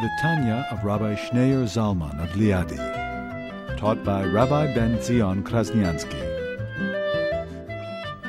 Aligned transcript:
The 0.00 0.10
Tanya 0.20 0.64
of 0.70 0.84
Rabbi 0.84 1.16
Schneur 1.16 1.64
Zalman 1.64 2.22
of 2.22 2.30
Liadi, 2.36 2.78
taught 3.76 4.04
by 4.04 4.24
Rabbi 4.24 4.72
Ben 4.72 5.02
Zion 5.02 5.42
Krasniansky. 5.42 6.22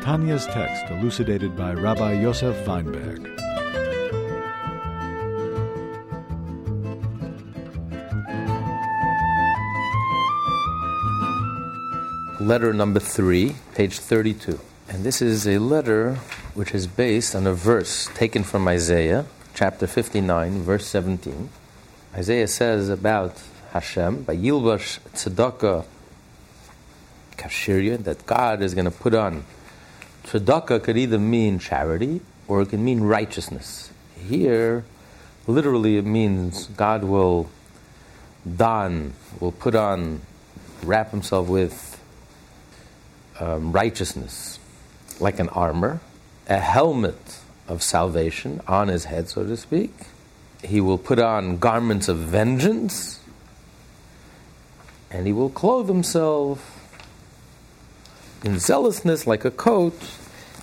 Tanya's 0.02 0.48
text 0.48 0.90
elucidated 0.90 1.56
by 1.56 1.74
Rabbi 1.74 2.14
Yosef 2.14 2.66
Weinberg. 2.66 3.22
Letter 12.42 12.74
number 12.74 13.00
three, 13.00 13.58
page 13.76 14.00
32. 14.00 14.60
And 14.88 15.04
this 15.04 15.22
is 15.22 15.48
a 15.48 15.60
letter 15.60 16.16
which 16.56 16.74
is 16.74 16.88
based 16.88 17.36
on 17.36 17.46
a 17.46 17.54
verse 17.54 18.10
taken 18.16 18.44
from 18.44 18.68
Isaiah, 18.68 19.28
chapter 19.54 19.86
59, 19.86 20.64
verse 20.64 20.88
17. 20.88 21.50
Isaiah 22.14 22.48
says 22.48 22.90
about 22.90 23.40
Hashem, 23.72 24.24
by 24.24 24.36
Yilvash 24.36 25.00
Tzedakah 25.14 25.86
Kashirya, 27.38 28.04
that 28.04 28.26
God 28.26 28.64
is 28.64 28.74
going 28.74 28.86
to 28.86 28.92
put 28.92 29.14
on. 29.14 29.46
Tzedakah 30.24 30.82
could 30.82 30.98
either 30.98 31.20
mean 31.20 31.60
charity 31.60 32.22
or 32.48 32.64
it 32.64 32.70
can 32.70 32.84
mean 32.84 33.02
righteousness. 33.02 33.92
Here, 34.28 34.86
literally, 35.46 35.98
it 35.98 36.06
means 36.06 36.66
God 36.68 37.04
will 37.04 37.48
don, 38.58 39.14
will 39.40 39.52
put 39.52 39.76
on, 39.76 40.22
wrap 40.82 41.12
himself 41.12 41.48
with 41.48 42.02
um, 43.40 43.72
righteousness, 43.72 44.58
like 45.20 45.40
an 45.40 45.50
armor, 45.50 46.02
a 46.48 46.58
helmet 46.58 47.40
of 47.68 47.84
salvation 47.84 48.62
on 48.68 48.88
his 48.88 49.06
head, 49.06 49.30
so 49.30 49.44
to 49.44 49.56
speak. 49.56 49.94
He 50.64 50.82
will 50.82 50.98
put 50.98 51.20
on 51.20 51.58
garments 51.58 52.08
of 52.08 52.18
vengeance, 52.18 53.20
and 55.10 55.26
he 55.26 55.34
will 55.34 55.50
clothe 55.50 55.88
himself 55.88 56.76
in 58.44 58.60
zealousness 58.60 59.26
like 59.26 59.46
a 59.46 59.52
coat, 59.52 60.00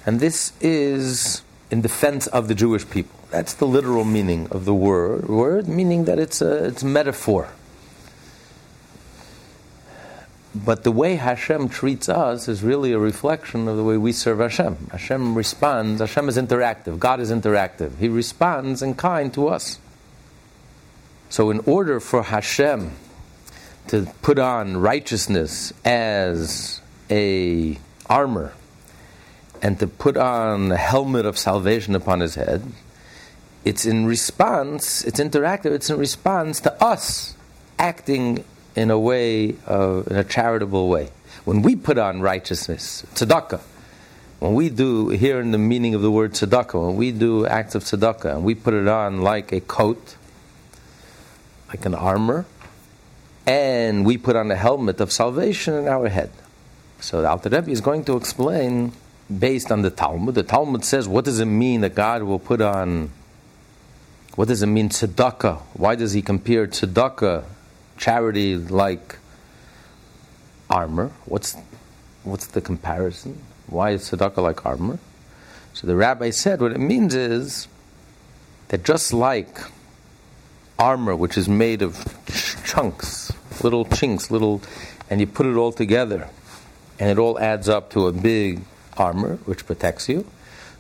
and 0.05 0.21
this 0.21 0.53
is 0.61 1.43
in 1.71 1.81
defense 1.81 2.27
of 2.29 2.49
the 2.49 2.55
Jewish 2.55 2.89
people. 2.89 3.19
That's 3.31 3.55
the 3.55 3.67
literal 3.67 4.05
meaning 4.05 4.49
of 4.51 4.65
the 4.65 4.75
word, 4.75 5.29
word 5.29 5.67
meaning 5.67 6.05
that 6.05 6.19
it's 6.19 6.41
a 6.41 6.67
it's 6.67 6.85
metaphor. 6.85 7.49
But 10.55 10.85
the 10.85 10.93
way 10.93 11.17
Hashem 11.17 11.69
treats 11.69 12.09
us 12.09 12.49
is 12.49 12.63
really 12.63 12.93
a 12.93 12.99
reflection 12.99 13.69
of 13.69 13.77
the 13.77 13.85
way 13.85 13.99
we 13.99 14.13
serve 14.13 14.39
Hashem. 14.39 14.89
Hashem 14.91 15.35
responds, 15.35 16.01
Hashem 16.01 16.29
is 16.29 16.39
interactive, 16.39 16.99
God 16.99 17.21
is 17.21 17.31
interactive. 17.31 17.99
He 17.99 18.09
responds 18.09 18.81
in 18.81 18.95
kind 18.95 19.35
to 19.35 19.49
us. 19.49 19.79
So, 21.29 21.51
in 21.51 21.61
order 21.61 21.99
for 21.99 22.23
Hashem 22.23 22.93
to 23.89 24.07
put 24.23 24.39
on 24.39 24.77
righteousness 24.77 25.73
as 25.85 26.81
a 27.11 27.79
armor 28.09 28.53
and 29.61 29.79
to 29.81 29.87
put 29.87 30.17
on 30.17 30.71
a 30.73 30.77
helmet 30.77 31.27
of 31.27 31.37
salvation 31.37 31.95
upon 31.95 32.21
his 32.21 32.37
head, 32.37 32.63
it's 33.65 33.85
in 33.85 34.07
response, 34.07 35.05
it's 35.05 35.19
interactive, 35.19 35.73
it's 35.73 35.91
in 35.91 35.99
response 35.99 36.61
to 36.61 36.83
us 36.83 37.35
acting 37.79 38.45
in 38.77 38.91
a 38.91 38.99
way, 38.99 39.57
of, 39.67 40.07
in 40.07 40.17
a 40.17 40.25
charitable 40.25 40.89
way. 40.89 41.11
When 41.45 41.63
we 41.63 41.75
put 41.75 41.99
on 41.99 42.21
righteousness, 42.21 43.05
tzedakah, 43.15 43.61
when 44.39 44.55
we 44.55 44.69
do, 44.69 45.09
here 45.09 45.41
in 45.41 45.51
the 45.51 45.59
meaning 45.59 45.95
of 45.95 46.03
the 46.03 46.11
word 46.11 46.35
tzedakah, 46.35 46.87
when 46.87 46.97
we 46.97 47.11
do 47.11 47.47
acts 47.47 47.75
of 47.75 47.83
tzedakah 47.83 48.37
and 48.37 48.45
we 48.45 48.55
put 48.55 48.75
it 48.75 48.87
on 48.87 49.23
like 49.23 49.51
a 49.51 49.61
coat, 49.61 50.17
like 51.69 51.85
an 51.87 51.95
armor, 51.95 52.47
and 53.47 54.05
we 54.05 54.17
put 54.19 54.37
on 54.37 54.51
a 54.51 54.57
helmet 54.57 55.01
of 55.01 55.13
salvation 55.13 55.75
in 55.75 55.89
our 55.89 56.09
head. 56.09 56.31
So 57.01 57.23
the 57.23 57.29
Alter 57.29 57.51
Rebbe 57.51 57.71
is 57.71 57.81
going 57.81 58.05
to 58.05 58.17
explain 58.17 58.93
based 59.39 59.71
on 59.71 59.83
the 59.83 59.91
Talmud. 59.91 60.35
The 60.35 60.43
Talmud 60.43 60.85
says, 60.85 61.07
what 61.09 61.25
does 61.25 61.41
it 61.41 61.47
mean 61.47 61.81
that 61.83 61.95
God 61.95 62.23
will 62.23 62.39
put 62.39 62.61
on? 62.61 63.11
What 64.35 64.49
does 64.49 64.63
it 64.63 64.67
mean 64.67 64.89
tzedakah? 64.89 65.61
Why 65.75 65.95
does 65.95 66.13
he 66.13 66.23
compare 66.23 66.67
tzedakah 66.67 67.45
charity 67.97 68.57
like 68.57 69.17
armor. 70.69 71.13
What's 71.25 71.57
what's 72.25 72.47
the 72.47 72.61
comparison? 72.61 73.43
Why 73.67 73.91
is 73.91 74.11
tzedakah 74.11 74.39
like 74.39 74.65
armor? 74.67 74.99
So 75.73 75.87
the 75.87 75.97
rabbi 75.97 76.31
said 76.31 76.61
what 76.61 76.73
it 76.73 76.81
means 76.81 77.15
is 77.15 77.69
that 78.69 78.85
just 78.85 79.13
like 79.13 79.59
armor, 80.79 81.17
which 81.17 81.37
is 81.39 81.49
made 81.49 81.83
of 81.83 82.05
ch- 82.29 82.57
chunks, 82.65 83.33
little 83.63 83.85
chinks, 83.85 84.31
little, 84.31 84.63
and 85.11 85.21
you 85.21 85.27
put 85.27 85.47
it 85.47 85.57
all 85.57 85.73
together, 85.73 86.29
and 86.99 87.11
it 87.11 87.19
all 87.19 87.39
adds 87.39 87.69
up 87.69 87.91
to 87.91 88.07
a 88.07 88.13
big 88.13 88.61
armor 88.97 89.37
which 89.45 89.67
protects 89.67 90.09
you. 90.09 90.27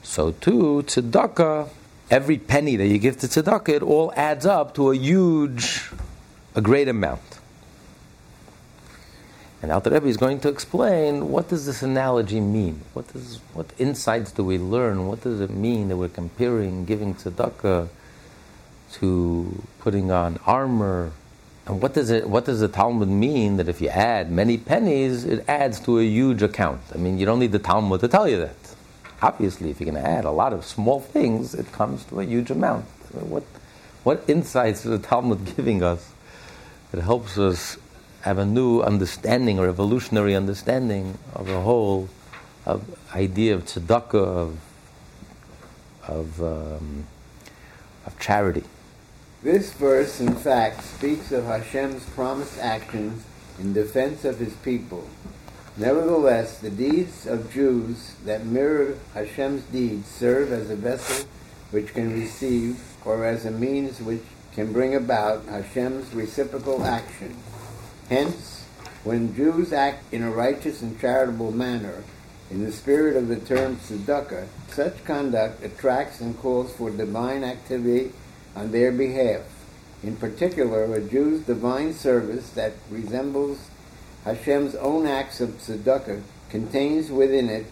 So 0.02 0.32
too, 0.32 0.84
tzedakah, 0.86 1.68
every 2.10 2.38
penny 2.38 2.76
that 2.76 2.86
you 2.86 2.98
give 2.98 3.18
to 3.18 3.26
tzedakah, 3.26 3.68
it 3.68 3.82
all 3.82 4.12
adds 4.16 4.46
up 4.46 4.74
to 4.74 4.90
a 4.90 4.96
huge 4.96 5.90
a 6.54 6.60
great 6.60 6.88
amount. 6.88 7.20
And 9.62 9.72
Alter 9.72 9.90
Rebbe 9.90 10.06
is 10.06 10.16
going 10.16 10.40
to 10.40 10.48
explain 10.48 11.28
what 11.30 11.48
does 11.48 11.66
this 11.66 11.82
analogy 11.82 12.40
mean? 12.40 12.82
What, 12.94 13.12
does, 13.12 13.40
what 13.52 13.66
insights 13.78 14.32
do 14.32 14.44
we 14.44 14.58
learn? 14.58 15.06
What 15.06 15.22
does 15.22 15.40
it 15.40 15.50
mean 15.50 15.88
that 15.88 15.96
we're 15.96 16.08
comparing 16.08 16.84
giving 16.84 17.14
tzedakah 17.14 17.88
to 19.00 19.62
putting 19.80 20.10
on 20.10 20.38
armor? 20.46 21.12
And 21.66 21.82
what 21.82 21.94
does, 21.94 22.10
it, 22.10 22.28
what 22.28 22.44
does 22.44 22.60
the 22.60 22.68
Talmud 22.68 23.08
mean 23.08 23.56
that 23.56 23.68
if 23.68 23.80
you 23.80 23.88
add 23.88 24.30
many 24.30 24.56
pennies, 24.56 25.24
it 25.24 25.44
adds 25.48 25.80
to 25.80 25.98
a 25.98 26.04
huge 26.04 26.42
account? 26.42 26.80
I 26.94 26.98
mean, 26.98 27.18
you 27.18 27.26
don't 27.26 27.40
need 27.40 27.52
the 27.52 27.58
Talmud 27.58 28.00
to 28.00 28.08
tell 28.08 28.28
you 28.28 28.38
that. 28.38 28.56
Obviously, 29.22 29.70
if 29.70 29.80
you're 29.80 29.90
going 29.90 30.02
to 30.02 30.08
add 30.08 30.24
a 30.24 30.30
lot 30.30 30.52
of 30.52 30.64
small 30.64 31.00
things, 31.00 31.54
it 31.54 31.72
comes 31.72 32.04
to 32.06 32.20
a 32.20 32.24
huge 32.24 32.50
amount. 32.50 32.84
What, 33.12 33.44
what 34.04 34.22
insights 34.28 34.84
is 34.84 34.90
the 34.90 34.98
Talmud 34.98 35.44
giving 35.56 35.82
us 35.82 36.12
it 36.92 37.00
helps 37.00 37.36
us 37.36 37.76
have 38.22 38.38
a 38.38 38.44
new 38.46 38.80
understanding 38.80 39.58
or 39.58 39.68
evolutionary 39.68 40.34
understanding 40.34 41.18
of 41.34 41.46
the 41.46 41.60
whole 41.60 42.08
of 42.64 42.82
idea 43.14 43.54
of 43.54 43.64
tzedakah, 43.64 44.14
of, 44.14 44.58
of, 46.08 46.42
um, 46.42 47.06
of 48.06 48.18
charity. 48.18 48.64
This 49.46 49.72
verse, 49.74 50.20
in 50.20 50.34
fact, 50.34 50.82
speaks 50.82 51.30
of 51.30 51.44
Hashem's 51.44 52.04
promised 52.16 52.58
actions 52.58 53.22
in 53.60 53.74
defense 53.74 54.24
of 54.24 54.40
his 54.40 54.54
people. 54.54 55.08
Nevertheless, 55.76 56.58
the 56.58 56.68
deeds 56.68 57.28
of 57.28 57.52
Jews 57.52 58.16
that 58.24 58.44
mirror 58.44 58.98
Hashem's 59.14 59.62
deeds 59.62 60.08
serve 60.08 60.50
as 60.50 60.68
a 60.68 60.74
vessel 60.74 61.28
which 61.70 61.94
can 61.94 62.12
receive, 62.12 62.80
or 63.04 63.24
as 63.24 63.44
a 63.44 63.52
means 63.52 64.00
which 64.00 64.24
can 64.52 64.72
bring 64.72 64.96
about 64.96 65.44
Hashem's 65.44 66.12
reciprocal 66.12 66.84
action. 66.84 67.36
Hence, 68.08 68.64
when 69.04 69.36
Jews 69.36 69.72
act 69.72 70.12
in 70.12 70.24
a 70.24 70.30
righteous 70.32 70.82
and 70.82 71.00
charitable 71.00 71.52
manner, 71.52 72.02
in 72.50 72.64
the 72.64 72.72
spirit 72.72 73.14
of 73.14 73.28
the 73.28 73.36
term 73.36 73.76
tzedakah, 73.76 74.48
such 74.70 75.04
conduct 75.04 75.62
attracts 75.62 76.20
and 76.20 76.36
calls 76.36 76.72
for 76.72 76.90
divine 76.90 77.44
activity 77.44 78.12
on 78.56 78.72
their 78.72 78.90
behalf. 78.90 79.42
In 80.02 80.16
particular, 80.16 80.92
a 80.94 81.00
Jew's 81.00 81.42
divine 81.42 81.92
service 81.92 82.50
that 82.50 82.72
resembles 82.90 83.68
Hashem's 84.24 84.74
own 84.74 85.06
acts 85.06 85.40
of 85.40 85.50
tzedakah 85.50 86.22
contains 86.50 87.10
within 87.10 87.48
it 87.48 87.66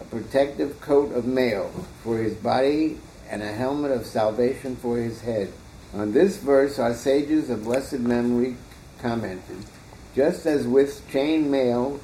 a 0.00 0.04
protective 0.04 0.80
coat 0.80 1.12
of 1.12 1.26
mail 1.26 1.68
for 2.02 2.18
his 2.18 2.34
body 2.34 2.98
and 3.28 3.42
a 3.42 3.52
helmet 3.52 3.90
of 3.90 4.06
salvation 4.06 4.76
for 4.76 4.96
his 4.96 5.20
head. 5.20 5.52
On 5.92 6.12
this 6.12 6.38
verse, 6.38 6.78
our 6.78 6.94
sages 6.94 7.50
of 7.50 7.64
blessed 7.64 7.98
memory 7.98 8.56
commented, 8.98 9.64
just 10.14 10.46
as 10.46 10.66
with 10.66 11.08
chain 11.10 11.50
mail, 11.50 12.00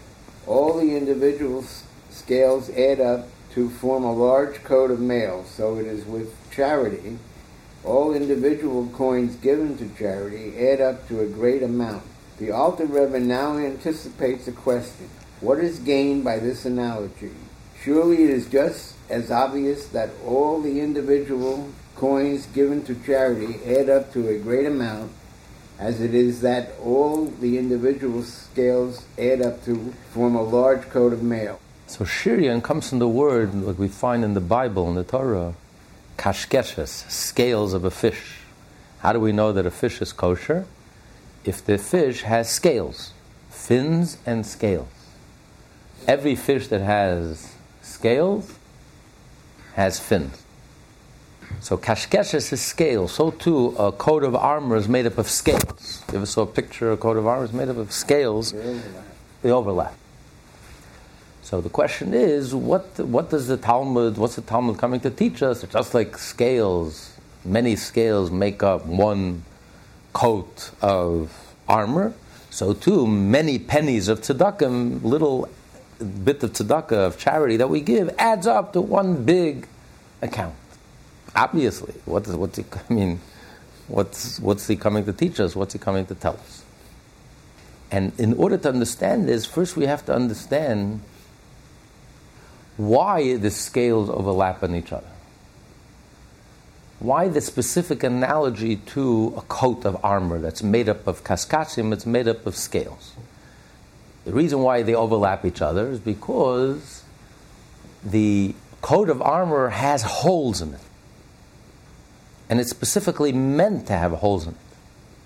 all 0.46 0.78
the 0.78 0.96
individual 0.96 1.64
scales 2.10 2.70
add 2.70 3.00
up 3.00 3.28
to 3.52 3.70
form 3.70 4.04
a 4.04 4.12
large 4.12 4.62
coat 4.64 4.90
of 4.90 5.00
mail, 5.00 5.44
so 5.44 5.78
it 5.78 5.86
is 5.86 6.04
with 6.04 6.34
charity. 6.50 7.18
All 7.86 8.12
individual 8.14 8.88
coins 8.88 9.36
given 9.36 9.78
to 9.78 9.88
charity 9.96 10.58
add 10.68 10.80
up 10.80 11.08
to 11.08 11.20
a 11.20 11.26
great 11.26 11.62
amount. 11.62 12.02
The 12.38 12.50
Alter 12.50 12.84
Rebbe 12.84 13.20
now 13.20 13.56
anticipates 13.56 14.46
a 14.48 14.52
question. 14.52 15.08
What 15.40 15.58
is 15.60 15.78
gained 15.78 16.24
by 16.24 16.38
this 16.38 16.66
analogy? 16.66 17.32
Surely 17.80 18.24
it 18.24 18.30
is 18.30 18.46
just 18.48 18.94
as 19.08 19.30
obvious 19.30 19.86
that 19.88 20.10
all 20.24 20.60
the 20.60 20.80
individual 20.80 21.70
coins 21.94 22.46
given 22.46 22.84
to 22.84 22.94
charity 22.94 23.60
add 23.64 23.88
up 23.88 24.12
to 24.12 24.28
a 24.28 24.38
great 24.38 24.66
amount 24.66 25.12
as 25.78 26.00
it 26.00 26.14
is 26.14 26.40
that 26.40 26.72
all 26.82 27.26
the 27.26 27.58
individual 27.58 28.22
scales 28.22 29.04
add 29.18 29.42
up 29.42 29.64
to 29.64 29.92
form 30.10 30.34
a 30.34 30.42
large 30.42 30.88
coat 30.88 31.12
of 31.12 31.22
mail. 31.22 31.60
So 31.86 32.04
Shirian 32.04 32.62
comes 32.62 32.88
from 32.88 32.98
the 32.98 33.08
word 33.08 33.54
like 33.54 33.78
we 33.78 33.88
find 33.88 34.24
in 34.24 34.34
the 34.34 34.40
Bible, 34.40 34.88
in 34.88 34.94
the 34.94 35.04
Torah, 35.04 35.54
kashkeshes, 36.16 37.08
scales 37.10 37.72
of 37.74 37.84
a 37.84 37.90
fish. 37.90 38.38
How 39.00 39.12
do 39.12 39.20
we 39.20 39.32
know 39.32 39.52
that 39.52 39.66
a 39.66 39.70
fish 39.70 40.00
is 40.00 40.12
kosher? 40.12 40.66
If 41.44 41.64
the 41.64 41.78
fish 41.78 42.22
has 42.22 42.50
scales, 42.50 43.12
fins 43.50 44.18
and 44.26 44.44
scales. 44.44 44.88
Every 46.06 46.34
fish 46.34 46.68
that 46.68 46.80
has 46.80 47.54
scales 47.82 48.52
has 49.74 50.00
fins. 50.00 50.42
So 51.60 51.76
kashkeshes 51.76 52.52
is 52.52 52.60
scale. 52.60 53.08
So 53.08 53.30
too, 53.30 53.74
a 53.78 53.92
coat 53.92 54.24
of 54.24 54.34
armor 54.34 54.76
is 54.76 54.88
made 54.88 55.06
up 55.06 55.18
of 55.18 55.28
scales. 55.28 56.02
You 56.10 56.18
ever 56.18 56.26
saw 56.26 56.42
a 56.42 56.46
picture 56.46 56.90
of 56.90 56.98
a 56.98 57.00
coat 57.00 57.16
of 57.16 57.26
armor 57.26 57.44
is 57.44 57.52
made 57.52 57.68
up 57.68 57.76
of 57.76 57.92
scales? 57.92 58.52
They 59.42 59.50
overlap. 59.50 59.94
So 61.46 61.60
the 61.60 61.68
question 61.68 62.12
is, 62.12 62.56
what 62.56 62.98
what 62.98 63.30
does 63.30 63.46
the 63.46 63.56
Talmud? 63.56 64.18
What's 64.18 64.34
the 64.34 64.42
Talmud 64.42 64.78
coming 64.78 64.98
to 64.98 65.10
teach 65.10 65.44
us? 65.44 65.62
It's 65.62 65.74
just 65.74 65.94
like 65.94 66.18
scales. 66.18 67.12
Many 67.44 67.76
scales 67.76 68.32
make 68.32 68.64
up 68.64 68.84
one 68.84 69.44
coat 70.12 70.72
of 70.82 71.54
armor. 71.68 72.14
So 72.50 72.72
too, 72.72 73.06
many 73.06 73.60
pennies 73.60 74.08
of 74.08 74.22
tzedakah, 74.22 75.04
little 75.04 75.48
bit 76.24 76.42
of 76.42 76.52
tzedakah 76.52 77.06
of 77.06 77.16
charity 77.16 77.56
that 77.58 77.70
we 77.70 77.80
give, 77.80 78.12
adds 78.18 78.48
up 78.48 78.72
to 78.72 78.80
one 78.80 79.24
big 79.24 79.68
account. 80.22 80.56
Obviously, 81.36 81.94
what 82.06 82.24
does 82.24 82.34
what's 82.34 82.56
he? 82.56 82.64
I 82.90 82.92
mean, 82.92 83.20
what's 83.86 84.40
what's 84.40 84.66
he 84.66 84.74
coming 84.74 85.04
to 85.04 85.12
teach 85.12 85.38
us? 85.38 85.54
What's 85.54 85.74
he 85.74 85.78
coming 85.78 86.06
to 86.06 86.16
tell 86.16 86.34
us? 86.34 86.64
And 87.92 88.18
in 88.18 88.34
order 88.34 88.58
to 88.58 88.68
understand 88.68 89.28
this, 89.28 89.46
first 89.46 89.76
we 89.76 89.86
have 89.86 90.04
to 90.06 90.12
understand 90.12 91.02
why 92.76 93.36
the 93.36 93.50
scales 93.50 94.10
overlap 94.10 94.62
on 94.62 94.74
each 94.74 94.92
other. 94.92 95.06
Why 96.98 97.28
the 97.28 97.40
specific 97.40 98.02
analogy 98.02 98.76
to 98.76 99.34
a 99.36 99.42
coat 99.42 99.84
of 99.84 100.02
armor 100.04 100.38
that's 100.38 100.62
made 100.62 100.88
up 100.88 101.06
of 101.06 101.24
kaskasim, 101.24 101.92
it's 101.92 102.06
made 102.06 102.26
up 102.26 102.46
of 102.46 102.56
scales. 102.56 103.14
The 104.24 104.32
reason 104.32 104.60
why 104.60 104.82
they 104.82 104.94
overlap 104.94 105.44
each 105.44 105.62
other 105.62 105.88
is 105.88 106.00
because 106.00 107.04
the 108.04 108.54
coat 108.80 109.08
of 109.08 109.20
armor 109.20 109.68
has 109.70 110.02
holes 110.02 110.60
in 110.60 110.74
it. 110.74 110.80
And 112.48 112.60
it's 112.60 112.70
specifically 112.70 113.32
meant 113.32 113.86
to 113.88 113.92
have 113.92 114.12
holes 114.12 114.46
in 114.46 114.54
it. 114.54 114.60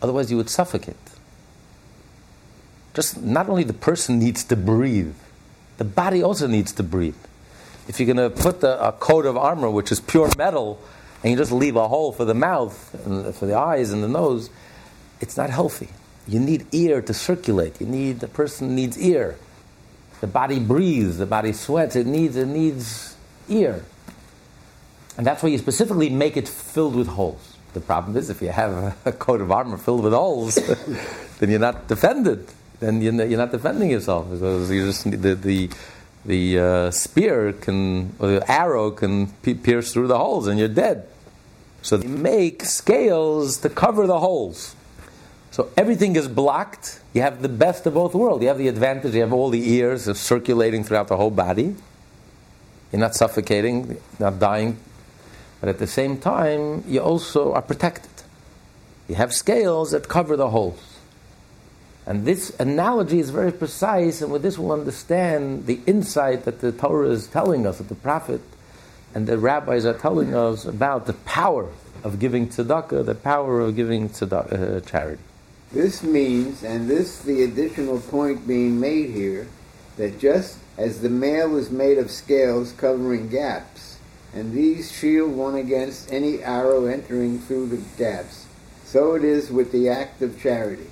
Otherwise, 0.03 0.31
you 0.31 0.37
would 0.37 0.51
suffocate. 0.51 0.97
Just 2.95 3.23
not 3.23 3.49
only 3.49 3.63
the 3.63 3.73
person 3.73 4.19
needs 4.19 4.43
to 4.45 4.57
breathe, 4.57 5.15
the 5.77 5.85
body 5.85 6.23
also 6.23 6.47
needs 6.47 6.73
to 6.73 6.83
breathe. 6.83 7.15
If 7.89 7.99
you're 7.99 8.13
going 8.13 8.31
to 8.31 8.43
put 8.43 8.61
the, 8.61 8.81
a 8.87 8.93
coat 8.93 9.27
of 9.27 9.37
armor, 9.37 9.71
which 9.71 9.91
is 9.91 10.01
pure 10.01 10.31
metal, 10.37 10.81
and 11.23 11.31
you 11.31 11.37
just 11.37 11.53
leave 11.53 11.77
a 11.77 11.89
hole 11.89 12.13
for 12.13 12.25
the 12.25 12.35
mouth 12.35 12.95
and 13.07 13.35
for 13.35 13.47
the 13.47 13.57
eyes 13.57 13.93
and 13.93 14.03
the 14.03 14.09
nose, 14.09 14.51
it's 15.21 15.37
not 15.37 15.51
healthy. 15.51 15.89
You 16.27 16.41
need 16.41 16.67
ear 16.73 17.03
to 17.03 17.13
circulate. 17.13 17.81
You 17.81 17.87
need 17.87 18.21
the 18.21 18.29
person 18.29 18.75
needs 18.75 18.99
ear. 18.99 19.37
The 20.21 20.27
body 20.27 20.59
breathes. 20.59 21.19
The 21.19 21.27
body 21.27 21.53
sweats. 21.53 21.97
It 21.97 22.07
needs 22.07 22.37
it 22.37 22.47
needs 22.47 23.17
ear. 23.49 23.85
And 25.17 25.27
that's 25.27 25.43
why 25.43 25.49
you 25.49 25.59
specifically 25.59 26.09
make 26.09 26.37
it 26.37 26.49
filled 26.49 26.95
with 26.95 27.09
holes. 27.09 27.57
The 27.73 27.81
problem 27.81 28.17
is, 28.17 28.31
if 28.31 28.43
you 28.43 28.49
have 28.49 28.97
a 29.05 29.13
coat 29.13 29.41
of 29.41 29.51
armor 29.51 29.77
filled 29.77 30.03
with 30.03 30.13
holes, 30.13 30.55
then 31.39 31.51
you're 31.51 31.59
not 31.59 31.89
defended. 31.89 32.49
Then 32.81 33.03
you're 33.03 33.13
not 33.13 33.53
defending 33.53 33.91
yourself 33.91 34.29
you 34.31 34.87
just 34.87 35.05
the 35.11 35.35
the, 35.35 35.71
the 36.25 36.59
uh, 36.59 36.91
spear 36.91 37.53
can 37.53 38.15
or 38.19 38.29
the 38.29 38.51
arrow 38.51 38.91
can 38.91 39.29
pierce 39.29 39.93
through 39.93 40.09
the 40.09 40.19
holes 40.19 40.47
and 40.47 40.59
you're 40.59 40.69
dead. 40.69 41.07
So 41.83 41.97
they 41.97 42.09
make 42.09 42.65
scales 42.65 43.59
to 43.59 43.71
cover 43.71 44.07
the 44.07 44.19
holes. 44.19 44.77
So 45.51 45.71
everything 45.77 46.17
is 46.17 46.29
blocked. 46.29 47.01
You 47.15 47.23
have 47.23 47.43
the 47.43 47.49
best 47.49 47.87
of 47.87 47.95
both 47.95 48.15
worlds. 48.15 48.43
You 48.43 48.49
have 48.49 48.59
the 48.59 48.69
advantage. 48.69 49.15
You 49.15 49.23
have 49.23 49.33
all 49.33 49.51
the 49.51 49.71
ears 49.71 50.19
circulating 50.19 50.85
throughout 50.85 51.09
the 51.09 51.17
whole 51.17 51.31
body. 51.31 51.75
You're 52.93 53.01
not 53.01 53.15
suffocating, 53.15 53.99
not 54.19 54.39
dying 54.39 54.79
but 55.61 55.69
at 55.69 55.79
the 55.79 55.87
same 55.87 56.19
time, 56.19 56.85
you 56.89 57.01
also 57.01 57.53
are 57.53 57.63
protected. 57.63 58.11
You 59.09 59.17
have 59.17 59.35
scales 59.35 59.91
that 59.91 60.09
cover 60.09 60.37
the 60.37 60.51
holes. 60.51 60.90
And 62.11 62.25
this 62.25 62.51
analogy 62.59 63.21
is 63.21 63.31
very 63.31 63.53
precise, 63.53 64.21
and 64.21 64.33
with 64.33 64.43
this 64.43 64.59
we'll 64.59 64.73
understand 64.73 65.67
the 65.67 65.79
insight 65.87 66.45
that 66.45 66.61
the 66.61 66.73
Torah 66.73 67.11
is 67.11 67.29
telling 67.29 67.69
us, 67.69 67.79
that 67.79 67.89
the 67.89 67.95
prophet 67.95 68.41
and 69.15 69.29
the 69.29 69.39
rabbis 69.39 69.87
are 69.87 69.97
telling 69.97 70.35
us 70.35 70.65
about 70.65 71.07
the 71.07 71.13
power 71.13 71.71
of 72.03 72.19
giving 72.19 72.49
tzedakah, 72.49 73.07
the 73.07 73.15
power 73.15 73.61
of 73.61 73.77
giving 73.77 74.09
tzedakah, 74.09 74.79
uh, 74.79 74.81
charity. 74.81 75.23
This 75.71 76.03
means, 76.03 76.65
and 76.65 76.91
this 76.91 77.21
the 77.21 77.45
additional 77.45 78.01
point 78.01 78.45
being 78.45 78.81
made 78.81 79.11
here, 79.11 79.47
that 79.97 80.19
just 80.19 80.59
as 80.77 81.03
the 81.03 81.09
mail 81.09 81.57
is 81.57 81.71
made 81.71 81.97
of 81.97 82.11
scales 82.11 82.73
covering 82.73 83.29
gaps, 83.29 83.99
and 84.35 84.53
these 84.53 84.91
shield 84.91 85.31
one 85.31 85.55
against 85.55 86.13
any 86.13 86.43
arrow 86.43 86.87
entering 86.87 87.39
through 87.39 87.69
the 87.69 87.81
gaps. 87.97 88.47
So 88.85 89.15
it 89.15 89.23
is 89.23 89.53
with 89.53 89.71
the 89.71 89.89
act 89.89 90.23
of 90.23 90.43
charity. 90.43 90.91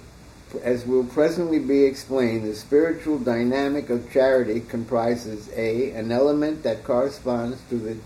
As 0.62 0.86
will 0.86 1.04
presently 1.04 1.58
be 1.58 1.84
explained, 1.84 2.44
the 2.44 2.54
spiritual 2.54 3.18
dynamic 3.18 3.90
of 3.90 4.10
charity 4.10 4.60
comprises 4.60 5.50
A. 5.54 5.90
an 5.92 6.10
element 6.10 6.62
that 6.62 6.84
corresponds 6.84 7.60
to 7.68 7.76
the 7.76 7.96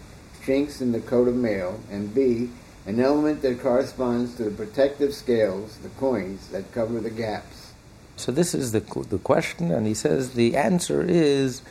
chinks 0.45 0.81
in 0.81 0.91
the 0.91 1.01
coat 1.01 1.29
of 1.29 1.37
mail, 1.37 1.81
and 1.91 2.13
B. 2.13 2.51
an 2.85 2.99
element 2.99 3.43
that 3.43 3.61
corresponds 3.61 4.35
to 4.37 4.45
the 4.45 4.51
protective 4.51 5.15
scales, 5.15 5.79
the 5.79 5.89
coins, 5.91 6.49
that 6.49 6.73
cover 6.73 6.99
the 6.99 7.11
gaps. 7.11 7.73
So 8.17 8.33
this 8.33 8.55
is 8.55 8.73
the, 8.73 8.81
the 9.09 9.19
question, 9.19 9.71
and 9.71 9.87
he 9.87 9.95
says 9.95 10.33
the 10.33 10.57
answer 10.57 11.03
is 11.03 11.63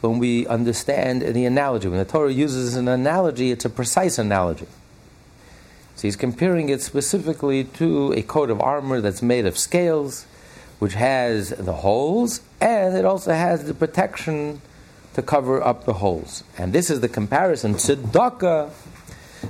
when 0.00 0.18
we 0.18 0.46
understand 0.46 1.22
the 1.22 1.44
analogy. 1.44 1.88
When 1.88 1.98
the 1.98 2.04
Torah 2.04 2.32
uses 2.32 2.76
an 2.76 2.86
analogy, 2.86 3.50
it's 3.50 3.64
a 3.64 3.70
precise 3.70 4.18
analogy. 4.18 4.66
So 5.98 6.02
he's 6.02 6.14
comparing 6.14 6.68
it 6.68 6.80
specifically 6.80 7.64
to 7.64 8.12
a 8.12 8.22
coat 8.22 8.50
of 8.50 8.60
armor 8.60 9.00
that's 9.00 9.20
made 9.20 9.46
of 9.46 9.58
scales, 9.58 10.26
which 10.78 10.94
has 10.94 11.48
the 11.50 11.72
holes, 11.72 12.40
and 12.60 12.96
it 12.96 13.04
also 13.04 13.32
has 13.32 13.64
the 13.64 13.74
protection 13.74 14.62
to 15.14 15.22
cover 15.22 15.60
up 15.60 15.86
the 15.86 15.94
holes. 15.94 16.44
And 16.56 16.72
this 16.72 16.88
is 16.88 17.00
the 17.00 17.08
comparison. 17.08 17.74
Tzedakah, 17.74 18.70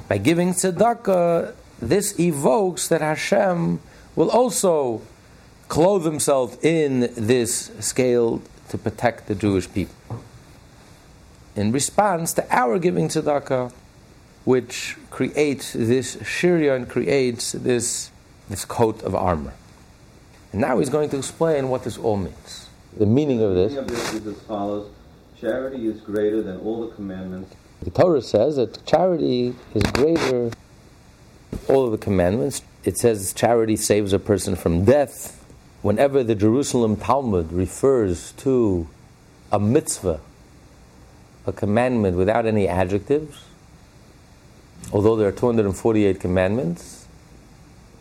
by 0.08 0.16
giving 0.16 0.54
tzedakah, 0.54 1.52
this 1.82 2.18
evokes 2.18 2.88
that 2.88 3.02
Hashem 3.02 3.80
will 4.16 4.30
also 4.30 5.02
clothe 5.68 6.06
himself 6.06 6.64
in 6.64 7.12
this 7.14 7.70
scale 7.78 8.40
to 8.70 8.78
protect 8.78 9.26
the 9.26 9.34
Jewish 9.34 9.70
people 9.70 9.94
in 11.54 11.72
response 11.72 12.32
to 12.32 12.56
our 12.56 12.78
giving 12.78 13.08
tzedakah, 13.08 13.70
which 14.48 14.96
creates 15.10 15.74
this 15.74 16.16
shirya 16.16 16.74
and 16.74 16.88
creates 16.88 17.52
this, 17.52 18.10
this 18.48 18.64
coat 18.64 19.02
of 19.02 19.14
armor. 19.14 19.52
And 20.52 20.62
now 20.62 20.78
he's 20.78 20.88
going 20.88 21.10
to 21.10 21.18
explain 21.18 21.68
what 21.68 21.84
this 21.84 21.98
all 21.98 22.16
means. 22.16 22.66
The 22.96 23.04
meaning 23.04 23.42
of 23.42 23.54
this. 23.54 23.74
The 23.74 23.82
meaning 23.82 23.92
of 23.92 23.98
this 23.98 24.14
is 24.14 24.26
as 24.26 24.42
follows 24.44 24.90
Charity 25.38 25.86
is 25.86 26.00
greater 26.00 26.42
than 26.42 26.60
all 26.60 26.88
the 26.88 26.94
commandments. 26.94 27.54
The 27.82 27.90
Torah 27.90 28.22
says 28.22 28.56
that 28.56 28.86
charity 28.86 29.54
is 29.74 29.82
greater 29.92 30.50
all 31.68 31.84
of 31.84 31.92
the 31.92 31.98
commandments. 31.98 32.62
It 32.84 32.96
says 32.96 33.34
charity 33.34 33.76
saves 33.76 34.14
a 34.14 34.18
person 34.18 34.56
from 34.56 34.86
death. 34.86 35.44
Whenever 35.82 36.24
the 36.24 36.34
Jerusalem 36.34 36.96
Talmud 36.96 37.52
refers 37.52 38.32
to 38.38 38.88
a 39.52 39.60
mitzvah 39.60 40.20
a 41.46 41.52
commandment 41.52 42.16
without 42.16 42.46
any 42.46 42.66
adjectives, 42.66 43.44
although 44.92 45.16
there 45.16 45.28
are 45.28 45.32
248 45.32 46.20
commandments, 46.20 47.06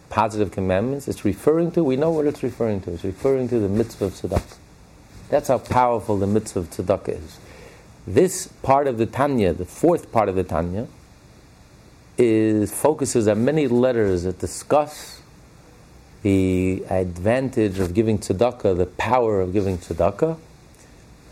positive 0.10 0.52
commandments, 0.52 1.08
it's 1.08 1.26
referring 1.26 1.72
to, 1.72 1.84
we 1.84 1.96
know 1.96 2.12
what 2.12 2.26
it's 2.26 2.44
referring 2.44 2.82
to. 2.82 2.94
It's 2.94 3.04
referring 3.04 3.50
to 3.50 3.60
the 3.60 3.70
mitzvah 3.70 4.06
of 4.06 4.14
tzedakah. 4.14 4.58
That's 5.30 5.50
how 5.50 5.58
powerful 5.58 6.18
the 6.18 6.28
mitzvah 6.28 6.60
of 6.60 6.70
tzedakah 6.70 7.10
is. 7.10 7.40
This 8.06 8.48
part 8.48 8.88
of 8.88 8.98
the 8.98 9.06
Tanya, 9.06 9.54
the 9.54 9.66
fourth 9.66 10.12
part 10.12 10.30
of 10.30 10.36
the 10.36 10.44
Tanya, 10.44 10.88
is 12.18 12.72
focuses 12.72 13.28
on 13.28 13.44
many 13.44 13.68
letters 13.68 14.24
that 14.24 14.40
discuss 14.40 15.22
the 16.24 16.84
advantage 16.90 17.80
of 17.80 17.94
giving 17.94 18.18
tzedakah, 18.18 18.78
the 18.78 18.86
power 18.86 19.42
of 19.42 19.54
giving 19.54 19.78
tzedakah, 19.78 20.38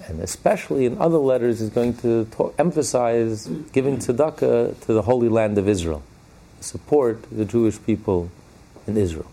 and 0.08 0.22
especially 0.22 0.86
in 0.86 0.98
other 1.00 1.18
letters 1.18 1.62
is 1.62 1.70
going 1.70 1.96
to 1.98 2.26
talk, 2.26 2.54
emphasize 2.58 3.48
giving 3.74 3.98
tzedakah 3.98 4.80
to 4.82 4.94
the 4.94 5.02
Holy 5.04 5.30
Land 5.30 5.58
of 5.58 5.68
Israel, 5.68 6.04
support 6.60 7.24
the 7.32 7.46
Jewish 7.46 7.84
people 7.84 8.30
in 8.88 8.98
Israel. 8.98 9.32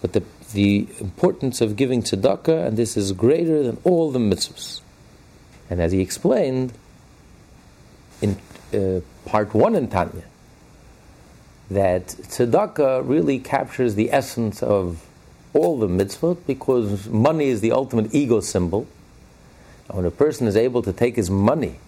But 0.00 0.12
the, 0.12 0.22
the 0.52 0.86
importance 1.00 1.60
of 1.60 1.76
giving 1.76 2.02
tzedakah, 2.02 2.66
and 2.66 2.76
this 2.76 2.96
is 2.96 3.12
greater 3.12 3.62
than 3.62 3.78
all 3.84 4.10
the 4.10 4.20
mitzvahs. 4.20 4.80
And 5.68 5.80
as 5.80 5.92
he 5.92 6.00
explained 6.00 6.72
in 8.22 8.38
uh, 8.72 9.00
part 9.28 9.54
one 9.54 9.74
in 9.74 9.88
Tanya, 9.88 10.24
that 11.70 12.06
tzedakah 12.06 13.06
really 13.06 13.38
captures 13.38 13.94
the 13.94 14.12
essence 14.12 14.62
of 14.62 15.04
all 15.52 15.78
the 15.78 15.88
mitzvot 15.88 16.38
because 16.46 17.08
money 17.08 17.48
is 17.48 17.60
the 17.60 17.72
ultimate 17.72 18.14
ego 18.14 18.40
symbol. 18.40 18.86
When 19.88 20.04
a 20.04 20.10
person 20.10 20.46
is 20.46 20.56
able 20.56 20.82
to 20.82 20.92
take 20.92 21.16
his 21.16 21.30
money 21.30 21.78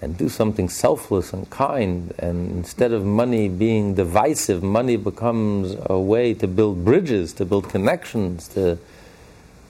and 0.00 0.16
do 0.16 0.28
something 0.28 0.68
selfless 0.68 1.32
and 1.32 1.48
kind, 1.50 2.14
and 2.18 2.50
instead 2.52 2.92
of 2.92 3.04
money 3.04 3.48
being 3.48 3.94
divisive, 3.94 4.62
money 4.62 4.96
becomes 4.96 5.76
a 5.86 5.98
way 5.98 6.34
to 6.34 6.46
build 6.46 6.84
bridges, 6.84 7.32
to 7.34 7.44
build 7.44 7.68
connections, 7.68 8.48
to 8.48 8.78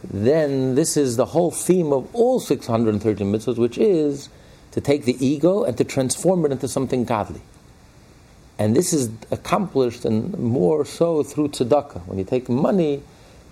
then 0.04 0.76
this 0.76 0.96
is 0.96 1.16
the 1.16 1.26
whole 1.26 1.50
theme 1.50 1.92
of 1.92 2.14
all 2.14 2.38
630 2.38 3.24
mitzvahs, 3.24 3.58
which 3.58 3.76
is 3.76 4.28
to 4.70 4.80
take 4.80 5.04
the 5.04 5.16
ego 5.24 5.64
and 5.64 5.76
to 5.76 5.84
transform 5.84 6.44
it 6.44 6.52
into 6.52 6.68
something 6.68 7.04
godly. 7.04 7.40
And 8.58 8.76
this 8.76 8.92
is 8.92 9.10
accomplished 9.30 10.04
and 10.04 10.38
more 10.38 10.84
so 10.84 11.22
through 11.22 11.48
tzedakah, 11.48 12.06
when 12.06 12.18
you 12.18 12.24
take 12.24 12.48
money 12.48 13.02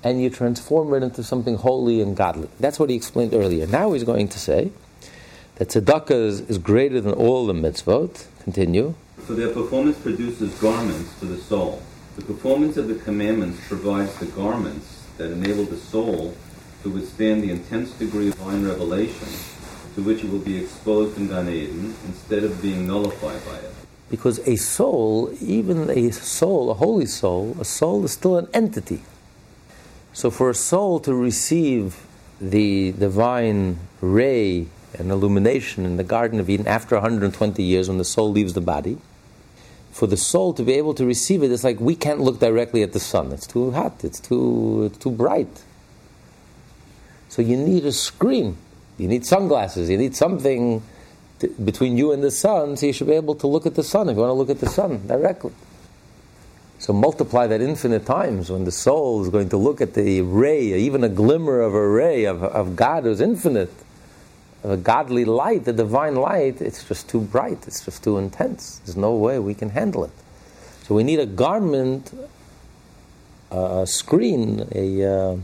and 0.03 0.23
you 0.23 0.31
transform 0.31 0.95
it 0.95 1.03
into 1.03 1.23
something 1.23 1.57
holy 1.57 2.00
and 2.00 2.17
godly. 2.17 2.49
That's 2.61 2.79
what 2.79 2.91
he 2.91 2.97
explained 2.97 3.35
earlier. 3.35 3.67
Now 3.67 3.93
he's 3.93 4.05
going 4.05 4.29
to 4.29 4.38
say 4.38 4.73
that 5.57 5.69
tzedakah 5.69 6.11
is, 6.11 6.41
is 6.43 6.59
greater 6.59 7.00
than 7.00 7.12
all 7.15 7.47
the 7.47 7.53
mitzvot. 7.53 8.26
Continue. 8.45 8.95
For 9.19 9.35
their 9.35 9.53
performance 9.53 9.99
produces 9.99 10.55
garments 10.61 11.12
for 11.15 11.25
the 11.25 11.38
soul. 11.38 11.83
The 12.17 12.23
performance 12.23 12.76
of 12.76 12.88
the 12.88 12.95
commandments 12.95 13.61
provides 13.69 14.15
the 14.19 14.26
garments 14.26 15.05
that 15.19 15.33
enable 15.33 15.65
the 15.65 15.76
soul 15.76 16.35
to 16.83 16.91
withstand 16.91 17.43
the 17.43 17.50
intense 17.50 17.91
degree 17.93 18.29
of 18.29 18.37
divine 18.37 18.65
revelation 18.65 19.29
to 19.97 20.03
which 20.03 20.23
it 20.23 20.31
will 20.31 20.38
be 20.38 20.59
exposed 20.59 21.17
in 21.17 21.26
Gan 21.26 21.49
Eden 21.49 21.97
instead 22.07 22.45
of 22.45 22.61
being 22.62 22.87
nullified 22.87 23.45
by 23.47 23.57
it. 23.57 23.73
Because 24.11 24.38
a 24.47 24.57
soul, 24.57 25.35
even 25.41 25.91
a 25.91 26.12
soul, 26.12 26.71
a 26.71 26.75
holy 26.75 27.07
soul, 27.07 27.57
a 27.59 27.65
soul 27.65 28.05
is 28.05 28.12
still 28.12 28.37
an 28.37 28.47
entity. 28.55 29.03
So 30.16 30.30
for 30.30 30.49
a 30.49 30.54
soul 30.54 30.99
to 31.00 31.14
receive 31.14 32.06
the 32.40 32.92
divine 32.92 33.78
ray 34.00 34.66
and 34.99 35.11
illumination 35.11 35.85
in 35.85 35.99
the 35.99 36.04
Garden 36.04 36.40
of 36.40 36.49
Eden 36.49 36.66
after 36.66 36.94
120 36.94 37.62
years 37.62 37.90
when 37.90 37.99
the 37.99 38.04
soul 38.04 38.30
leaves 38.30 38.54
the 38.54 38.62
body, 38.62 38.96
for 39.92 40.06
the 40.06 40.16
soul 40.16 40.54
to 40.54 40.62
be 40.62 40.73
able 40.73 40.94
to 40.94 41.04
receive 41.04 41.42
it, 41.42 41.52
it's 41.52 41.64
like 41.64 41.80
we 41.80 41.94
can't 41.94 42.18
look 42.18 42.40
directly 42.40 42.82
at 42.82 42.94
the 42.94 42.99
sun. 42.99 43.30
It's 43.30 43.46
too 43.46 43.73
hot, 43.73 44.02
it's 44.04 44.18
too, 44.18 44.85
it's 44.85 44.96
too 44.96 45.11
bright. 45.11 45.62
So 47.28 47.42
you 47.42 47.58
need 47.58 47.85
a 47.85 47.92
screen, 47.92 48.56
you 48.96 49.08
need 49.08 49.26
sunglasses, 49.26 49.90
you 49.90 49.99
need 49.99 50.16
something 50.16 50.82
to, 51.40 51.49
between 51.62 51.99
you 51.99 52.12
and 52.12 52.25
the 52.25 52.30
sun 52.30 52.78
so 52.78 52.87
you 52.87 52.94
should 52.94 53.08
be 53.08 53.12
able 53.12 53.35
to 53.35 53.46
look 53.46 53.66
at 53.66 53.75
the 53.75 53.85
sun 53.85 54.08
if 54.08 54.16
you 54.16 54.23
want 54.23 54.30
to 54.30 54.32
look 54.32 54.49
at 54.49 54.61
the 54.61 54.70
sun 54.70 55.06
directly. 55.06 55.52
So 56.78 56.92
multiply 56.92 57.47
that 57.47 57.61
infinite 57.61 58.04
times 58.04 58.50
when 58.50 58.64
the 58.64 58.73
soul 58.73 59.23
is 59.23 59.28
going 59.28 59.49
to 59.49 59.56
look 59.56 59.80
at 59.80 59.95
the 59.95 60.21
ray, 60.21 60.75
even 60.75 61.02
a 61.04 61.09
glimmer 61.09 61.61
of 61.61 61.75
a 61.75 61.88
ray 61.88 62.25
of, 62.25 62.42
of 62.42 62.76
God 62.76 63.04
who's 63.04 63.21
infinite, 63.21 63.73
of 64.62 64.71
a 64.71 64.76
godly 64.76 65.25
light, 65.25 65.64
the 65.64 65.73
divine 65.73 66.16
light, 66.16 66.61
it's 66.61 66.87
just 66.87 67.09
too 67.09 67.21
bright, 67.21 67.66
it's 67.66 67.85
just 67.85 68.04
too 68.04 68.18
intense. 68.18 68.80
There's 68.85 68.97
no 68.97 69.14
way 69.14 69.38
we 69.38 69.54
can 69.54 69.71
handle 69.71 70.04
it. 70.04 70.11
So 70.83 70.95
we 70.95 71.02
need 71.02 71.18
a 71.18 71.26
garment, 71.26 72.12
a 73.50 73.87
screen, 73.87 74.68
a, 74.73 75.04
uh, 75.04 75.37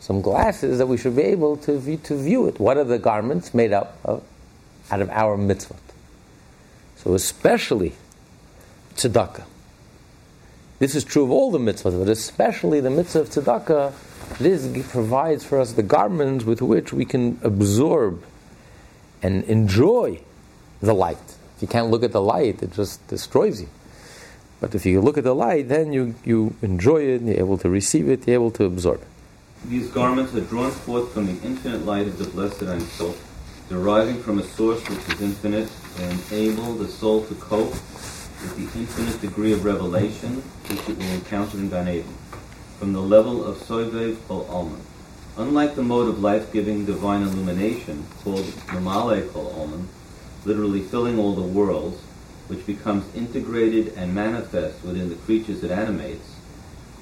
some 0.00 0.22
glasses 0.22 0.78
that 0.78 0.86
we 0.86 0.96
should 0.96 1.16
be 1.16 1.22
able 1.22 1.56
to 1.58 1.78
view, 1.78 1.96
to 2.04 2.16
view 2.16 2.46
it. 2.46 2.60
What 2.60 2.76
are 2.76 2.84
the 2.84 2.98
garments 2.98 3.52
made 3.52 3.72
up 3.72 3.98
of? 4.04 4.22
Out 4.90 5.02
of 5.02 5.10
our 5.10 5.36
mitzvot. 5.36 5.76
So 6.96 7.14
especially 7.14 7.92
tzedakah. 8.94 9.44
This 10.78 10.94
is 10.94 11.02
true 11.02 11.24
of 11.24 11.30
all 11.32 11.50
the 11.50 11.58
mitzvahs, 11.58 11.98
but 11.98 12.08
especially 12.08 12.80
the 12.80 12.90
mitzvah 12.90 13.20
of 13.20 13.30
tzedakah, 13.30 13.92
this 14.38 14.68
provides 14.92 15.44
for 15.44 15.58
us 15.58 15.72
the 15.72 15.82
garments 15.82 16.44
with 16.44 16.62
which 16.62 16.92
we 16.92 17.04
can 17.04 17.40
absorb 17.42 18.22
and 19.20 19.42
enjoy 19.44 20.20
the 20.80 20.94
light. 20.94 21.18
If 21.56 21.62
you 21.62 21.68
can't 21.68 21.90
look 21.90 22.04
at 22.04 22.12
the 22.12 22.20
light, 22.20 22.62
it 22.62 22.72
just 22.72 23.04
destroys 23.08 23.60
you. 23.60 23.68
But 24.60 24.76
if 24.76 24.86
you 24.86 25.00
look 25.00 25.18
at 25.18 25.24
the 25.24 25.34
light, 25.34 25.68
then 25.68 25.92
you, 25.92 26.14
you 26.24 26.54
enjoy 26.62 27.02
it, 27.02 27.22
you're 27.22 27.38
able 27.38 27.58
to 27.58 27.68
receive 27.68 28.08
it, 28.08 28.28
you're 28.28 28.34
able 28.34 28.52
to 28.52 28.64
absorb 28.64 29.02
it. 29.02 29.08
These 29.64 29.90
garments 29.90 30.32
are 30.34 30.40
drawn 30.42 30.70
forth 30.70 31.12
from 31.12 31.26
the 31.26 31.44
infinite 31.44 31.84
light 31.84 32.06
of 32.06 32.18
the 32.18 32.26
Blessed 32.26 32.60
Sof, 32.96 33.18
deriving 33.68 34.22
from 34.22 34.38
a 34.38 34.44
source 34.44 34.88
which 34.88 35.00
is 35.08 35.20
infinite, 35.20 35.68
and 35.98 36.20
enable 36.30 36.74
the 36.74 36.86
soul 36.86 37.24
to 37.26 37.34
cope 37.34 37.74
with 38.40 38.56
the 38.56 38.78
infinite 38.78 39.20
degree 39.20 39.52
of 39.52 39.64
revelation 39.64 40.42
which 40.68 40.88
it 40.88 40.96
will 40.96 41.12
encounter 41.12 41.58
in 41.58 41.68
Gan 41.68 41.88
Eden, 41.88 42.14
from 42.78 42.92
the 42.92 43.00
level 43.00 43.44
of 43.44 43.56
Soivev 43.58 44.16
Kol 44.28 44.46
Alman. 44.50 44.80
Unlike 45.36 45.74
the 45.74 45.82
mode 45.82 46.08
of 46.08 46.20
life-giving 46.20 46.84
divine 46.84 47.22
illumination, 47.22 48.06
called 48.22 48.44
Mamale 48.68 49.32
Kol 49.32 49.52
Alman, 49.58 49.88
literally 50.44 50.82
filling 50.82 51.18
all 51.18 51.34
the 51.34 51.42
worlds, 51.42 52.00
which 52.48 52.64
becomes 52.66 53.14
integrated 53.14 53.92
and 53.96 54.14
manifest 54.14 54.82
within 54.84 55.08
the 55.08 55.14
creatures 55.16 55.62
it 55.62 55.70
animates, 55.70 56.36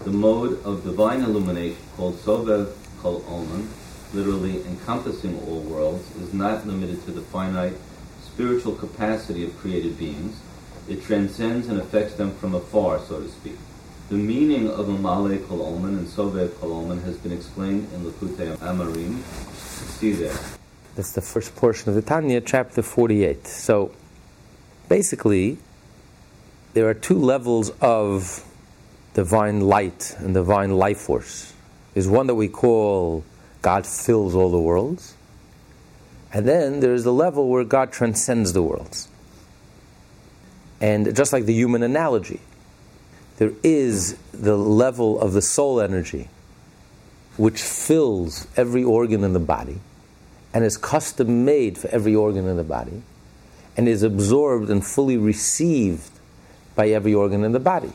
the 0.05 0.11
mode 0.11 0.63
of 0.65 0.85
divine 0.85 1.23
illumination, 1.23 1.83
called 1.97 2.17
Sovev 2.17 2.73
Kol 3.01 3.25
Alman, 3.29 3.69
literally 4.13 4.65
encompassing 4.67 5.39
all 5.47 5.61
worlds, 5.61 6.15
is 6.17 6.33
not 6.33 6.67
limited 6.67 7.05
to 7.05 7.13
the 7.13 7.23
finite 7.23 7.75
spiritual 8.23 8.75
capacity 8.75 9.45
of 9.45 9.57
created 9.59 9.99
beings. 9.99 10.41
It 10.89 11.03
transcends 11.03 11.69
and 11.69 11.81
affects 11.81 12.15
them 12.15 12.35
from 12.37 12.55
afar, 12.55 13.01
so 13.01 13.21
to 13.21 13.29
speak. 13.29 13.57
The 14.09 14.15
meaning 14.15 14.71
of 14.71 14.87
Mamale 14.87 15.47
Kol 15.49 15.85
and 15.85 16.07
Sovev 16.07 16.59
Kol 16.61 16.87
has 16.95 17.17
been 17.17 17.33
explained 17.33 17.89
in 17.93 18.05
Likutei 18.05 18.57
Amarim. 18.59 19.21
See 19.99 20.13
there. 20.13 20.39
That's 20.95 21.13
the 21.13 21.21
first 21.21 21.57
portion 21.57 21.89
of 21.89 21.97
the 21.97 22.03
Tanya, 22.03 22.41
chapter 22.41 22.83
48. 22.83 23.47
So 23.47 23.91
basically, 24.89 25.59
there 26.75 26.89
are 26.89 26.95
two 26.95 27.19
levels 27.19 27.71
of 27.81 28.45
divine 29.15 29.63
light 29.63 30.15
and 30.19 30.35
divine 30.35 30.77
life 30.77 30.99
force. 30.99 31.53
There's 31.95 32.07
one 32.07 32.29
that 32.29 32.37
we 32.37 32.49
call 32.49 33.25
God 33.63 33.87
fills 33.87 34.37
all 34.37 34.51
the 34.51 34.61
worlds. 34.61 35.15
And 36.33 36.47
then 36.47 36.81
there's 36.81 37.03
the 37.03 37.13
level 37.13 37.49
where 37.49 37.65
God 37.65 37.91
transcends 37.91 38.53
the 38.53 38.63
worlds. 38.63 39.09
And 40.81 41.15
just 41.17 41.33
like 41.33 41.45
the 41.45 41.55
human 41.55 41.83
analogy, 41.83 42.41
there 43.39 43.53
is 43.63 44.17
the 44.33 44.57
level 44.57 45.21
of 45.21 45.33
the 45.33 45.43
soul 45.43 45.81
energy 45.81 46.29
which 47.37 47.61
fills 47.61 48.47
every 48.57 48.83
organ 48.83 49.23
in 49.23 49.33
the 49.33 49.41
body 49.41 49.79
and 50.55 50.65
is 50.65 50.77
custom 50.79 51.45
made 51.45 51.77
for 51.77 51.89
every 51.89 52.15
organ 52.15 52.47
in 52.47 52.57
the 52.57 52.65
body 52.65 53.03
and 53.77 53.89
is 53.89 54.03
absorbed 54.03 54.71
and 54.71 54.87
fully 54.87 55.19
received 55.19 56.11
by 56.75 56.89
every 56.89 57.13
organ 57.13 57.45
in 57.45 57.53
the 57.53 57.61
body. 57.61 57.93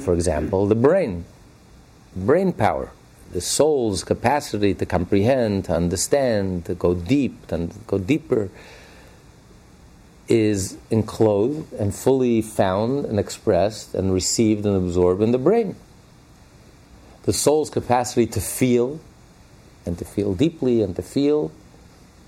For 0.00 0.14
example, 0.14 0.66
the 0.66 0.74
brain, 0.74 1.24
brain 2.16 2.52
power, 2.52 2.90
the 3.30 3.40
soul's 3.40 4.02
capacity 4.02 4.74
to 4.74 4.86
comprehend, 4.86 5.66
to 5.66 5.74
understand, 5.74 6.64
to 6.66 6.74
go 6.74 6.94
deep, 6.94 7.52
and 7.52 7.72
go 7.86 7.98
deeper, 7.98 8.50
is 10.28 10.76
enclosed 10.90 11.72
and 11.74 11.94
fully 11.94 12.40
found 12.40 13.04
and 13.04 13.18
expressed 13.18 13.94
and 13.94 14.12
received 14.12 14.64
and 14.64 14.76
absorbed 14.76 15.22
in 15.22 15.32
the 15.32 15.38
brain. 15.38 15.76
The 17.24 17.32
soul's 17.32 17.70
capacity 17.70 18.26
to 18.28 18.40
feel 18.40 19.00
and 19.86 19.98
to 19.98 20.04
feel 20.04 20.34
deeply 20.34 20.82
and 20.82 20.96
to 20.96 21.02
feel 21.02 21.52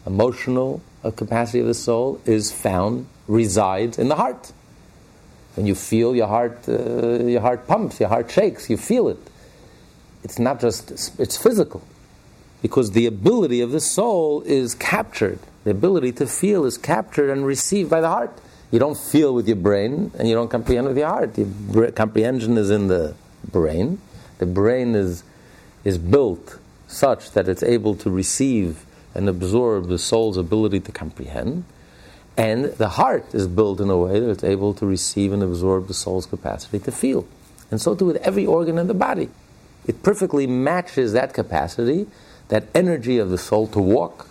emotional 0.06 0.82
capacity 1.12 1.60
of 1.60 1.66
the 1.66 1.74
soul 1.74 2.20
is 2.24 2.52
found, 2.52 3.06
resides 3.28 3.98
in 3.98 4.08
the 4.08 4.16
heart. 4.16 4.52
When 5.54 5.66
you 5.66 5.74
feel 5.74 6.14
your 6.14 6.26
heart, 6.26 6.68
uh, 6.68 7.24
your 7.24 7.40
heart 7.40 7.66
pumps, 7.66 8.00
your 8.00 8.08
heart 8.08 8.30
shakes, 8.30 8.68
you 8.68 8.76
feel 8.76 9.08
it. 9.08 9.18
It's 10.22 10.38
not 10.38 10.60
just, 10.60 10.90
it's 11.18 11.36
physical. 11.36 11.82
Because 12.62 12.92
the 12.92 13.06
ability 13.06 13.60
of 13.60 13.70
the 13.70 13.80
soul 13.80 14.42
is 14.42 14.74
captured. 14.74 15.38
The 15.66 15.72
ability 15.72 16.12
to 16.12 16.28
feel 16.28 16.64
is 16.64 16.78
captured 16.78 17.28
and 17.28 17.44
received 17.44 17.90
by 17.90 18.00
the 18.00 18.08
heart. 18.08 18.30
You 18.70 18.78
don't 18.78 18.96
feel 18.96 19.34
with 19.34 19.48
your 19.48 19.56
brain, 19.56 20.12
and 20.16 20.28
you 20.28 20.34
don't 20.36 20.48
comprehend 20.48 20.86
with 20.86 20.96
your 20.96 21.08
heart. 21.08 21.36
Your 21.36 21.90
comprehension 21.90 22.56
is 22.56 22.70
in 22.70 22.86
the 22.86 23.16
brain. 23.50 24.00
The 24.38 24.46
brain 24.46 24.94
is, 24.94 25.24
is 25.82 25.98
built 25.98 26.60
such 26.86 27.32
that 27.32 27.48
it's 27.48 27.64
able 27.64 27.96
to 27.96 28.10
receive 28.10 28.86
and 29.12 29.28
absorb 29.28 29.88
the 29.88 29.98
soul's 29.98 30.36
ability 30.36 30.78
to 30.78 30.92
comprehend. 30.92 31.64
And 32.36 32.66
the 32.66 32.90
heart 32.90 33.34
is 33.34 33.48
built 33.48 33.80
in 33.80 33.90
a 33.90 33.98
way 33.98 34.20
that 34.20 34.30
it's 34.30 34.44
able 34.44 34.72
to 34.74 34.86
receive 34.86 35.32
and 35.32 35.42
absorb 35.42 35.88
the 35.88 35.94
soul's 35.94 36.26
capacity 36.26 36.78
to 36.78 36.92
feel. 36.92 37.26
And 37.72 37.80
so 37.80 37.96
too 37.96 38.06
with 38.06 38.18
every 38.18 38.46
organ 38.46 38.78
in 38.78 38.86
the 38.86 38.94
body. 38.94 39.30
It 39.84 40.04
perfectly 40.04 40.46
matches 40.46 41.12
that 41.14 41.34
capacity, 41.34 42.06
that 42.50 42.68
energy 42.72 43.18
of 43.18 43.30
the 43.30 43.38
soul 43.38 43.66
to 43.66 43.80
walk, 43.80 44.28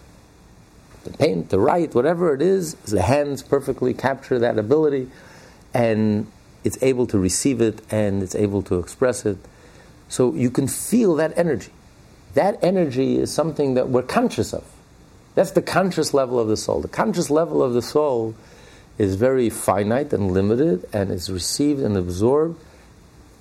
to 1.06 1.12
paint, 1.12 1.50
to 1.52 1.60
write, 1.60 1.96
whatever 1.96 2.34
it 2.34 2.42
is. 2.42 2.76
The 2.76 3.02
hands 3.02 3.42
perfectly 3.42 3.94
capture 3.94 4.38
that 4.40 4.60
ability, 4.60 5.10
and 5.74 6.28
it's 6.66 6.82
able 6.82 7.06
to 7.08 7.20
receive 7.20 7.62
it 7.62 7.80
and 7.92 8.24
it's 8.24 8.36
able 8.36 8.64
to 8.64 8.80
express 8.80 9.26
it. 9.26 9.38
So 10.10 10.34
you 10.34 10.50
can 10.50 10.68
feel 10.68 11.16
that 11.16 11.38
energy. 11.38 11.72
That 12.34 12.62
energy 12.62 13.18
is 13.18 13.32
something 13.32 13.76
that 13.76 13.88
we're 13.90 14.02
conscious 14.02 14.54
of. 14.54 14.66
That's 15.36 15.52
the 15.52 15.62
conscious 15.62 16.14
level 16.14 16.40
of 16.40 16.48
the 16.48 16.58
soul. 16.58 16.82
The 16.82 16.88
conscious 16.88 17.30
level 17.30 17.62
of 17.62 17.74
the 17.74 17.82
soul 17.82 18.36
is 18.98 19.16
very 19.16 19.50
finite 19.50 20.12
and 20.12 20.32
limited 20.32 20.88
and 20.92 21.12
is 21.12 21.30
received 21.30 21.82
and 21.82 21.96
absorbed 21.96 22.60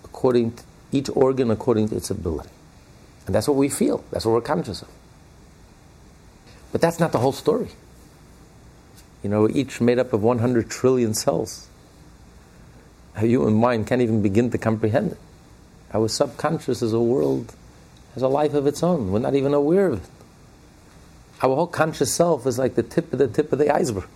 according 0.05 0.53
to 0.53 0.63
each 0.93 1.09
organ 1.11 1.51
according 1.51 1.89
to 1.89 1.97
its 1.97 2.11
ability. 2.11 2.51
And 3.27 3.35
that's 3.35 3.49
what 3.49 3.57
we 3.57 3.69
feel. 3.69 4.05
That's 4.11 4.27
what 4.27 4.33
we're 4.33 4.41
conscious 4.43 4.83
of. 4.83 4.89
But 6.75 6.81
that's 6.81 6.99
not 6.99 7.13
the 7.13 7.21
whole 7.21 7.31
story. 7.31 7.69
You 9.23 9.31
know, 9.31 9.49
each 9.49 9.81
made 9.81 10.01
up 10.01 10.13
of 10.13 10.25
100 10.25 10.69
trillion 10.69 11.15
cells. 11.15 11.69
Our 13.15 13.27
human 13.27 13.55
mind 13.55 13.87
can't 13.87 14.03
even 14.03 14.23
begin 14.23 14.51
to 14.51 14.59
comprehend 14.59 15.13
it. 15.13 15.19
Our 15.93 16.09
subconscious 16.09 16.83
is 16.83 16.93
a 16.93 16.99
world, 16.99 17.55
has 18.15 18.25
a 18.25 18.29
life 18.29 18.55
of 18.55 18.67
its 18.67 18.83
own. 18.83 19.13
We're 19.13 19.21
not 19.21 19.37
even 19.37 19.55
aware 19.55 19.87
of 19.87 20.03
it. 20.03 20.11
Our 21.45 21.55
whole 21.55 21.69
conscious 21.69 22.13
self 22.13 22.45
is 22.45 22.59
like 22.59 22.75
the 22.75 22.83
tip 22.83 23.13
of 23.13 23.21
the 23.21 23.29
tip 23.29 23.53
of 23.53 23.61
the 23.61 23.73
iceberg. 23.73 24.09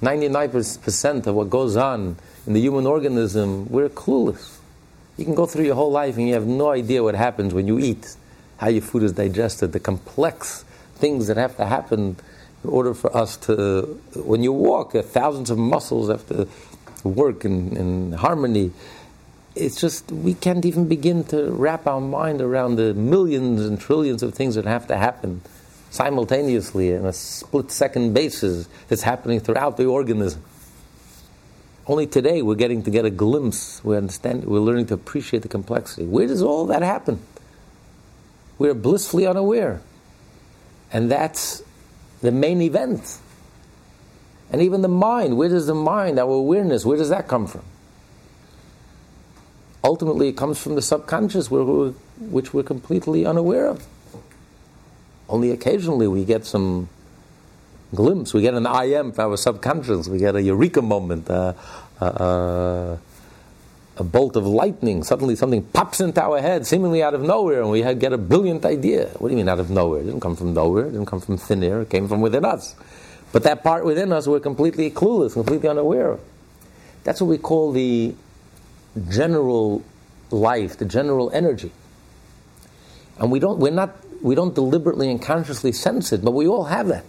99% 0.00 1.26
of 1.26 1.34
what 1.34 1.50
goes 1.50 1.76
on 1.76 2.16
in 2.46 2.54
the 2.54 2.60
human 2.60 2.86
organism, 2.86 3.68
we're 3.68 3.90
clueless. 3.90 4.56
You 5.18 5.26
can 5.26 5.34
go 5.34 5.44
through 5.44 5.66
your 5.66 5.74
whole 5.74 5.92
life 5.92 6.16
and 6.16 6.26
you 6.26 6.32
have 6.32 6.46
no 6.46 6.70
idea 6.70 7.02
what 7.02 7.14
happens 7.14 7.52
when 7.52 7.66
you 7.66 7.78
eat, 7.78 8.16
how 8.56 8.68
your 8.68 8.80
food 8.80 9.02
is 9.02 9.12
digested, 9.12 9.72
the 9.72 9.80
complex 9.80 10.64
things 11.02 11.26
that 11.26 11.36
have 11.36 11.56
to 11.56 11.66
happen 11.66 12.16
in 12.62 12.70
order 12.70 12.94
for 12.94 13.14
us 13.14 13.36
to, 13.36 14.00
when 14.14 14.44
you 14.44 14.52
walk, 14.52 14.92
thousands 14.92 15.50
of 15.50 15.58
muscles 15.58 16.08
have 16.08 16.24
to 16.28 16.46
work 17.02 17.44
in, 17.44 17.76
in 17.76 18.12
harmony. 18.12 18.70
It's 19.56 19.80
just, 19.80 20.12
we 20.12 20.34
can't 20.34 20.64
even 20.64 20.86
begin 20.86 21.24
to 21.24 21.50
wrap 21.50 21.88
our 21.88 22.00
mind 22.00 22.40
around 22.40 22.76
the 22.76 22.94
millions 22.94 23.66
and 23.66 23.80
trillions 23.80 24.22
of 24.22 24.32
things 24.34 24.54
that 24.54 24.64
have 24.64 24.86
to 24.86 24.96
happen 24.96 25.40
simultaneously 25.90 26.92
in 26.92 27.04
a 27.04 27.12
split 27.12 27.72
second 27.72 28.14
basis 28.14 28.68
that's 28.86 29.02
happening 29.02 29.40
throughout 29.40 29.76
the 29.76 29.86
organism. 29.86 30.40
Only 31.84 32.06
today 32.06 32.42
we're 32.42 32.54
getting 32.54 32.84
to 32.84 32.92
get 32.92 33.04
a 33.04 33.10
glimpse, 33.10 33.82
we 33.82 33.96
understand, 33.96 34.44
we're 34.44 34.60
learning 34.60 34.86
to 34.86 34.94
appreciate 34.94 35.42
the 35.42 35.48
complexity. 35.48 36.06
Where 36.06 36.28
does 36.28 36.42
all 36.42 36.66
that 36.66 36.82
happen? 36.82 37.18
We're 38.56 38.74
blissfully 38.74 39.26
unaware. 39.26 39.82
And 40.92 41.10
that's 41.10 41.62
the 42.20 42.30
main 42.30 42.60
event. 42.60 43.18
And 44.50 44.60
even 44.60 44.82
the 44.82 44.88
mind, 44.88 45.36
where 45.38 45.48
does 45.48 45.66
the 45.66 45.74
mind, 45.74 46.18
our 46.18 46.30
awareness, 46.30 46.84
where 46.84 46.98
does 46.98 47.08
that 47.08 47.26
come 47.26 47.46
from? 47.46 47.64
Ultimately, 49.82 50.28
it 50.28 50.36
comes 50.36 50.62
from 50.62 50.74
the 50.74 50.82
subconscious, 50.82 51.50
which 51.50 52.54
we're 52.54 52.62
completely 52.62 53.26
unaware 53.26 53.66
of. 53.66 53.84
Only 55.28 55.50
occasionally 55.50 56.06
we 56.06 56.24
get 56.24 56.44
some 56.44 56.88
glimpse, 57.94 58.34
we 58.34 58.42
get 58.42 58.54
an 58.54 58.66
I 58.66 58.84
am 58.92 59.12
for 59.12 59.22
our 59.22 59.36
subconscious, 59.36 60.08
we 60.08 60.18
get 60.18 60.36
a 60.36 60.42
eureka 60.42 60.82
moment, 60.82 61.28
uh, 61.30 61.54
uh, 62.00 62.04
uh, 62.04 62.96
a 63.96 64.04
bolt 64.04 64.36
of 64.36 64.46
lightning. 64.46 65.02
Suddenly 65.02 65.36
something 65.36 65.62
pops 65.62 66.00
into 66.00 66.22
our 66.22 66.40
head, 66.40 66.66
seemingly 66.66 67.02
out 67.02 67.14
of 67.14 67.22
nowhere, 67.22 67.60
and 67.60 67.70
we 67.70 67.82
get 67.94 68.12
a 68.12 68.18
brilliant 68.18 68.64
idea. 68.64 69.08
What 69.18 69.28
do 69.28 69.32
you 69.32 69.36
mean 69.36 69.48
out 69.48 69.60
of 69.60 69.70
nowhere? 69.70 70.00
It 70.00 70.04
didn't 70.04 70.20
come 70.20 70.36
from 70.36 70.54
nowhere, 70.54 70.86
it 70.86 70.92
didn't 70.92 71.06
come 71.06 71.20
from 71.20 71.36
thin 71.36 71.62
air, 71.62 71.82
it 71.82 71.90
came 71.90 72.08
from 72.08 72.20
within 72.20 72.44
us. 72.44 72.74
But 73.32 73.44
that 73.44 73.62
part 73.62 73.84
within 73.84 74.12
us 74.12 74.26
we're 74.26 74.40
completely 74.40 74.90
clueless, 74.90 75.32
completely 75.34 75.68
unaware 75.68 76.12
of. 76.12 76.20
That's 77.04 77.20
what 77.20 77.28
we 77.28 77.38
call 77.38 77.72
the 77.72 78.14
general 79.08 79.82
life, 80.30 80.76
the 80.78 80.84
general 80.84 81.30
energy. 81.32 81.72
And 83.18 83.30
we 83.30 83.38
don't, 83.38 83.58
we're 83.58 83.72
not 83.72 83.96
we 84.22 84.36
don't 84.36 84.54
deliberately 84.54 85.10
and 85.10 85.20
consciously 85.20 85.72
sense 85.72 86.12
it, 86.12 86.24
but 86.24 86.30
we 86.30 86.46
all 86.46 86.64
have 86.64 86.88
that. 86.88 87.04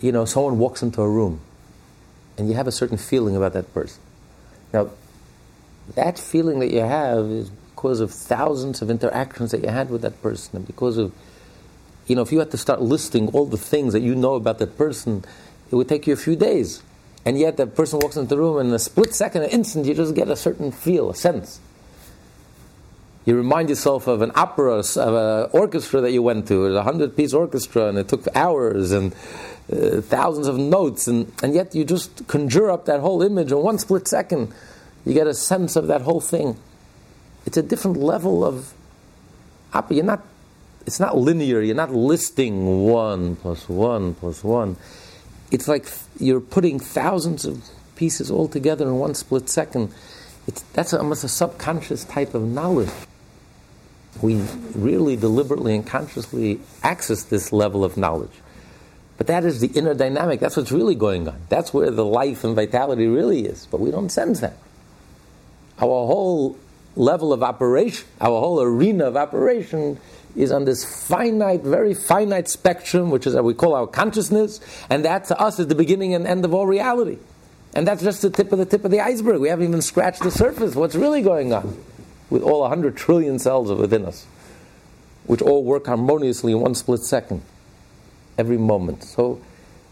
You 0.00 0.12
know, 0.12 0.24
someone 0.24 0.58
walks 0.58 0.82
into 0.82 1.02
a 1.02 1.08
room 1.08 1.40
and 2.38 2.48
you 2.48 2.54
have 2.54 2.66
a 2.66 2.72
certain 2.72 2.96
feeling 2.96 3.36
about 3.36 3.52
that 3.54 3.72
person. 3.74 4.00
Now, 4.72 4.90
that 5.94 6.18
feeling 6.18 6.60
that 6.60 6.70
you 6.70 6.80
have 6.80 7.26
is 7.26 7.50
because 7.50 8.00
of 8.00 8.10
thousands 8.10 8.82
of 8.82 8.90
interactions 8.90 9.50
that 9.50 9.62
you 9.62 9.68
had 9.68 9.90
with 9.90 10.02
that 10.02 10.20
person, 10.22 10.56
and 10.56 10.66
because 10.66 10.98
of, 10.98 11.12
you 12.06 12.14
know, 12.14 12.22
if 12.22 12.30
you 12.30 12.38
had 12.38 12.50
to 12.50 12.56
start 12.56 12.80
listing 12.80 13.28
all 13.28 13.46
the 13.46 13.56
things 13.56 13.92
that 13.92 14.00
you 14.00 14.14
know 14.14 14.34
about 14.34 14.58
that 14.58 14.78
person, 14.78 15.24
it 15.70 15.74
would 15.74 15.88
take 15.88 16.06
you 16.06 16.12
a 16.12 16.16
few 16.16 16.36
days. 16.36 16.82
And 17.24 17.38
yet, 17.38 17.56
that 17.56 17.74
person 17.76 18.00
walks 18.00 18.16
into 18.16 18.34
the 18.34 18.38
room, 18.38 18.58
and 18.58 18.68
in 18.68 18.74
a 18.74 18.78
split 18.78 19.14
second, 19.14 19.42
an 19.42 19.50
instant, 19.50 19.86
you 19.86 19.94
just 19.94 20.14
get 20.14 20.28
a 20.28 20.36
certain 20.36 20.72
feel, 20.72 21.10
a 21.10 21.14
sense. 21.14 21.60
You 23.24 23.36
remind 23.36 23.68
yourself 23.68 24.08
of 24.08 24.22
an 24.22 24.32
opera, 24.34 24.78
of 24.78 24.96
an 24.96 25.50
orchestra 25.52 26.00
that 26.00 26.10
you 26.10 26.22
went 26.22 26.48
to, 26.48 26.66
a 26.66 26.82
hundred 26.82 27.16
piece 27.16 27.32
orchestra, 27.32 27.88
and 27.88 27.98
it 27.98 28.08
took 28.08 28.26
hours 28.34 28.90
and 28.90 29.14
uh, 29.72 30.00
thousands 30.00 30.48
of 30.48 30.58
notes, 30.58 31.06
and, 31.06 31.32
and 31.42 31.54
yet 31.54 31.74
you 31.74 31.84
just 31.84 32.26
conjure 32.26 32.70
up 32.70 32.86
that 32.86 32.98
whole 32.98 33.22
image 33.22 33.52
in 33.52 33.58
one 33.58 33.78
split 33.78 34.08
second. 34.08 34.52
You 35.04 35.14
get 35.14 35.26
a 35.26 35.34
sense 35.34 35.76
of 35.76 35.86
that 35.88 36.02
whole 36.02 36.20
thing. 36.20 36.56
It's 37.46 37.56
a 37.56 37.62
different 37.62 37.96
level 37.96 38.44
of. 38.44 38.72
You're 39.88 40.04
not, 40.04 40.22
it's 40.86 41.00
not 41.00 41.16
linear, 41.16 41.62
you're 41.62 41.74
not 41.74 41.92
listing 41.92 42.84
one 42.84 43.36
plus 43.36 43.68
one 43.68 44.14
plus 44.14 44.44
one. 44.44 44.76
It's 45.50 45.66
like 45.66 45.88
you're 46.20 46.40
putting 46.40 46.78
thousands 46.78 47.44
of 47.46 47.62
pieces 47.96 48.30
all 48.30 48.48
together 48.48 48.86
in 48.86 48.98
one 48.98 49.14
split 49.14 49.48
second. 49.48 49.92
It's, 50.46 50.62
that's 50.74 50.92
almost 50.92 51.24
a 51.24 51.28
subconscious 51.28 52.04
type 52.04 52.34
of 52.34 52.42
knowledge 52.42 52.90
we 54.20 54.36
really 54.74 55.16
deliberately 55.16 55.74
and 55.74 55.86
consciously 55.86 56.60
access 56.82 57.22
this 57.24 57.52
level 57.52 57.84
of 57.84 57.96
knowledge. 57.96 58.32
But 59.16 59.26
that 59.28 59.44
is 59.44 59.60
the 59.60 59.68
inner 59.68 59.94
dynamic. 59.94 60.40
That's 60.40 60.56
what's 60.56 60.72
really 60.72 60.94
going 60.94 61.28
on. 61.28 61.40
That's 61.48 61.72
where 61.72 61.90
the 61.90 62.04
life 62.04 62.44
and 62.44 62.56
vitality 62.56 63.06
really 63.06 63.46
is. 63.46 63.66
But 63.70 63.80
we 63.80 63.90
don't 63.90 64.10
sense 64.10 64.40
that. 64.40 64.56
Our 65.82 66.06
whole 66.06 66.58
level 66.96 67.32
of 67.32 67.42
operation, 67.42 68.06
our 68.20 68.40
whole 68.40 68.62
arena 68.62 69.04
of 69.04 69.16
operation 69.16 69.98
is 70.34 70.50
on 70.52 70.64
this 70.64 71.06
finite, 71.06 71.62
very 71.62 71.92
finite 71.92 72.48
spectrum, 72.48 73.10
which 73.10 73.26
is 73.26 73.34
what 73.34 73.44
we 73.44 73.52
call 73.52 73.74
our 73.74 73.86
consciousness, 73.86 74.60
and 74.88 75.04
that 75.04 75.26
to 75.26 75.38
us 75.38 75.58
is 75.58 75.66
the 75.66 75.74
beginning 75.74 76.14
and 76.14 76.26
end 76.26 76.44
of 76.44 76.54
all 76.54 76.66
reality. 76.66 77.18
And 77.74 77.86
that's 77.86 78.02
just 78.02 78.22
the 78.22 78.30
tip 78.30 78.52
of 78.52 78.58
the 78.58 78.64
tip 78.66 78.84
of 78.84 78.90
the 78.90 79.00
iceberg. 79.00 79.40
We 79.40 79.48
haven't 79.48 79.66
even 79.66 79.82
scratched 79.82 80.22
the 80.22 80.30
surface. 80.30 80.74
What's 80.74 80.94
really 80.94 81.22
going 81.22 81.52
on? 81.52 81.76
with 82.32 82.42
all 82.42 82.62
100 82.62 82.96
trillion 82.96 83.38
cells 83.38 83.70
within 83.70 84.06
us, 84.06 84.26
which 85.26 85.42
all 85.42 85.62
work 85.62 85.84
harmoniously 85.84 86.52
in 86.52 86.60
one 86.60 86.74
split 86.74 87.00
second, 87.00 87.42
every 88.38 88.56
moment. 88.56 89.04
So, 89.04 89.38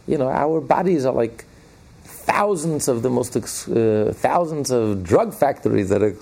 you 0.07 0.17
know, 0.17 0.31
our 0.31 0.63
bodies 0.63 1.05
are 1.05 1.13
like 1.13 1.45
thousands 2.33 2.89
of 2.89 3.03
the 3.03 3.11
most 3.11 3.37
uh, 3.37 4.13
thousands 4.13 4.71
of 4.71 5.03
drug 5.03 5.35
factories 5.35 5.89
that 5.89 6.03
are, 6.03 6.17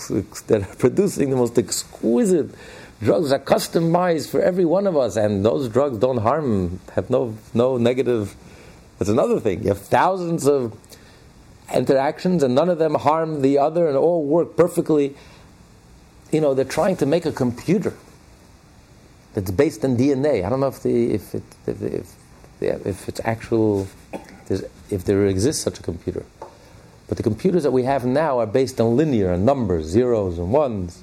that 0.49 0.61
are 0.63 0.77
producing 0.77 1.31
the 1.31 1.37
most 1.37 1.59
exquisite 1.59 2.51
drugs 3.01 3.31
are 3.31 3.39
customized 3.39 4.31
for 4.31 4.41
every 4.43 4.65
one 4.65 4.87
of 4.87 4.97
us, 4.97 5.17
and 5.17 5.45
those 5.45 5.69
drugs 5.69 5.99
don't 5.99 6.19
harm, 6.19 6.81
have 6.95 7.11
no 7.11 7.37
no 7.55 7.77
negative. 7.77 8.35
That's 8.99 9.11
another 9.11 9.39
thing. 9.39 9.63
You 9.63 9.69
have 9.69 9.79
thousands 9.81 10.47
of 10.47 10.77
interactions, 11.73 12.43
and 12.43 12.55
none 12.55 12.69
of 12.69 12.79
them 12.79 12.95
harm 12.95 13.43
the 13.43 13.59
other, 13.59 13.87
and 13.89 13.97
all 13.97 14.25
work 14.25 14.57
perfectly 14.57 15.15
you 16.31 16.41
know, 16.41 16.55
they're 16.55 16.65
trying 16.65 16.97
to 16.97 17.07
make 17.07 17.27
a 17.27 17.33
computer 17.33 17.95
that's 19.35 19.51
based 19.51 19.85
on 19.85 19.97
DNA. 19.97 20.45
I 20.45 20.49
don't 20.49 20.61
know 20.61 20.69
if 20.69 20.83
the 20.83 21.15
if 21.15 21.35
it 21.35 21.43
if 21.67 21.83
if, 22.61 22.87
if 22.87 23.09
it's 23.09 23.21
actual 23.25 23.89
if 24.91 25.05
there 25.05 25.27
exists 25.27 25.63
such 25.63 25.79
a 25.79 25.83
computer, 25.83 26.25
but 27.09 27.17
the 27.17 27.23
computers 27.23 27.63
that 27.63 27.71
we 27.71 27.85
have 27.85 28.05
now 28.05 28.39
are 28.39 28.47
based 28.47 28.81
on 28.81 28.97
linear 28.97 29.33
and 29.33 29.47
numbers, 29.47 29.87
zeros 29.87 30.39
and 30.39 30.53
ones, 30.53 31.03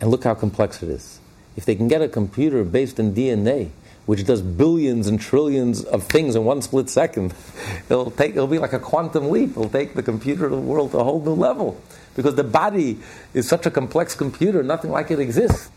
and 0.00 0.10
look 0.10 0.24
how 0.24 0.34
complex 0.34 0.82
it 0.82 0.88
is. 0.88 1.20
If 1.56 1.64
they 1.64 1.74
can 1.74 1.88
get 1.88 2.02
a 2.02 2.08
computer 2.08 2.64
based 2.64 2.98
on 2.98 3.14
DNA 3.14 3.70
which 4.06 4.24
does 4.26 4.42
billions 4.42 5.06
and 5.06 5.20
trillions 5.20 5.82
of 5.84 6.02
things 6.04 6.36
in 6.36 6.44
one 6.44 6.60
split 6.62 6.90
second. 6.90 7.34
It'll 7.88 8.10
take 8.10 8.32
it'll 8.32 8.46
be 8.46 8.58
like 8.58 8.72
a 8.72 8.78
quantum 8.78 9.30
leap. 9.30 9.50
It'll 9.50 9.68
take 9.68 9.94
the 9.94 10.02
computer 10.02 10.46
of 10.46 10.52
the 10.52 10.58
world 10.58 10.92
to 10.92 10.98
a 10.98 11.04
whole 11.04 11.22
new 11.22 11.34
level. 11.34 11.80
Because 12.14 12.34
the 12.34 12.44
body 12.44 12.98
is 13.32 13.48
such 13.48 13.66
a 13.66 13.70
complex 13.70 14.14
computer, 14.14 14.62
nothing 14.62 14.90
like 14.90 15.10
it 15.10 15.18
exists. 15.18 15.70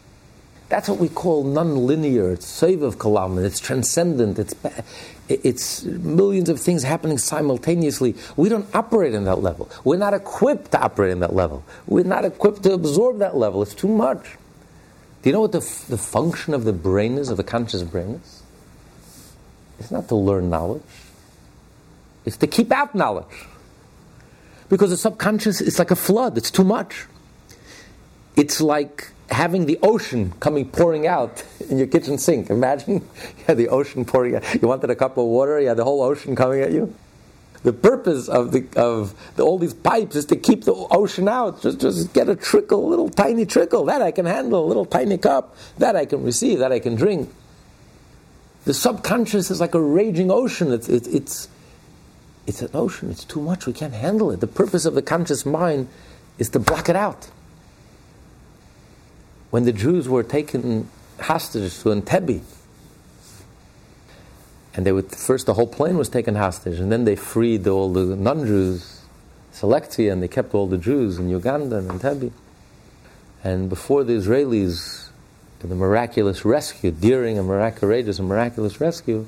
That's 0.70 0.90
what 0.90 1.00
we 1.00 1.08
call 1.08 1.44
non-linear. 1.46 2.32
It's 2.32 2.62
of 2.62 2.98
kalam, 2.98 3.44
it's 3.44 3.60
transcendent. 3.60 4.38
It's 4.38 4.54
it's 5.30 5.84
millions 5.84 6.50
of 6.50 6.60
things 6.60 6.84
happening 6.84 7.18
simultaneously. 7.18 8.16
We 8.36 8.50
don't 8.50 8.74
operate 8.76 9.14
in 9.14 9.26
that 9.26 9.42
level. 9.42 9.70
We're 9.84 9.98
not 9.98 10.14
equipped 10.14 10.72
to 10.72 10.82
operate 10.82 11.12
in 11.12 11.20
that 11.20 11.34
level. 11.34 11.64
We're 11.86 12.06
not 12.06 12.26
equipped 12.26 12.64
to 12.64 12.74
absorb 12.74 13.20
that 13.20 13.36
level. 13.36 13.62
It's 13.62 13.76
too 13.76 13.90
much. 13.90 14.38
Do 15.22 15.30
you 15.30 15.34
know 15.34 15.42
what 15.42 15.52
the, 15.52 15.60
the 15.90 15.98
function 15.98 16.54
of 16.54 16.64
the 16.64 16.74
brain 16.74 17.18
is, 17.18 17.30
of 17.30 17.38
the 17.38 17.44
conscious 17.44 17.84
brain 17.84 18.22
is? 18.24 18.44
It's 19.80 19.92
not 19.92 20.08
to 20.10 20.16
learn 20.16 20.50
knowledge. 20.50 20.84
It's 22.26 22.38
to 22.38 22.48
keep 22.48 22.72
out 22.72 22.96
knowledge. 22.96 23.46
Because 24.70 24.90
the 24.90 24.98
subconscious 24.98 25.60
is 25.62 25.80
like 25.80 25.92
a 25.92 25.96
flood. 25.96 26.38
It's 26.38 26.52
too 26.52 26.64
much. 26.64 27.06
It's 28.36 28.62
like 28.62 29.12
having 29.30 29.66
the 29.66 29.78
ocean 29.84 30.34
coming 30.40 30.70
pouring 30.70 31.08
out 31.08 31.44
in 31.70 31.78
your 31.78 31.88
kitchen 31.88 32.18
sink. 32.18 32.50
Imagine 32.50 33.08
the 33.48 33.70
ocean 33.70 34.06
pouring 34.06 34.36
out. 34.36 34.62
You 34.62 34.68
wanted 34.68 34.90
a 34.90 34.96
cup 34.96 35.18
of 35.18 35.26
water, 35.26 35.60
you 35.60 35.68
had 35.68 35.78
the 35.78 35.84
whole 35.84 36.02
ocean 36.02 36.36
coming 36.36 36.62
at 36.62 36.72
you. 36.72 36.94
The 37.64 37.74
purpose 37.74 38.30
of 38.30 38.52
the 38.52 38.66
of 38.76 39.14
the, 39.36 39.44
all 39.44 39.58
these 39.58 39.74
pipes 39.74 40.16
is 40.16 40.26
to 40.28 40.36
keep 40.36 40.64
the 40.64 40.74
ocean 40.74 41.28
out. 41.28 41.62
Just 41.62 41.80
just 41.80 42.14
get 42.14 42.30
a 42.30 42.36
trickle, 42.36 42.86
a 42.86 42.88
little 42.88 43.10
tiny 43.10 43.46
trickle 43.46 43.86
that 43.86 44.02
I 44.02 44.12
can 44.12 44.26
handle, 44.26 44.64
a 44.64 44.68
little 44.68 44.86
tiny 44.86 45.18
cup 45.18 45.56
that 45.80 45.96
I 45.96 46.06
can 46.06 46.24
receive, 46.24 46.60
that 46.60 46.72
I 46.72 46.80
can 46.80 46.96
drink. 46.96 47.34
The 48.66 48.74
subconscious 48.74 49.50
is 49.50 49.60
like 49.60 49.74
a 49.74 49.82
raging 49.82 50.30
ocean. 50.30 50.72
It's 50.72 50.88
it's 50.88 51.08
it's, 51.08 51.48
it's 52.46 52.62
an 52.62 52.70
ocean. 52.74 53.10
It's 53.10 53.26
too 53.26 53.42
much. 53.42 53.66
We 53.66 53.74
can't 53.74 53.94
handle 53.94 54.32
it. 54.32 54.40
The 54.40 54.48
purpose 54.48 54.86
of 54.86 54.94
the 54.94 55.02
conscious 55.02 55.46
mind 55.46 55.90
is 56.38 56.50
to 56.50 56.60
block 56.60 56.90
it 56.90 56.96
out 56.96 57.32
when 59.58 59.64
the 59.64 59.74
Jews 59.74 60.08
were 60.08 60.22
taken 60.22 60.88
hostage 61.20 61.80
to 61.80 61.90
Entebbe, 61.90 62.44
and 64.76 64.86
they 64.86 64.92
would 64.92 65.10
first 65.10 65.48
the 65.48 65.56
whole 65.56 65.66
plane 65.66 65.98
was 65.98 66.10
taken 66.10 66.36
hostage, 66.36 66.80
and 66.80 66.92
then 66.92 67.06
they 67.06 67.16
freed 67.16 67.66
all 67.66 67.92
the 67.92 68.16
non-Jews, 68.16 69.02
Selektia, 69.52 70.14
and 70.14 70.22
they 70.22 70.28
kept 70.28 70.54
all 70.54 70.68
the 70.68 70.78
Jews 70.78 71.18
in 71.18 71.28
Uganda 71.30 71.78
and 71.78 71.90
Entebbe. 71.90 72.32
And 73.44 73.68
before 73.68 74.04
the 74.04 74.14
Israelis, 74.14 75.10
the 75.58 75.74
miraculous 75.74 76.46
rescue, 76.46 76.92
during 76.92 77.40
a 77.40 77.42
miraculous, 77.42 78.20
a 78.20 78.22
miraculous 78.22 78.80
rescue, 78.80 79.26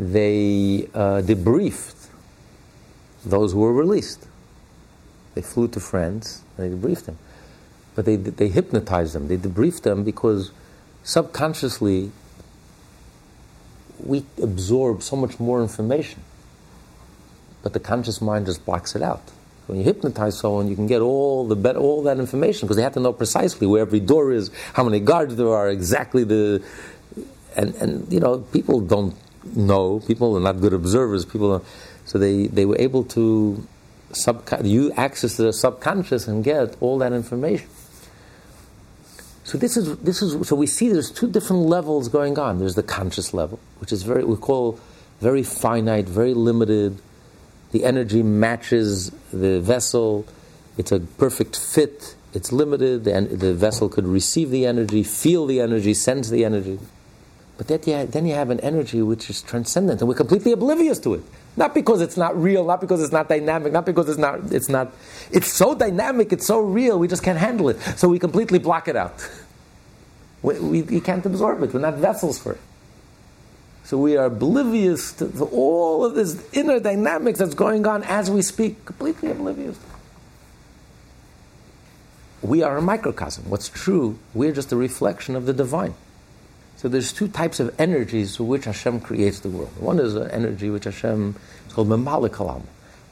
they 0.00 0.88
uh, 0.92 1.22
debriefed 1.22 2.08
those 3.24 3.52
who 3.52 3.60
were 3.60 3.72
released. 3.72 4.26
They 5.36 5.42
flew 5.42 5.68
to 5.68 5.78
France, 5.78 6.42
they 6.56 6.70
debriefed 6.70 7.04
them 7.04 7.18
but 7.98 8.04
they, 8.04 8.14
they 8.14 8.46
hypnotize 8.46 9.12
them, 9.12 9.26
they 9.26 9.36
debrief 9.36 9.82
them 9.82 10.04
because 10.04 10.52
subconsciously 11.02 12.12
we 13.98 14.24
absorb 14.40 15.02
so 15.02 15.16
much 15.16 15.40
more 15.40 15.60
information, 15.60 16.22
but 17.64 17.72
the 17.72 17.80
conscious 17.80 18.20
mind 18.20 18.46
just 18.46 18.64
blocks 18.64 18.94
it 18.94 19.02
out. 19.02 19.32
When 19.66 19.78
you 19.78 19.84
hypnotize 19.84 20.38
someone, 20.38 20.68
you 20.68 20.76
can 20.76 20.86
get 20.86 21.00
all 21.00 21.48
the 21.48 21.56
bet- 21.56 21.74
all 21.74 22.04
that 22.04 22.20
information 22.20 22.68
because 22.68 22.76
they 22.76 22.84
have 22.84 22.92
to 22.92 23.00
know 23.00 23.12
precisely 23.12 23.66
where 23.66 23.82
every 23.82 23.98
door 23.98 24.30
is, 24.30 24.52
how 24.74 24.84
many 24.84 25.00
guards 25.00 25.34
there 25.34 25.48
are, 25.48 25.68
exactly 25.68 26.22
the, 26.22 26.62
and 27.56 27.74
and 27.82 28.12
you 28.12 28.20
know 28.20 28.38
people 28.52 28.80
don't 28.80 29.16
know. 29.56 29.98
People 30.06 30.36
are 30.36 30.40
not 30.40 30.60
good 30.60 30.72
observers. 30.72 31.24
People, 31.24 31.52
are, 31.52 31.62
so 32.04 32.16
they 32.16 32.46
they 32.46 32.64
were 32.64 32.78
able 32.78 33.02
to 33.18 33.66
subcon- 34.12 34.70
you 34.70 34.92
access 34.92 35.36
the 35.36 35.52
subconscious 35.52 36.28
and 36.28 36.44
get 36.44 36.76
all 36.80 36.98
that 36.98 37.12
information. 37.12 37.68
So 39.48 39.56
this 39.56 39.78
is 39.78 39.96
this 40.00 40.20
is 40.20 40.46
so 40.46 40.54
we 40.54 40.66
see 40.66 40.90
there's 40.90 41.10
two 41.10 41.26
different 41.26 41.62
levels 41.62 42.10
going 42.10 42.38
on. 42.38 42.58
There's 42.58 42.74
the 42.74 42.82
conscious 42.82 43.32
level, 43.32 43.58
which 43.78 43.92
is 43.92 44.02
very 44.02 44.22
we 44.22 44.36
call 44.36 44.78
very 45.22 45.42
finite, 45.42 46.06
very 46.06 46.34
limited. 46.34 47.00
The 47.70 47.86
energy 47.86 48.22
matches 48.22 49.10
the 49.32 49.58
vessel. 49.58 50.26
It's 50.76 50.92
a 50.92 51.00
perfect 51.00 51.56
fit. 51.56 52.14
It's 52.34 52.52
limited. 52.52 53.04
The, 53.04 53.22
the 53.22 53.54
vessel 53.54 53.88
could 53.88 54.06
receive 54.06 54.50
the 54.50 54.66
energy, 54.66 55.02
feel 55.02 55.46
the 55.46 55.62
energy, 55.62 55.94
sense 55.94 56.28
the 56.28 56.44
energy. 56.44 56.78
But 57.56 57.68
then 57.68 57.80
you, 57.86 58.04
then 58.04 58.26
you 58.26 58.34
have 58.34 58.50
an 58.50 58.60
energy 58.60 59.00
which 59.00 59.30
is 59.30 59.40
transcendent, 59.40 60.02
and 60.02 60.08
we're 60.10 60.14
completely 60.14 60.52
oblivious 60.52 60.98
to 61.00 61.14
it. 61.14 61.22
Not 61.58 61.74
because 61.74 62.00
it's 62.00 62.16
not 62.16 62.40
real, 62.40 62.64
not 62.64 62.80
because 62.80 63.02
it's 63.02 63.10
not 63.10 63.28
dynamic, 63.28 63.72
not 63.72 63.84
because 63.84 64.08
it's 64.08 64.16
not, 64.16 64.52
it's 64.52 64.68
not, 64.68 64.92
it's 65.32 65.52
so 65.52 65.74
dynamic, 65.74 66.32
it's 66.32 66.46
so 66.46 66.60
real, 66.60 67.00
we 67.00 67.08
just 67.08 67.24
can't 67.24 67.38
handle 67.38 67.68
it. 67.68 67.80
So 67.96 68.08
we 68.08 68.20
completely 68.20 68.60
block 68.60 68.86
it 68.86 68.94
out. 68.94 69.28
we, 70.42 70.60
we, 70.60 70.82
we 70.82 71.00
can't 71.00 71.26
absorb 71.26 71.60
it, 71.64 71.74
we're 71.74 71.80
not 71.80 71.94
vessels 71.94 72.38
for 72.38 72.52
it. 72.52 72.60
So 73.82 73.98
we 73.98 74.16
are 74.16 74.26
oblivious 74.26 75.12
to, 75.14 75.26
to 75.26 75.46
all 75.46 76.04
of 76.04 76.14
this 76.14 76.48
inner 76.52 76.78
dynamics 76.78 77.40
that's 77.40 77.54
going 77.54 77.88
on 77.88 78.04
as 78.04 78.30
we 78.30 78.42
speak, 78.42 78.84
completely 78.84 79.32
oblivious. 79.32 79.80
We 82.40 82.62
are 82.62 82.76
a 82.76 82.82
microcosm. 82.82 83.50
What's 83.50 83.68
true, 83.68 84.16
we're 84.32 84.52
just 84.52 84.70
a 84.70 84.76
reflection 84.76 85.34
of 85.34 85.46
the 85.46 85.52
divine. 85.52 85.94
So 86.78 86.88
there's 86.88 87.12
two 87.12 87.26
types 87.26 87.58
of 87.58 87.74
energies 87.80 88.36
through 88.36 88.46
which 88.46 88.64
Hashem 88.64 89.00
creates 89.00 89.40
the 89.40 89.48
world. 89.48 89.72
One 89.80 89.98
is 89.98 90.14
an 90.14 90.30
energy 90.30 90.70
which 90.70 90.84
Hashem 90.84 91.34
is 91.66 91.72
called 91.72 91.88
Mamalikalam. 91.88 92.62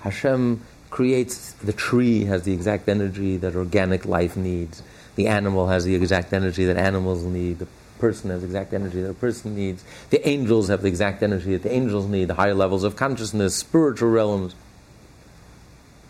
Hashem 0.01 0.63
creates 0.89 1.51
the 1.55 1.73
tree 1.73 2.25
has 2.27 2.45
the 2.45 2.53
exact 2.53 2.89
energy 2.89 3.37
that 3.39 3.57
organic 3.57 4.05
life 4.05 4.37
needs. 4.37 4.85
The 5.17 5.27
animal 5.27 5.67
has 5.67 5.85
the 5.85 5.97
exact 5.97 6.33
energy 6.33 6.65
that 6.67 6.77
animals 6.77 7.25
need. 7.25 7.59
The 7.59 7.67
person 7.99 8.31
has 8.31 8.43
the 8.43 8.47
exact 8.47 8.73
energy 8.73 9.03
that 9.03 9.11
a 9.11 9.15
person 9.15 9.57
needs. 9.57 9.83
The 10.11 10.27
angels 10.29 10.69
have 10.69 10.83
the 10.83 10.89
exact 10.89 11.25
energy 11.25 11.55
that 11.55 11.65
the 11.65 11.73
angels 11.73 12.07
need. 12.07 12.27
The 12.29 12.35
higher 12.35 12.55
levels 12.55 12.85
of 12.85 12.95
consciousness, 12.95 13.57
spiritual 13.57 14.11
realms. 14.11 14.55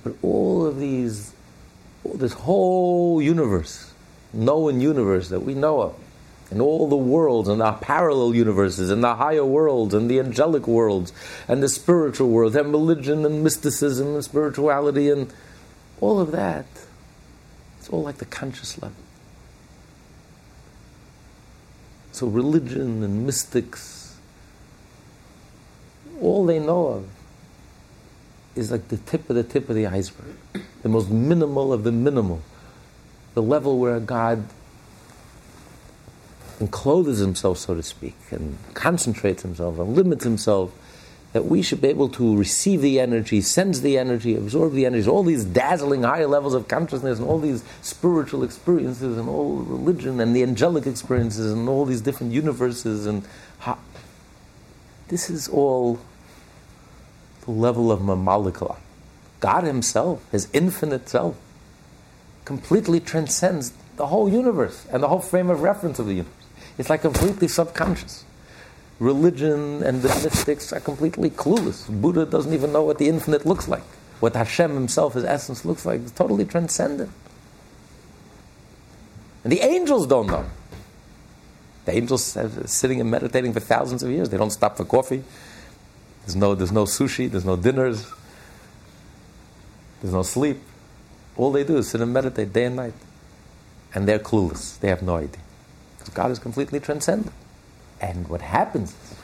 But 0.04 0.14
all 0.20 0.66
of 0.66 0.78
these, 0.78 1.32
this 2.04 2.34
whole 2.34 3.22
universe, 3.22 3.94
known 4.34 4.82
universe 4.82 5.30
that 5.30 5.40
we 5.40 5.54
know 5.54 5.80
of, 5.80 5.96
and 6.50 6.60
all 6.60 6.88
the 6.88 6.96
worlds 6.96 7.48
and 7.48 7.60
the 7.60 7.72
parallel 7.72 8.34
universes 8.34 8.90
and 8.90 9.02
the 9.02 9.16
higher 9.16 9.44
worlds 9.44 9.94
and 9.94 10.10
the 10.10 10.20
angelic 10.20 10.66
worlds 10.66 11.12
and 11.48 11.62
the 11.62 11.68
spiritual 11.68 12.28
world 12.30 12.54
and 12.54 12.70
religion 12.70 13.24
and 13.24 13.42
mysticism 13.42 14.14
and 14.14 14.24
spirituality 14.24 15.10
and 15.10 15.32
all 16.00 16.20
of 16.20 16.32
that. 16.32 16.66
It's 17.78 17.88
all 17.88 18.02
like 18.02 18.18
the 18.18 18.26
conscious 18.26 18.80
level. 18.80 18.96
So 22.12 22.26
religion 22.26 23.02
and 23.02 23.26
mystics 23.26 24.06
all 26.20 26.46
they 26.46 26.58
know 26.58 26.86
of 26.88 27.08
is 28.54 28.70
like 28.70 28.88
the 28.88 28.96
tip 28.96 29.28
of 29.28 29.36
the 29.36 29.42
tip 29.42 29.68
of 29.68 29.76
the 29.76 29.86
iceberg. 29.86 30.36
The 30.82 30.88
most 30.88 31.10
minimal 31.10 31.72
of 31.72 31.84
the 31.84 31.92
minimal. 31.92 32.42
The 33.34 33.42
level 33.42 33.78
where 33.78 34.00
god 34.00 34.44
and 36.58 36.70
clothes 36.70 37.18
himself, 37.18 37.58
so 37.58 37.74
to 37.74 37.82
speak, 37.82 38.16
and 38.30 38.56
concentrates 38.74 39.42
himself 39.42 39.78
and 39.78 39.94
limits 39.94 40.24
himself, 40.24 40.72
that 41.32 41.44
we 41.44 41.60
should 41.60 41.82
be 41.82 41.88
able 41.88 42.08
to 42.08 42.36
receive 42.36 42.80
the 42.80 42.98
energy, 42.98 43.42
sense 43.42 43.80
the 43.80 43.98
energy, 43.98 44.34
absorb 44.34 44.72
the 44.72 44.86
energy, 44.86 45.06
all 45.06 45.22
these 45.22 45.44
dazzling 45.44 46.02
higher 46.02 46.26
levels 46.26 46.54
of 46.54 46.66
consciousness, 46.66 47.18
and 47.18 47.28
all 47.28 47.38
these 47.38 47.62
spiritual 47.82 48.42
experiences, 48.42 49.18
and 49.18 49.28
all 49.28 49.56
religion, 49.56 50.18
and 50.18 50.34
the 50.34 50.42
angelic 50.42 50.86
experiences, 50.86 51.52
and 51.52 51.68
all 51.68 51.84
these 51.84 52.00
different 52.00 52.32
universes, 52.32 53.04
and 53.04 53.22
how, 53.58 53.76
this 55.08 55.28
is 55.28 55.46
all 55.48 55.98
the 57.42 57.50
level 57.50 57.92
of 57.92 58.00
Mamalika. 58.00 58.76
God 59.40 59.64
Himself, 59.64 60.22
His 60.32 60.48
infinite 60.54 61.08
self, 61.08 61.36
completely 62.46 63.00
transcends 63.00 63.74
the 63.96 64.06
whole 64.06 64.30
universe 64.30 64.86
and 64.90 65.02
the 65.02 65.08
whole 65.08 65.20
frame 65.20 65.50
of 65.50 65.60
reference 65.60 65.98
of 65.98 66.06
the 66.06 66.14
universe. 66.14 66.32
It's 66.78 66.90
like 66.90 67.02
completely 67.02 67.48
subconscious. 67.48 68.24
Religion 68.98 69.82
and 69.82 70.02
the 70.02 70.08
mystics 70.08 70.72
are 70.72 70.80
completely 70.80 71.30
clueless. 71.30 71.88
Buddha 71.88 72.24
doesn't 72.24 72.52
even 72.52 72.72
know 72.72 72.82
what 72.82 72.98
the 72.98 73.08
infinite 73.08 73.44
looks 73.44 73.68
like. 73.68 73.82
What 74.20 74.34
Hashem 74.34 74.72
himself, 74.72 75.14
his 75.14 75.24
essence, 75.24 75.64
looks 75.64 75.84
like. 75.84 76.00
It's 76.00 76.12
totally 76.12 76.46
transcendent. 76.46 77.10
And 79.44 79.52
the 79.52 79.60
angels 79.60 80.06
don't 80.06 80.26
know. 80.26 80.46
The 81.84 81.94
angels 81.94 82.36
are 82.36 82.66
sitting 82.66 83.00
and 83.00 83.10
meditating 83.10 83.52
for 83.52 83.60
thousands 83.60 84.02
of 84.02 84.10
years. 84.10 84.30
They 84.30 84.38
don't 84.38 84.50
stop 84.50 84.76
for 84.76 84.84
coffee. 84.84 85.22
There's 86.22 86.34
no, 86.34 86.54
there's 86.54 86.72
no 86.72 86.84
sushi, 86.84 87.30
there's 87.30 87.44
no 87.44 87.56
dinners, 87.56 88.10
there's 90.02 90.12
no 90.12 90.24
sleep. 90.24 90.58
All 91.36 91.52
they 91.52 91.62
do 91.62 91.76
is 91.76 91.88
sit 91.88 92.00
and 92.00 92.12
meditate 92.12 92.52
day 92.52 92.64
and 92.64 92.74
night. 92.74 92.94
And 93.94 94.08
they're 94.08 94.18
clueless. 94.18 94.80
They 94.80 94.88
have 94.88 95.02
no 95.02 95.16
idea. 95.16 95.45
God 96.14 96.30
is 96.30 96.38
completely 96.38 96.80
transcendent. 96.80 97.32
And 98.00 98.28
what 98.28 98.42
happens 98.42 98.90
is, 98.90 99.18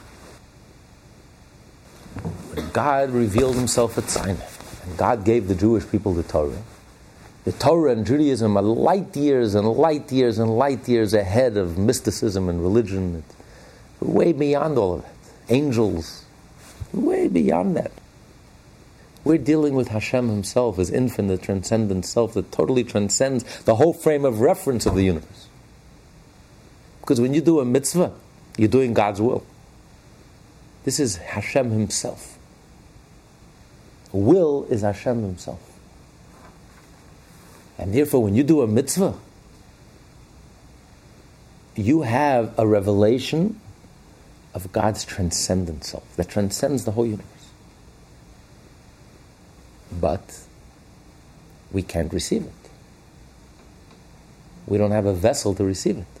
when 2.55 2.69
God 2.71 3.11
revealed 3.11 3.55
himself 3.55 3.97
at 3.97 4.09
Sinai, 4.09 4.45
and 4.83 4.97
God 4.97 5.25
gave 5.25 5.47
the 5.47 5.55
Jewish 5.55 5.87
people 5.89 6.13
the 6.13 6.23
Torah, 6.23 6.61
the 7.45 7.51
Torah 7.51 7.91
and 7.91 8.05
Judaism 8.05 8.55
are 8.55 8.63
light 8.63 9.15
years 9.15 9.53
and 9.53 9.67
light 9.67 10.11
years 10.11 10.39
and 10.39 10.57
light 10.57 10.87
years 10.87 11.13
ahead 11.13 11.57
of 11.57 11.77
mysticism 11.77 12.47
and 12.47 12.61
religion, 12.61 13.23
way 13.99 14.31
beyond 14.31 14.77
all 14.77 14.95
of 14.95 15.01
that. 15.01 15.13
Angels, 15.49 16.25
way 16.93 17.27
beyond 17.27 17.75
that. 17.75 17.91
We're 19.25 19.37
dealing 19.37 19.73
with 19.73 19.89
Hashem 19.89 20.29
Himself, 20.29 20.77
His 20.77 20.89
infinite, 20.89 21.41
transcendent 21.41 22.05
self 22.05 22.33
that 22.33 22.51
totally 22.51 22.83
transcends 22.83 23.43
the 23.63 23.75
whole 23.75 23.93
frame 23.93 24.25
of 24.25 24.39
reference 24.41 24.85
of 24.85 24.95
the 24.95 25.03
universe. 25.03 25.47
Because 27.03 27.19
when 27.19 27.33
you 27.33 27.41
do 27.41 27.59
a 27.59 27.65
mitzvah, 27.65 28.13
you're 28.57 28.69
doing 28.69 28.93
God's 28.93 29.19
will. 29.19 29.45
This 30.85 31.01
is 31.01 31.17
Hashem 31.17 31.69
Himself. 31.69 32.37
Will 34.13 34.65
is 34.69 34.83
Hashem 34.83 35.21
Himself. 35.21 35.59
And 37.77 37.93
therefore, 37.93 38.23
when 38.23 38.35
you 38.35 38.43
do 38.43 38.61
a 38.61 38.67
mitzvah, 38.67 39.15
you 41.75 42.03
have 42.03 42.57
a 42.57 42.65
revelation 42.65 43.59
of 44.53 44.71
God's 44.71 45.03
transcendent 45.03 45.83
self 45.83 46.15
that 46.15 46.29
transcends 46.29 46.85
the 46.85 46.91
whole 46.91 47.05
universe. 47.05 47.27
But 49.91 50.39
we 51.69 51.81
can't 51.81 52.13
receive 52.13 52.43
it. 52.43 52.69
We 54.67 54.77
don't 54.77 54.91
have 54.91 55.05
a 55.05 55.13
vessel 55.13 55.53
to 55.55 55.65
receive 55.65 55.97
it. 55.97 56.12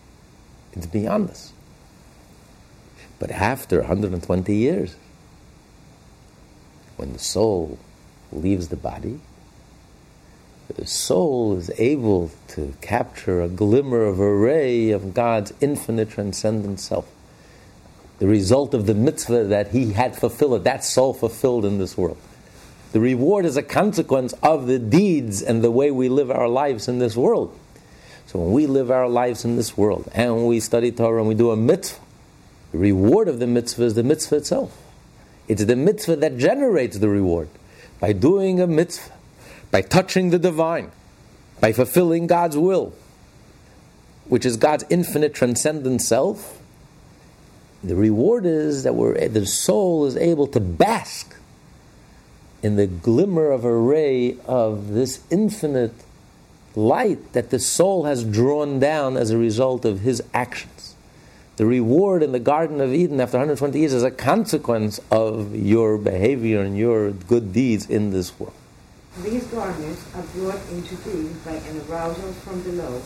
It's 0.73 0.87
beyond 0.87 1.29
us. 1.29 1.53
But 3.19 3.31
after 3.31 3.79
120 3.79 4.55
years, 4.55 4.95
when 6.97 7.13
the 7.13 7.19
soul 7.19 7.79
leaves 8.31 8.67
the 8.67 8.75
body, 8.75 9.19
the 10.75 10.87
soul 10.87 11.55
is 11.55 11.71
able 11.77 12.31
to 12.49 12.73
capture 12.81 13.41
a 13.41 13.47
glimmer 13.47 14.03
of 14.03 14.19
a 14.19 14.33
ray 14.33 14.89
of 14.89 15.13
God's 15.13 15.53
infinite 15.61 16.09
transcendent 16.09 16.79
self. 16.79 17.07
The 18.19 18.27
result 18.27 18.73
of 18.73 18.85
the 18.85 18.95
mitzvah 18.95 19.43
that 19.45 19.69
he 19.69 19.93
had 19.93 20.15
fulfilled, 20.15 20.63
that 20.63 20.83
soul 20.83 21.13
fulfilled 21.13 21.65
in 21.65 21.77
this 21.77 21.97
world. 21.97 22.17
The 22.91 22.99
reward 22.99 23.45
is 23.45 23.57
a 23.57 23.63
consequence 23.63 24.33
of 24.41 24.67
the 24.67 24.79
deeds 24.79 25.41
and 25.41 25.63
the 25.63 25.71
way 25.71 25.91
we 25.91 26.09
live 26.09 26.31
our 26.31 26.47
lives 26.47 26.87
in 26.87 26.99
this 26.99 27.15
world. 27.15 27.57
So 28.27 28.39
when 28.39 28.51
we 28.51 28.67
live 28.67 28.89
our 28.89 29.07
lives 29.07 29.45
in 29.45 29.55
this 29.55 29.77
world 29.77 30.09
and 30.13 30.47
we 30.47 30.59
study 30.59 30.91
Torah 30.91 31.19
and 31.19 31.27
we 31.27 31.35
do 31.35 31.51
a 31.51 31.57
mitzvah, 31.57 32.01
the 32.71 32.77
reward 32.79 33.27
of 33.27 33.39
the 33.39 33.47
mitzvah 33.47 33.83
is 33.83 33.93
the 33.93 34.03
mitzvah 34.03 34.37
itself. 34.37 34.75
It's 35.47 35.63
the 35.65 35.75
mitzvah 35.75 36.15
that 36.17 36.37
generates 36.37 36.97
the 36.97 37.09
reward. 37.09 37.49
By 37.99 38.13
doing 38.13 38.59
a 38.59 38.67
mitzvah, 38.67 39.13
by 39.71 39.81
touching 39.81 40.29
the 40.29 40.39
divine, 40.39 40.91
by 41.59 41.73
fulfilling 41.73 42.27
God's 42.27 42.57
will, 42.57 42.93
which 44.25 44.45
is 44.45 44.57
God's 44.57 44.85
infinite 44.89 45.33
transcendent 45.33 46.01
self, 46.01 46.59
the 47.83 47.95
reward 47.95 48.45
is 48.45 48.83
that 48.83 48.95
we're, 48.95 49.27
the 49.27 49.45
soul 49.45 50.05
is 50.05 50.15
able 50.15 50.47
to 50.47 50.59
bask 50.59 51.35
in 52.61 52.77
the 52.77 52.87
glimmer 52.87 53.51
of 53.51 53.65
a 53.65 53.75
ray 53.75 54.37
of 54.45 54.89
this 54.93 55.19
infinite 55.29 55.93
light 56.75 57.33
that 57.33 57.49
the 57.49 57.59
soul 57.59 58.05
has 58.05 58.23
drawn 58.23 58.79
down 58.79 59.17
as 59.17 59.31
a 59.31 59.37
result 59.37 59.85
of 59.85 60.01
his 60.01 60.23
actions. 60.33 60.95
The 61.55 61.65
reward 61.67 62.23
in 62.23 62.31
the 62.31 62.39
Garden 62.39 62.81
of 62.81 62.93
Eden 62.93 63.21
after 63.21 63.37
120 63.37 63.77
years 63.77 63.93
is 63.93 64.01
a 64.01 64.09
consequence 64.09 64.99
of 65.11 65.55
your 65.55 65.99
behavior 65.99 66.61
and 66.61 66.75
your 66.75 67.11
good 67.11 67.53
deeds 67.53 67.87
in 67.87 68.09
this 68.09 68.39
world. 68.39 68.55
These 69.21 69.45
garments 69.53 70.01
are 70.15 70.23
brought 70.33 70.61
into 70.71 70.95
being 71.05 71.31
by 71.45 71.51
an 71.51 71.81
arousal 71.87 72.33
from 72.41 72.63
below, 72.63 72.99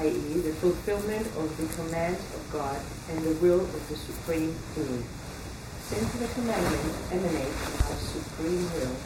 i.e., 0.00 0.40
the 0.40 0.54
fulfillment 0.54 1.26
of 1.36 1.52
the 1.60 1.68
commands 1.76 2.20
of 2.34 2.50
God 2.50 2.80
and 3.10 3.22
the 3.22 3.34
will 3.44 3.60
of 3.60 3.88
the 3.90 3.96
Supreme 3.96 4.56
Being. 4.74 5.04
Since 5.84 6.12
the 6.14 6.28
commandments 6.40 7.12
emanate 7.12 7.52
from 7.52 7.92
our 7.92 8.00
Supreme 8.00 8.64
Will, 8.72 8.96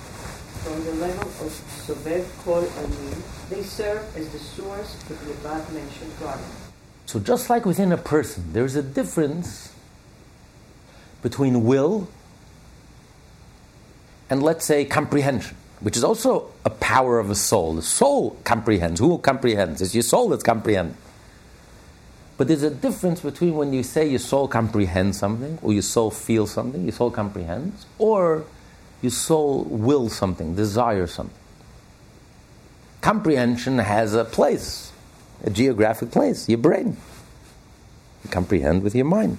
from 0.69 0.85
the 0.85 0.93
level 0.95 1.23
of 1.23 1.51
Sovev 1.87 2.27
Kol 2.45 2.59
Alim, 2.59 3.23
they 3.49 3.63
serve 3.63 4.05
as 4.17 4.29
the 4.29 4.39
source 4.39 4.95
of 5.09 5.27
the 5.27 5.33
above-mentioned 5.33 6.13
garment. 6.21 6.53
So 7.07 7.19
just 7.19 7.49
like 7.49 7.65
within 7.65 7.91
a 7.91 7.97
person, 7.97 8.53
there's 8.53 8.77
a 8.77 8.83
difference 8.83 9.73
between 11.23 11.65
will 11.65 12.09
and 14.29 14.43
let's 14.43 14.67
say 14.67 14.85
comprehension, 14.85 15.57
which 15.81 15.97
is 15.97 16.05
also 16.05 16.53
a 16.67 16.71
power 16.71 17.19
of 17.19 17.31
a 17.31 17.35
soul. 17.35 17.73
The 17.75 17.83
soul 17.83 18.37
comprehends. 18.45 19.01
Who 19.01 19.17
comprehends? 19.19 19.81
It's 19.81 19.95
your 19.95 20.03
soul 20.03 20.29
that's 20.29 20.43
comprehending. 20.43 20.99
But 22.37 22.47
there's 22.47 22.63
a 22.63 22.71
difference 22.71 23.21
between 23.21 23.57
when 23.57 23.73
you 23.73 23.83
say 23.83 24.07
your 24.07 24.19
soul 24.19 24.47
comprehends 24.49 25.19
something, 25.19 25.59
or 25.63 25.73
your 25.73 25.83
soul 25.83 26.11
feels 26.11 26.51
something, 26.51 26.83
your 26.83 26.93
soul 26.93 27.11
comprehends, 27.11 27.87
or 27.99 28.45
your 29.03 29.11
soul 29.11 29.65
wills 29.65 30.15
something, 30.17 30.55
desires 30.55 31.13
something. 31.13 31.35
Comprehension 33.01 33.79
has 33.79 34.15
a 34.15 34.25
place, 34.25 34.93
a 35.45 35.51
geographic 35.51 36.11
place, 36.11 36.49
your 36.49 36.59
brain. 36.59 36.97
You 38.25 38.31
comprehend 38.31 38.83
with 38.83 38.95
your 38.95 39.05
mind. 39.05 39.39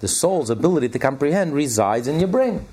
The 0.00 0.08
soul's 0.08 0.50
ability 0.50 0.90
to 0.90 0.98
comprehend 0.98 1.54
resides 1.54 2.06
in 2.06 2.20
your 2.20 2.28
brain. 2.28 2.66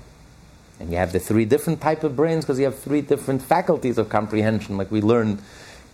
And 0.80 0.90
you 0.90 0.98
have 0.98 1.12
the 1.12 1.18
three 1.18 1.44
different 1.44 1.80
type 1.80 2.04
of 2.04 2.14
brains 2.14 2.44
because 2.44 2.58
you 2.58 2.64
have 2.66 2.78
three 2.78 3.00
different 3.00 3.42
faculties 3.42 3.98
of 3.98 4.08
comprehension, 4.08 4.76
like 4.76 4.90
we 4.90 5.00
learned 5.00 5.40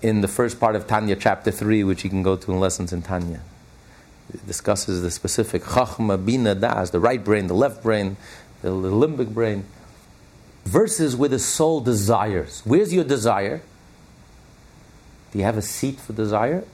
in 0.03 0.21
the 0.21 0.29
first 0.29 0.61
part 0.61 0.77
of 0.77 0.87
Tanya, 0.87 1.17
chapter 1.17 1.51
3, 1.51 1.85
which 1.85 2.05
you 2.05 2.11
can 2.11 2.23
go 2.23 2.37
to 2.37 2.53
in 2.53 2.61
lessons 2.61 2.93
in 2.93 3.01
Tanya. 3.01 3.41
It 4.33 4.47
discusses 4.47 5.03
the 5.03 5.11
specific 5.11 5.63
Chachma, 5.63 6.23
Bina, 6.23 6.55
Das, 6.55 6.91
the 6.91 7.01
right 7.01 7.23
brain, 7.23 7.47
the 7.47 7.55
left 7.55 7.83
brain, 7.83 8.17
the 8.61 8.69
limbic 8.71 9.33
brain, 9.33 9.65
versus 10.65 11.17
where 11.17 11.29
the 11.29 11.39
soul 11.39 11.81
desires. 11.81 12.63
Where's 12.65 12.93
your 12.93 13.05
desire? 13.05 13.63
Do 15.33 15.39
you 15.39 15.45
have 15.45 15.57
a 15.57 15.63
seat 15.63 16.01
for 16.01 16.13
desire? 16.13 16.65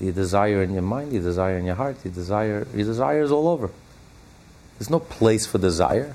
You 0.00 0.12
desire 0.12 0.62
in 0.62 0.72
your 0.72 0.82
mind? 0.82 1.12
You 1.12 1.20
desire 1.20 1.56
in 1.56 1.64
your 1.64 1.76
heart? 1.76 1.96
You 2.04 2.10
desire? 2.10 2.66
Your 2.74 2.84
desire 2.84 3.22
is 3.22 3.30
all 3.30 3.48
over. 3.48 3.70
There's 4.78 4.90
no 4.90 5.00
place 5.00 5.46
for 5.46 5.58
desire. 5.58 6.14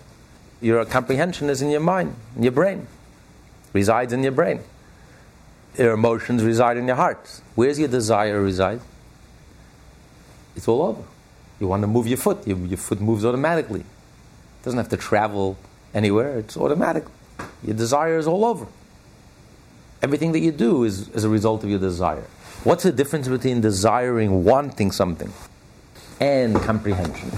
Your 0.61 0.83
comprehension 0.85 1.49
is 1.49 1.61
in 1.61 1.69
your 1.69 1.79
mind, 1.79 2.15
in 2.35 2.43
your 2.43 2.51
brain, 2.51 2.87
resides 3.73 4.11
in 4.11 4.21
your 4.21 4.33
brain 4.33 4.61
your 5.79 5.93
emotions 5.93 6.43
reside 6.43 6.77
in 6.77 6.87
your 6.87 6.95
heart. 6.95 7.41
Where's 7.55 7.79
your 7.79 7.87
desire 7.87 8.41
reside? 8.41 8.81
It's 10.55 10.67
all 10.67 10.81
over. 10.81 11.03
You 11.59 11.67
want 11.67 11.81
to 11.81 11.87
move 11.87 12.07
your 12.07 12.17
foot, 12.17 12.45
your, 12.47 12.57
your 12.57 12.77
foot 12.77 12.99
moves 12.99 13.25
automatically. 13.25 13.81
It 13.81 14.63
doesn't 14.63 14.77
have 14.77 14.89
to 14.89 14.97
travel 14.97 15.57
anywhere, 15.93 16.39
it's 16.39 16.57
automatic. 16.57 17.05
Your 17.63 17.75
desire 17.75 18.17
is 18.17 18.27
all 18.27 18.45
over. 18.45 18.67
Everything 20.01 20.31
that 20.31 20.39
you 20.39 20.51
do 20.51 20.83
is 20.83 21.09
as 21.09 21.23
a 21.23 21.29
result 21.29 21.63
of 21.63 21.69
your 21.69 21.79
desire. 21.79 22.25
What's 22.63 22.83
the 22.83 22.91
difference 22.91 23.27
between 23.27 23.61
desiring, 23.61 24.43
wanting 24.43 24.91
something, 24.91 25.31
and 26.19 26.55
comprehension? 26.55 27.31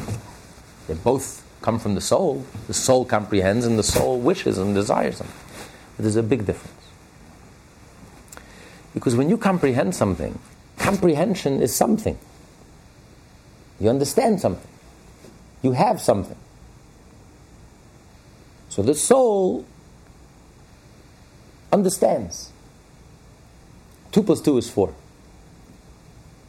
They 0.87 0.95
both 0.95 1.43
come 1.61 1.79
from 1.79 1.95
the 1.95 2.01
soul. 2.01 2.45
The 2.67 2.73
soul 2.73 3.05
comprehends 3.05 3.65
and 3.65 3.77
the 3.77 3.83
soul 3.83 4.19
wishes 4.19 4.57
and 4.57 4.73
desires 4.73 5.19
them. 5.19 5.27
But 5.95 6.03
there's 6.03 6.15
a 6.15 6.23
big 6.23 6.45
difference. 6.45 6.75
Because 8.93 9.15
when 9.15 9.29
you 9.29 9.37
comprehend 9.37 9.95
something, 9.95 10.37
comprehension 10.77 11.61
is 11.61 11.73
something. 11.75 12.17
You 13.79 13.89
understand 13.89 14.41
something. 14.41 14.69
You 15.61 15.71
have 15.71 16.01
something. 16.01 16.37
So 18.71 18.81
the 18.81 18.95
soul 18.95 19.65
understands. 21.73 22.53
2 24.13 24.23
plus 24.23 24.39
2 24.39 24.57
is 24.57 24.69
4. 24.69 24.93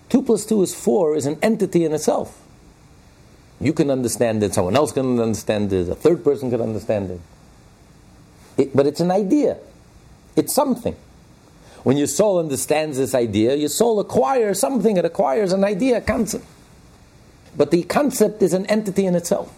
2 0.09 0.23
plus 0.23 0.47
2 0.47 0.63
is 0.63 0.73
4 0.73 1.17
is 1.17 1.27
an 1.27 1.37
entity 1.43 1.85
in 1.85 1.93
itself. 1.93 2.41
You 3.61 3.73
can 3.73 3.91
understand 3.91 4.43
it, 4.45 4.55
someone 4.55 4.77
else 4.77 4.93
can 4.93 5.19
understand 5.19 5.73
it, 5.73 5.89
a 5.89 5.97
third 5.97 6.23
person 6.23 6.49
can 6.49 6.61
understand 6.61 7.11
it. 7.11 7.21
it 8.57 8.77
but 8.77 8.87
it's 8.87 9.01
an 9.01 9.11
idea, 9.11 9.59
it's 10.37 10.55
something. 10.55 10.95
When 11.83 11.97
your 11.97 12.07
soul 12.07 12.39
understands 12.39 12.99
this 12.99 13.17
idea, 13.17 13.57
your 13.57 13.69
soul 13.69 13.99
acquires 13.99 14.61
something, 14.61 14.97
it 14.97 15.05
acquires 15.05 15.53
an 15.53 15.65
idea, 15.65 15.97
a 15.97 16.01
concept. 16.01 16.45
But 17.57 17.73
the 17.73 17.83
concept 17.83 18.43
is 18.43 18.53
an 18.53 18.67
entity 18.67 19.07
in 19.07 19.17
itself. 19.17 19.53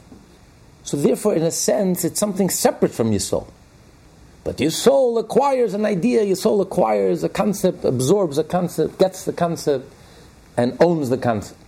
So, 0.84 0.96
therefore, 0.98 1.34
in 1.34 1.42
a 1.42 1.50
sense, 1.50 2.04
it's 2.04 2.20
something 2.20 2.50
separate 2.50 2.92
from 2.92 3.10
your 3.10 3.20
soul. 3.20 3.48
But 4.44 4.60
your 4.60 4.70
soul 4.70 5.18
acquires 5.18 5.72
an 5.72 5.86
idea, 5.86 6.22
your 6.22 6.36
soul 6.36 6.60
acquires 6.60 7.24
a 7.24 7.30
concept, 7.30 7.84
absorbs 7.84 8.36
a 8.36 8.44
concept, 8.44 8.98
gets 8.98 9.24
the 9.24 9.32
concept, 9.32 9.90
and 10.56 10.76
owns 10.80 11.08
the 11.08 11.16
concept. 11.16 11.58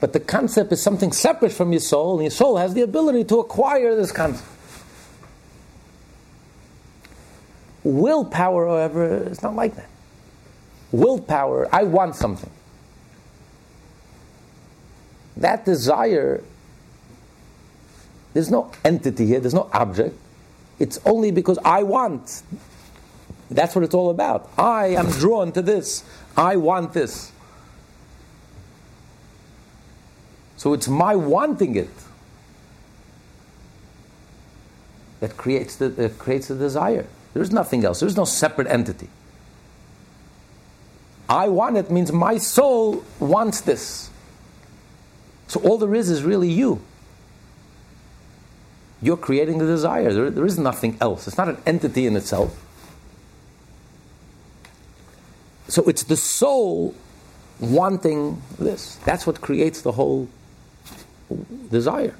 But 0.00 0.14
the 0.14 0.20
concept 0.20 0.72
is 0.72 0.82
something 0.82 1.12
separate 1.12 1.52
from 1.52 1.72
your 1.72 1.80
soul, 1.80 2.14
and 2.14 2.22
your 2.22 2.30
soul 2.30 2.56
has 2.56 2.72
the 2.72 2.80
ability 2.80 3.24
to 3.24 3.40
acquire 3.40 3.94
this 3.94 4.10
concept. 4.10 4.48
Willpower, 7.84 8.66
however, 8.66 9.28
is 9.28 9.42
not 9.42 9.54
like 9.54 9.76
that. 9.76 9.88
Willpower, 10.92 11.68
I 11.72 11.84
want 11.84 12.16
something. 12.16 12.50
That 15.36 15.66
desire, 15.66 16.42
there's 18.32 18.50
no 18.50 18.70
entity 18.84 19.26
here, 19.26 19.40
there's 19.40 19.54
no 19.54 19.68
object. 19.72 20.16
It's 20.78 20.98
only 21.04 21.30
because 21.30 21.58
I 21.64 21.82
want. 21.82 22.42
That's 23.50 23.74
what 23.74 23.84
it's 23.84 23.94
all 23.94 24.10
about. 24.10 24.50
I 24.56 24.88
am 24.88 25.10
drawn 25.10 25.52
to 25.52 25.62
this. 25.62 26.04
I 26.36 26.56
want 26.56 26.92
this. 26.92 27.32
So 30.56 30.72
it's 30.74 30.88
my 30.88 31.16
wanting 31.16 31.74
it 31.74 31.90
that 35.20 35.36
creates 35.36 35.76
the, 35.76 35.88
that 35.88 36.18
creates 36.18 36.48
the 36.48 36.54
desire. 36.54 37.06
There's 37.34 37.50
nothing 37.50 37.84
else. 37.84 38.00
There's 38.00 38.16
no 38.16 38.24
separate 38.24 38.68
entity. 38.68 39.08
I 41.28 41.48
want 41.48 41.76
it 41.76 41.90
means 41.90 42.10
my 42.12 42.38
soul 42.38 43.04
wants 43.20 43.60
this. 43.60 44.10
So 45.46 45.60
all 45.60 45.78
there 45.78 45.94
is 45.94 46.10
is 46.10 46.22
really 46.22 46.50
you. 46.50 46.82
You're 49.02 49.16
creating 49.16 49.58
the 49.58 49.66
desire. 49.66 50.12
There, 50.12 50.30
there 50.30 50.46
is 50.46 50.58
nothing 50.58 50.96
else. 51.00 51.26
It's 51.26 51.38
not 51.38 51.48
an 51.48 51.58
entity 51.66 52.06
in 52.06 52.16
itself. 52.16 52.66
So 55.68 55.84
it's 55.84 56.04
the 56.04 56.16
soul 56.16 56.94
wanting 57.60 58.42
this. 58.58 58.96
That's 59.04 59.26
what 59.26 59.40
creates 59.40 59.82
the 59.82 59.92
whole 59.92 60.28
desire. 61.70 62.16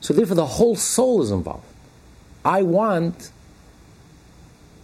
So 0.00 0.12
therefore, 0.14 0.36
the 0.36 0.46
whole 0.46 0.76
soul 0.76 1.22
is 1.22 1.30
involved. 1.30 1.64
I 2.44 2.62
want 2.62 3.30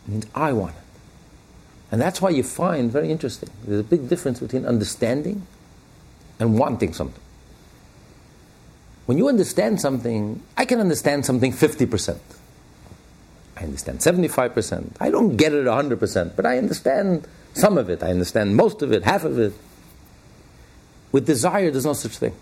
means 0.07 0.27
I 0.35 0.53
want 0.53 0.75
it. 0.75 0.83
And 1.91 2.01
that's 2.01 2.23
why 2.23 2.31
you 2.31 2.43
find, 2.43 2.91
very 2.91 3.11
interesting, 3.11 3.51
there's 3.65 3.81
a 3.81 3.85
big 3.85 4.09
difference 4.09 4.41
between 4.41 4.65
understanding 4.65 5.47
and 6.41 6.59
wanting 6.59 6.95
something. 6.95 7.23
When 9.13 9.19
you 9.19 9.29
understand 9.29 9.79
something, 9.79 10.43
I 10.57 10.65
can 10.65 10.81
understand 10.81 11.27
something 11.27 11.53
50%. 11.53 12.19
I 13.59 13.63
understand 13.63 13.99
75%. 13.99 14.97
I 15.01 15.11
don't 15.11 15.37
get 15.37 15.53
it 15.53 15.67
100%, 15.67 16.35
but 16.35 16.47
I 16.47 16.57
understand 16.57 17.29
some 17.53 17.77
of 17.77 17.91
it. 17.91 18.03
I 18.03 18.09
understand 18.09 18.57
most 18.57 18.81
of 18.81 18.91
it, 18.91 19.05
half 19.05 19.25
of 19.25 19.39
it. 19.39 19.53
With 21.13 21.27
desire, 21.27 21.71
there's 21.71 21.85
no 21.85 21.93
such 21.93 22.17
thing. 22.17 22.35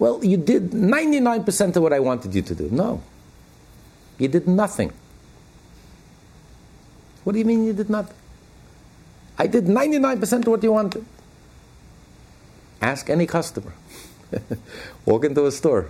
Well, 0.00 0.24
you 0.24 0.36
did 0.36 0.72
99% 0.72 1.76
of 1.76 1.82
what 1.84 1.92
I 1.92 2.00
wanted 2.00 2.34
you 2.34 2.42
to 2.42 2.54
do. 2.56 2.68
No. 2.72 3.04
You 4.18 4.26
did 4.26 4.48
nothing. 4.48 4.92
What 7.22 7.34
do 7.34 7.38
you 7.38 7.44
mean 7.44 7.66
you 7.66 7.72
did 7.72 7.88
nothing? 7.88 8.16
I 9.38 9.46
did 9.46 9.66
99% 9.66 10.40
of 10.40 10.46
what 10.48 10.64
you 10.64 10.72
wanted. 10.72 11.06
Ask 12.80 13.10
any 13.10 13.26
customer. 13.26 13.72
Walk 15.06 15.24
into 15.24 15.46
a 15.46 15.52
store. 15.52 15.88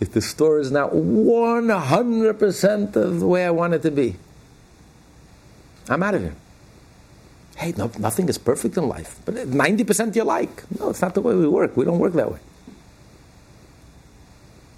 If 0.00 0.12
the 0.12 0.20
store 0.20 0.58
is 0.58 0.70
not 0.70 0.90
100% 0.90 2.96
of 2.96 3.20
the 3.20 3.26
way 3.26 3.44
I 3.44 3.50
want 3.50 3.74
it 3.74 3.82
to 3.82 3.90
be, 3.90 4.16
I'm 5.88 6.02
out 6.02 6.14
of 6.14 6.22
here. 6.22 6.34
Hey, 7.56 7.72
no, 7.76 7.90
nothing 7.98 8.28
is 8.28 8.38
perfect 8.38 8.76
in 8.76 8.88
life, 8.88 9.20
but 9.24 9.34
90% 9.34 10.16
you 10.16 10.24
like. 10.24 10.64
No, 10.80 10.90
it's 10.90 11.00
not 11.00 11.14
the 11.14 11.20
way 11.20 11.34
we 11.34 11.46
work. 11.46 11.76
We 11.76 11.84
don't 11.84 12.00
work 12.00 12.14
that 12.14 12.32
way 12.32 12.40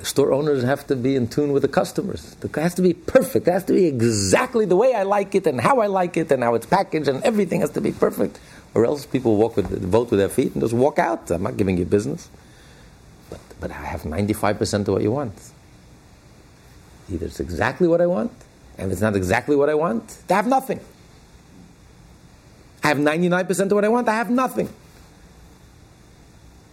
store 0.07 0.33
owners 0.33 0.63
have 0.63 0.87
to 0.87 0.97
be 0.97 1.17
in 1.17 1.29
tune 1.29 1.53
with 1.53 1.63
the 1.63 1.69
customers. 1.69 2.37
It 2.43 2.55
has 2.55 2.75
to 2.75 2.83
be 2.83 2.95
perfect. 2.95 3.49
It 3.49 3.53
has 3.53 3.65
to 3.65 3.73
be 3.73 3.87
exactly 3.87 4.65
the 4.65 4.77
way 4.77 4.95
I 4.95 5.03
like 5.03 5.35
it 5.35 5.47
and 5.47 5.61
how 5.61 5.81
I 5.81 5.87
like 5.87 6.17
it 6.17 6.31
and 6.31 6.43
how 6.43 6.55
it's 6.55 6.67
packaged 6.67 7.09
and 7.09 7.23
everything 7.25 7.61
has 7.61 7.71
to 7.71 7.81
be 7.81 7.93
perfect. 7.93 8.39
Or 8.77 8.85
else 8.85 9.07
people 9.07 9.37
walk 9.37 9.57
with 9.57 9.71
vote 9.91 10.11
with 10.11 10.21
their 10.21 10.29
feet 10.29 10.53
and 10.53 10.63
just 10.63 10.75
walk 10.75 10.99
out. 10.99 11.31
I'm 11.31 11.43
not 11.43 11.57
giving 11.57 11.79
you 11.79 11.87
business. 11.87 12.29
But, 13.31 13.41
but 13.59 13.71
I 13.71 13.87
have 13.87 14.03
95% 14.03 14.81
of 14.81 14.89
what 14.89 15.03
you 15.03 15.11
want. 15.11 15.33
Either 17.11 17.25
it's 17.25 17.41
exactly 17.41 17.89
what 17.89 18.03
I 18.03 18.07
want, 18.07 18.33
and 18.77 18.89
if 18.89 18.93
it's 18.93 19.01
not 19.01 19.17
exactly 19.17 19.57
what 19.57 19.71
I 19.71 19.75
want, 19.75 20.19
I 20.29 20.35
have 20.35 20.47
nothing. 20.47 20.81
I 22.85 22.89
have 22.89 22.99
99% 22.99 23.61
of 23.61 23.73
what 23.73 23.85
I 23.87 23.89
want, 23.89 24.11
I 24.11 24.15
have 24.15 24.29
nothing. 24.29 24.69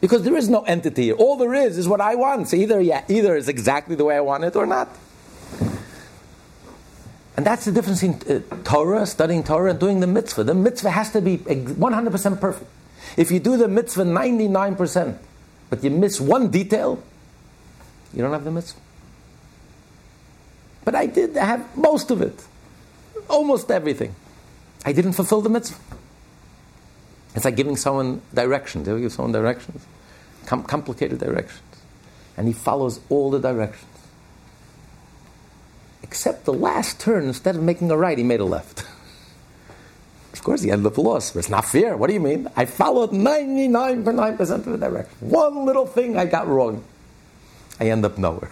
Because 0.02 0.24
there 0.24 0.36
is 0.36 0.50
no 0.50 0.64
entity. 0.64 1.14
All 1.14 1.38
there 1.38 1.54
is 1.54 1.78
is 1.78 1.88
what 1.88 2.02
I 2.02 2.16
want. 2.16 2.50
So 2.50 2.58
either, 2.58 2.82
yeah, 2.82 3.06
either 3.08 3.38
is 3.38 3.48
exactly 3.48 3.96
the 3.96 4.04
way 4.04 4.18
I 4.18 4.20
want 4.20 4.44
it 4.44 4.58
or 4.58 4.66
not. 4.66 4.90
And 7.36 7.46
that's 7.46 7.66
the 7.66 7.72
difference 7.72 8.04
in 8.04 8.22
uh, 8.30 8.42
Torah, 8.64 9.06
studying 9.06 9.44
Torah, 9.44 9.72
and 9.72 9.80
doing 9.80 10.00
the 10.00 10.08
mitzvah. 10.08 10.44
The 10.44 10.54
mitzvah 10.54 10.92
has 10.92 11.12
to 11.12 11.22
be 11.22 11.40
100% 11.40 12.40
perfect. 12.40 12.70
If 13.18 13.32
you 13.32 13.40
do 13.40 13.58
the 13.58 13.68
mitzvah 13.68 14.04
99%, 14.04 15.18
but 15.70 15.84
you 15.84 15.90
miss 15.90 16.22
one 16.22 16.50
detail, 16.50 17.02
you 18.14 18.22
don't 18.22 18.34
have 18.34 18.44
the 18.44 18.52
mitzvah. 18.52 18.80
But 20.86 20.96
I 20.96 21.08
did 21.08 21.36
have 21.36 21.76
most 21.76 22.12
of 22.12 22.22
it, 22.22 22.46
almost 23.30 23.72
everything. 23.72 24.14
I 24.86 24.94
didn't 24.94 25.14
fulfill 25.14 25.42
the 25.42 25.50
mitzvah. 25.50 25.80
It's 27.36 27.46
like 27.46 27.56
giving 27.56 27.78
someone 27.78 28.22
directions. 28.34 28.88
You 28.88 29.00
give 29.00 29.12
someone 29.12 29.32
directions, 29.32 29.86
com- 30.46 30.64
complicated 30.64 31.20
directions, 31.20 31.64
and 32.38 32.48
he 32.48 32.54
follows 32.54 33.00
all 33.10 33.32
the 33.32 33.40
directions. 33.40 33.93
Except 36.14 36.46
the 36.46 36.54
last 36.54 37.00
turn, 37.00 37.26
instead 37.26 37.56
of 37.56 37.64
making 37.64 37.90
a 37.90 37.98
right, 37.98 38.16
he 38.16 38.24
made 38.24 38.40
a 38.40 38.46
left. 38.46 38.82
of 40.34 40.44
course, 40.44 40.62
he 40.62 40.70
ended 40.70 40.86
up 40.86 41.00
lost. 41.00 41.36
It's 41.36 41.50
not 41.50 41.66
fair. 41.66 41.98
What 41.98 42.06
do 42.06 42.14
you 42.14 42.20
mean? 42.20 42.48
I 42.56 42.66
followed 42.66 43.10
99.9% 43.10 44.40
of 44.52 44.66
the 44.66 44.78
direction. 44.78 45.18
One 45.22 45.66
little 45.66 45.88
thing 45.88 46.16
I 46.16 46.28
got 46.28 46.48
wrong. 46.48 46.84
I 47.80 47.90
end 47.90 48.06
up 48.06 48.20
nowhere. 48.20 48.52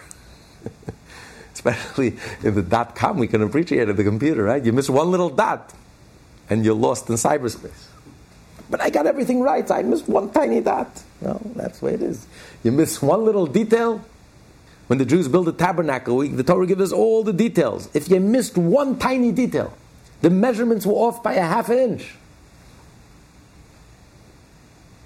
Especially 1.54 2.16
in 2.42 2.56
the 2.56 2.62
dot 2.62 2.96
com, 2.96 3.16
we 3.18 3.28
can 3.28 3.42
appreciate 3.42 3.88
it, 3.88 3.96
the 3.96 4.02
computer, 4.02 4.42
right? 4.42 4.64
You 4.64 4.72
miss 4.72 4.90
one 4.90 5.12
little 5.12 5.30
dot, 5.30 5.72
and 6.50 6.64
you're 6.64 6.74
lost 6.74 7.08
in 7.10 7.14
cyberspace. 7.14 7.86
But 8.70 8.80
I 8.80 8.90
got 8.90 9.06
everything 9.06 9.40
right. 9.40 9.70
I 9.70 9.84
missed 9.84 10.08
one 10.08 10.32
tiny 10.32 10.62
dot. 10.62 11.00
No, 11.20 11.40
that's 11.54 11.78
the 11.78 11.86
way 11.86 11.94
it 11.94 12.02
is. 12.02 12.26
You 12.64 12.72
miss 12.72 13.00
one 13.00 13.24
little 13.24 13.46
detail. 13.46 14.04
When 14.92 14.98
the 14.98 15.06
Jews 15.06 15.26
built 15.26 15.46
the 15.46 15.54
tabernacle, 15.54 16.18
we, 16.18 16.28
the 16.28 16.42
Torah 16.42 16.66
gives 16.66 16.82
us 16.82 16.92
all 16.92 17.22
the 17.22 17.32
details. 17.32 17.88
If 17.94 18.10
you 18.10 18.20
missed 18.20 18.58
one 18.58 18.98
tiny 18.98 19.32
detail, 19.32 19.72
the 20.20 20.28
measurements 20.28 20.84
were 20.84 20.92
off 20.92 21.22
by 21.22 21.32
a 21.32 21.40
half 21.40 21.70
an 21.70 21.78
inch. 21.78 22.14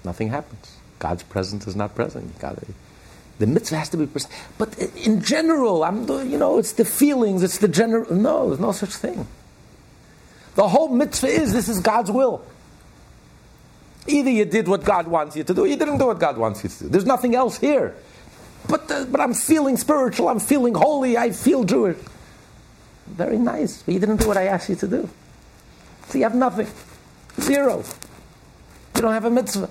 Nothing 0.03 0.27
happens. 0.27 0.75
God's 0.99 1.23
presence 1.23 1.67
is 1.67 1.77
not 1.77 1.95
present. 1.95 2.37
The 3.39 3.47
mitzvah 3.47 3.77
has 3.77 3.87
to 3.91 3.95
be 3.95 4.07
present. 4.07 4.33
But 4.57 4.77
in 4.77 5.21
general, 5.21 5.85
I'm, 5.85 6.05
you 6.29 6.37
know, 6.37 6.57
it's 6.57 6.73
the 6.73 6.83
feelings, 6.83 7.41
it's 7.41 7.59
the 7.59 7.69
general. 7.69 8.13
No, 8.13 8.49
there's 8.49 8.59
no 8.59 8.73
such 8.73 8.89
thing. 8.89 9.25
The 10.55 10.67
whole 10.67 10.89
mitzvah 10.89 11.27
is 11.27 11.53
this 11.53 11.69
is 11.69 11.79
God's 11.79 12.11
will. 12.11 12.45
Either 14.05 14.31
you 14.31 14.43
did 14.43 14.67
what 14.67 14.83
God 14.83 15.07
wants 15.07 15.37
you 15.37 15.45
to 15.45 15.53
do, 15.53 15.63
or 15.63 15.67
you 15.67 15.77
didn't 15.77 15.99
do 15.99 16.07
what 16.07 16.19
God 16.19 16.37
wants 16.37 16.61
you 16.61 16.69
to 16.69 16.83
do. 16.83 16.89
There's 16.89 17.05
nothing 17.05 17.35
else 17.35 17.57
here. 17.57 17.95
But, 18.67 18.91
uh, 18.91 19.05
but 19.05 19.21
I'm 19.21 19.33
feeling 19.33 19.77
spiritual, 19.77 20.27
I'm 20.27 20.39
feeling 20.39 20.73
holy, 20.73 21.17
I 21.17 21.31
feel 21.31 21.63
Jewish. 21.63 21.97
Very 23.07 23.37
nice, 23.37 23.81
but 23.83 23.93
you 23.93 23.99
didn't 23.99 24.17
do 24.17 24.27
what 24.27 24.37
I 24.37 24.45
asked 24.45 24.69
you 24.69 24.75
to 24.75 24.87
do. 24.87 25.09
So 26.07 26.17
you 26.17 26.23
have 26.25 26.35
nothing. 26.35 26.67
Zero. 27.39 27.83
You 28.95 29.01
don't 29.01 29.13
have 29.13 29.25
a 29.25 29.29
mitzvah. 29.29 29.69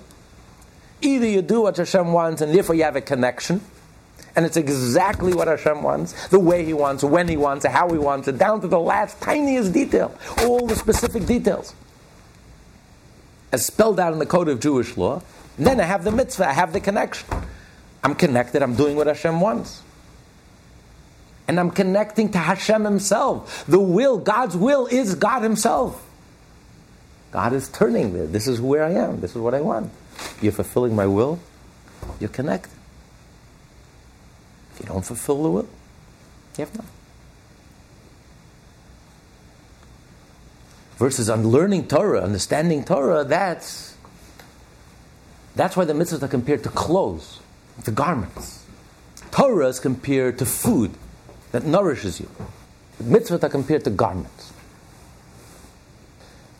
Either 1.01 1.27
you 1.27 1.41
do 1.41 1.61
what 1.61 1.77
Hashem 1.77 2.11
wants 2.11 2.41
and 2.41 2.53
therefore 2.53 2.75
you 2.75 2.83
have 2.83 2.95
a 2.95 3.01
connection, 3.01 3.61
and 4.35 4.45
it's 4.45 4.57
exactly 4.57 5.33
what 5.33 5.47
Hashem 5.47 5.83
wants, 5.83 6.27
the 6.29 6.39
way 6.39 6.65
He 6.65 6.73
wants, 6.73 7.03
when 7.03 7.27
He 7.27 7.37
wants, 7.37 7.65
how 7.65 7.89
He 7.89 7.97
wants 7.97 8.27
it, 8.27 8.37
down 8.37 8.61
to 8.61 8.67
the 8.67 8.79
last 8.79 9.21
tiniest 9.21 9.73
detail, 9.73 10.17
all 10.39 10.65
the 10.65 10.75
specific 10.75 11.25
details 11.25 11.73
as 13.51 13.65
spelled 13.65 13.99
out 13.99 14.13
in 14.13 14.19
the 14.19 14.25
code 14.25 14.49
of 14.49 14.59
Jewish 14.59 14.97
law. 14.97 15.21
And 15.57 15.65
then 15.65 15.79
I 15.79 15.83
have 15.83 16.03
the 16.03 16.11
mitzvah, 16.11 16.49
I 16.49 16.53
have 16.53 16.73
the 16.73 16.79
connection. 16.79 17.27
I'm 18.07 18.15
connected, 18.15 18.63
I'm 18.63 18.75
doing 18.75 18.95
what 18.95 19.07
Hashem 19.07 19.41
wants. 19.41 19.81
And 21.45 21.59
I'm 21.59 21.71
connecting 21.71 22.31
to 22.31 22.37
Hashem 22.37 22.85
Himself. 22.85 23.65
The 23.67 23.81
will, 23.81 24.17
God's 24.17 24.55
will 24.55 24.87
is 24.87 25.13
God 25.13 25.43
Himself. 25.43 26.01
God 27.31 27.51
is 27.51 27.67
turning 27.67 28.13
there. 28.13 28.25
This 28.25 28.47
is 28.47 28.61
where 28.61 28.85
I 28.85 28.91
am. 28.91 29.19
This 29.19 29.31
is 29.31 29.41
what 29.41 29.53
I 29.53 29.59
want. 29.59 29.91
You're 30.41 30.53
fulfilling 30.53 30.95
my 30.95 31.05
will, 31.05 31.37
you're 32.21 32.29
connected. 32.29 32.71
If 34.73 34.79
you 34.79 34.85
don't 34.85 35.03
fulfill 35.03 35.43
the 35.43 35.49
will, 35.49 35.69
you 36.57 36.63
have 36.63 36.73
nothing. 36.77 36.91
versus 40.97 41.29
on 41.29 41.45
learning 41.49 41.89
Torah, 41.89 42.21
understanding 42.21 42.85
Torah, 42.85 43.25
that's 43.25 43.95
That's 45.57 45.75
why 45.75 45.83
the 45.83 45.93
mitzvahs 45.93 46.23
are 46.23 46.29
compared 46.29 46.63
to 46.63 46.69
clothes, 46.69 47.41
to 47.83 47.91
garments. 47.91 48.65
Torah 49.31 49.67
is 49.67 49.79
compared 49.79 50.39
to 50.39 50.45
food 50.45 50.91
that 51.51 51.63
nourishes 51.63 52.19
you. 52.19 52.29
The 52.97 53.03
mitzvahs 53.03 53.43
are 53.43 53.49
compared 53.49 53.83
to 53.83 53.89
garments. 53.89 54.53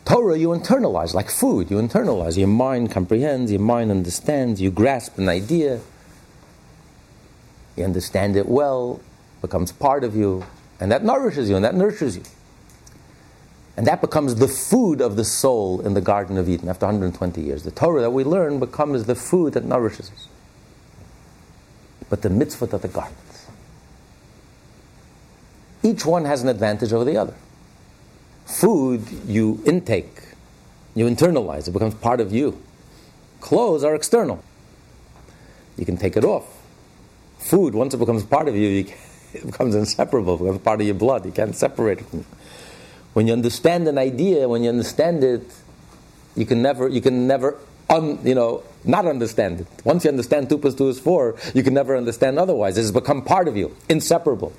Torah 0.04 0.38
you 0.38 0.48
internalize 0.48 1.12
like 1.12 1.28
food. 1.28 1.70
You 1.70 1.76
internalize. 1.76 2.38
Your 2.38 2.48
mind 2.48 2.90
comprehends. 2.90 3.50
Your 3.50 3.60
mind 3.60 3.90
understands. 3.90 4.60
You 4.60 4.70
grasp 4.70 5.18
an 5.18 5.28
idea. 5.28 5.80
You 7.76 7.84
understand 7.84 8.36
it 8.36 8.48
well. 8.48 9.00
Becomes 9.42 9.70
part 9.70 10.04
of 10.04 10.16
you, 10.16 10.44
and 10.80 10.90
that 10.90 11.04
nourishes 11.04 11.48
you, 11.48 11.56
and 11.56 11.64
that 11.64 11.74
nurtures 11.74 12.16
you. 12.16 12.24
And 13.76 13.86
that 13.86 14.00
becomes 14.00 14.34
the 14.34 14.48
food 14.48 15.00
of 15.00 15.14
the 15.14 15.24
soul 15.24 15.80
in 15.82 15.94
the 15.94 16.00
Garden 16.00 16.36
of 16.38 16.48
Eden 16.48 16.68
after 16.68 16.86
120 16.86 17.40
years. 17.40 17.62
The 17.62 17.70
Torah 17.70 18.00
that 18.00 18.10
we 18.10 18.24
learn 18.24 18.58
becomes 18.58 19.04
the 19.04 19.14
food 19.14 19.52
that 19.52 19.64
nourishes 19.64 20.10
us. 20.10 20.28
But 22.08 22.22
the 22.22 22.28
mitzvot 22.28 22.72
of 22.72 22.82
the 22.82 22.88
garments. 22.88 23.46
Each 25.82 26.04
one 26.04 26.24
has 26.24 26.42
an 26.42 26.48
advantage 26.48 26.92
over 26.92 27.04
the 27.04 27.16
other. 27.16 27.34
Food 28.46 29.06
you 29.26 29.62
intake, 29.66 30.22
you 30.94 31.06
internalize, 31.06 31.68
it 31.68 31.72
becomes 31.72 31.94
part 31.94 32.20
of 32.20 32.32
you. 32.32 32.60
Clothes 33.40 33.84
are 33.84 33.94
external. 33.94 34.42
You 35.76 35.84
can 35.84 35.96
take 35.96 36.16
it 36.16 36.24
off. 36.24 36.44
Food, 37.38 37.74
once 37.74 37.94
it 37.94 37.98
becomes 37.98 38.24
part 38.24 38.48
of 38.48 38.56
you, 38.56 38.68
you 38.68 38.92
it 39.34 39.46
becomes 39.46 39.74
inseparable, 39.74 40.34
it 40.34 40.38
becomes 40.38 40.60
part 40.60 40.80
of 40.80 40.86
your 40.86 40.94
blood. 40.94 41.24
You 41.24 41.32
can't 41.32 41.54
separate 41.54 41.98
it 41.98 42.06
from 42.06 42.20
you. 42.20 42.24
When 43.12 43.26
you 43.26 43.32
understand 43.32 43.86
an 43.88 43.98
idea, 43.98 44.48
when 44.48 44.62
you 44.62 44.70
understand 44.70 45.22
it, 45.22 45.42
you 46.36 46.46
can 46.46 46.62
never, 46.62 46.88
you 46.88 47.00
can 47.00 47.26
never, 47.26 47.56
un, 47.90 48.18
you 48.24 48.34
know, 48.34 48.62
not 48.84 49.06
understand 49.06 49.60
it. 49.60 49.66
Once 49.84 50.04
you 50.04 50.10
understand 50.10 50.48
two 50.48 50.58
plus 50.58 50.74
two 50.74 50.88
is 50.88 51.00
four, 51.00 51.36
you 51.54 51.62
can 51.62 51.74
never 51.74 51.96
understand 51.96 52.38
otherwise. 52.38 52.78
It 52.78 52.82
has 52.82 52.92
become 52.92 53.22
part 53.22 53.48
of 53.48 53.56
you, 53.56 53.76
inseparable. 53.88 54.52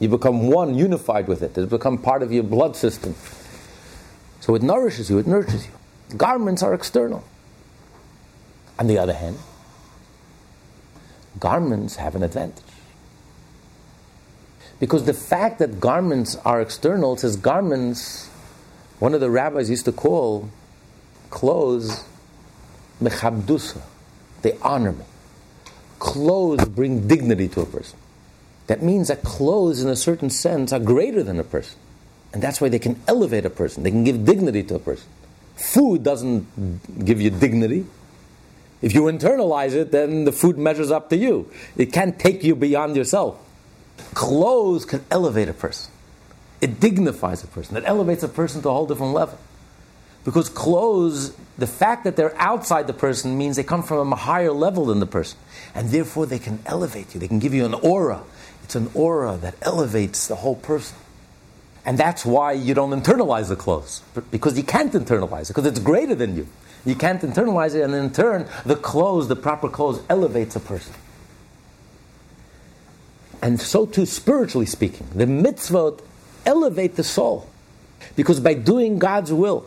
You 0.00 0.08
become 0.08 0.48
one, 0.48 0.74
unified 0.74 1.28
with 1.28 1.42
it. 1.42 1.56
It's 1.56 1.70
become 1.70 1.98
part 1.98 2.22
of 2.22 2.32
your 2.32 2.42
blood 2.42 2.74
system. 2.74 3.14
So 4.40 4.54
it 4.54 4.62
nourishes 4.62 5.08
you, 5.08 5.18
it 5.18 5.26
nurtures 5.26 5.66
you. 5.66 6.16
Garments 6.16 6.62
are 6.62 6.74
external. 6.74 7.24
On 8.78 8.88
the 8.88 8.98
other 8.98 9.12
hand, 9.12 9.38
garments 11.38 11.96
have 11.96 12.16
an 12.16 12.22
advantage. 12.22 12.64
Because 14.80 15.04
the 15.04 15.14
fact 15.14 15.60
that 15.60 15.78
garments 15.78 16.34
are 16.44 16.60
external 16.60 17.16
says 17.16 17.36
garments, 17.36 18.28
one 18.98 19.14
of 19.14 19.20
the 19.20 19.30
rabbis 19.30 19.70
used 19.70 19.84
to 19.84 19.92
call 19.92 20.50
clothes 21.30 22.04
mechabdusa. 23.02 23.80
They 24.42 24.56
honor 24.62 24.92
me. 24.92 25.04
Clothes 25.98 26.64
bring 26.68 27.06
dignity 27.06 27.48
to 27.48 27.60
a 27.60 27.66
person. 27.66 27.98
That 28.66 28.82
means 28.82 29.08
that 29.08 29.22
clothes, 29.22 29.82
in 29.82 29.88
a 29.88 29.96
certain 29.96 30.30
sense, 30.30 30.72
are 30.72 30.80
greater 30.80 31.22
than 31.22 31.38
a 31.38 31.44
person. 31.44 31.78
And 32.32 32.42
that's 32.42 32.60
why 32.60 32.68
they 32.68 32.78
can 32.78 33.00
elevate 33.06 33.44
a 33.44 33.50
person, 33.50 33.82
they 33.82 33.90
can 33.90 34.04
give 34.04 34.24
dignity 34.24 34.62
to 34.64 34.76
a 34.76 34.78
person. 34.78 35.08
Food 35.56 36.02
doesn't 36.02 37.04
give 37.04 37.20
you 37.20 37.30
dignity. 37.30 37.86
If 38.80 38.94
you 38.94 39.02
internalize 39.02 39.74
it, 39.74 39.92
then 39.92 40.24
the 40.24 40.32
food 40.32 40.58
measures 40.58 40.90
up 40.90 41.10
to 41.10 41.16
you. 41.16 41.50
It 41.76 41.92
can't 41.92 42.18
take 42.18 42.42
you 42.42 42.56
beyond 42.56 42.96
yourself. 42.96 43.38
Clothes 44.14 44.84
can 44.84 45.04
elevate 45.10 45.48
a 45.48 45.52
person. 45.52 45.92
It 46.60 46.80
dignifies 46.80 47.44
a 47.44 47.46
person. 47.46 47.76
It 47.76 47.84
elevates 47.86 48.22
a 48.22 48.28
person 48.28 48.62
to 48.62 48.70
a 48.70 48.72
whole 48.72 48.86
different 48.86 49.12
level. 49.12 49.38
Because 50.24 50.48
clothes, 50.48 51.34
the 51.58 51.66
fact 51.66 52.04
that 52.04 52.16
they're 52.16 52.36
outside 52.40 52.86
the 52.86 52.92
person 52.92 53.36
means 53.36 53.56
they 53.56 53.64
come 53.64 53.82
from 53.82 54.12
a 54.12 54.16
higher 54.16 54.52
level 54.52 54.86
than 54.86 55.00
the 55.00 55.06
person. 55.06 55.38
And 55.74 55.90
therefore 55.90 56.26
they 56.26 56.38
can 56.38 56.60
elevate 56.66 57.14
you. 57.14 57.20
They 57.20 57.28
can 57.28 57.38
give 57.38 57.54
you 57.54 57.64
an 57.64 57.74
aura. 57.74 58.22
It's 58.62 58.76
an 58.76 58.90
aura 58.94 59.36
that 59.38 59.54
elevates 59.62 60.28
the 60.28 60.36
whole 60.36 60.56
person. 60.56 60.96
And 61.84 61.98
that's 61.98 62.24
why 62.24 62.52
you 62.52 62.74
don't 62.74 62.90
internalize 62.90 63.48
the 63.48 63.56
clothes. 63.56 64.02
Because 64.30 64.56
you 64.56 64.62
can't 64.62 64.92
internalize 64.92 65.42
it, 65.42 65.48
because 65.48 65.66
it's 65.66 65.80
greater 65.80 66.14
than 66.14 66.36
you. 66.36 66.46
You 66.84 66.94
can't 66.94 67.20
internalize 67.20 67.74
it, 67.74 67.82
and 67.82 67.94
in 67.94 68.12
turn, 68.12 68.48
the 68.64 68.76
clothes, 68.76 69.28
the 69.28 69.36
proper 69.36 69.68
clothes, 69.68 70.02
elevates 70.08 70.54
a 70.54 70.60
person. 70.60 70.94
And 73.40 73.60
so 73.60 73.86
too, 73.86 74.06
spiritually 74.06 74.66
speaking, 74.66 75.08
the 75.14 75.26
mitzvot 75.26 76.00
elevate 76.46 76.94
the 76.94 77.02
soul. 77.02 77.48
Because 78.14 78.38
by 78.38 78.54
doing 78.54 78.98
God's 78.98 79.32
will, 79.32 79.66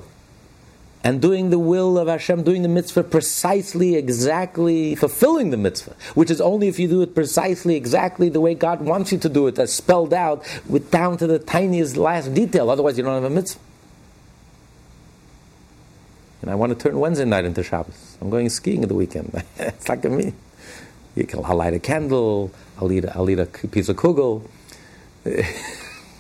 and 1.05 1.21
doing 1.21 1.51
the 1.51 1.59
will 1.59 1.99
of 1.99 2.07
Hashem, 2.07 2.41
doing 2.41 2.63
the 2.63 2.67
mitzvah 2.67 3.03
precisely, 3.03 3.95
exactly, 3.95 4.95
fulfilling 4.95 5.51
the 5.51 5.57
mitzvah, 5.57 5.95
which 6.15 6.31
is 6.31 6.41
only 6.41 6.67
if 6.67 6.79
you 6.79 6.87
do 6.87 7.03
it 7.03 7.13
precisely, 7.13 7.75
exactly 7.75 8.27
the 8.27 8.41
way 8.41 8.55
God 8.55 8.81
wants 8.81 9.11
you 9.11 9.19
to 9.19 9.29
do 9.29 9.45
it, 9.45 9.59
as 9.59 9.71
spelled 9.71 10.15
out, 10.15 10.43
with 10.67 10.89
down 10.89 11.17
to 11.17 11.27
the 11.27 11.37
tiniest 11.37 11.95
last 11.95 12.33
detail. 12.33 12.71
Otherwise, 12.71 12.97
you 12.97 13.03
don't 13.03 13.13
have 13.21 13.31
a 13.31 13.33
mitzvah. 13.33 13.59
And 16.41 16.49
I 16.49 16.55
want 16.55 16.77
to 16.77 16.83
turn 16.83 16.99
Wednesday 16.99 17.25
night 17.25 17.45
into 17.45 17.61
Shabbos. 17.61 18.17
I'm 18.19 18.31
going 18.31 18.49
skiing 18.49 18.81
at 18.81 18.89
the 18.89 18.95
weekend. 18.95 19.43
it's 19.59 19.87
like 19.87 20.03
me. 20.05 20.33
You 21.13 21.25
can, 21.25 21.45
I'll 21.45 21.55
light 21.55 21.75
a 21.75 21.79
candle. 21.79 22.51
I'll 22.81 22.91
eat 22.91 23.05
a, 23.05 23.15
I'll 23.15 23.29
eat 23.29 23.37
a 23.37 23.45
piece 23.45 23.89
of 23.89 23.95
kugel. 23.97 24.49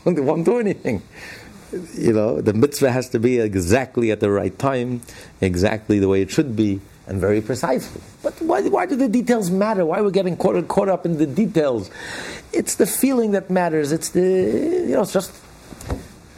It 0.07 0.23
won't 0.23 0.45
do 0.45 0.59
anything. 0.59 1.01
You 1.93 2.13
know, 2.13 2.41
the 2.41 2.53
mitzvah 2.53 2.91
has 2.91 3.09
to 3.09 3.19
be 3.19 3.39
exactly 3.39 4.11
at 4.11 4.19
the 4.19 4.29
right 4.29 4.57
time, 4.57 5.01
exactly 5.41 5.99
the 5.99 6.07
way 6.07 6.21
it 6.21 6.31
should 6.31 6.55
be, 6.55 6.79
and 7.07 7.19
very 7.19 7.41
precisely. 7.41 8.01
But 8.23 8.41
why, 8.41 8.61
why 8.61 8.85
do 8.85 8.95
the 8.95 9.09
details 9.09 9.51
matter? 9.51 9.85
Why 9.85 9.99
are 9.99 10.03
we 10.03 10.11
getting 10.11 10.37
caught, 10.37 10.67
caught 10.67 10.89
up 10.89 11.05
in 11.05 11.17
the 11.17 11.27
details? 11.27 11.89
It's 12.53 12.75
the 12.75 12.85
feeling 12.85 13.31
that 13.31 13.49
matters. 13.49 13.91
It's 13.91 14.09
the, 14.09 14.21
you 14.21 14.93
know, 14.93 15.01
it's 15.01 15.13
just, 15.13 15.33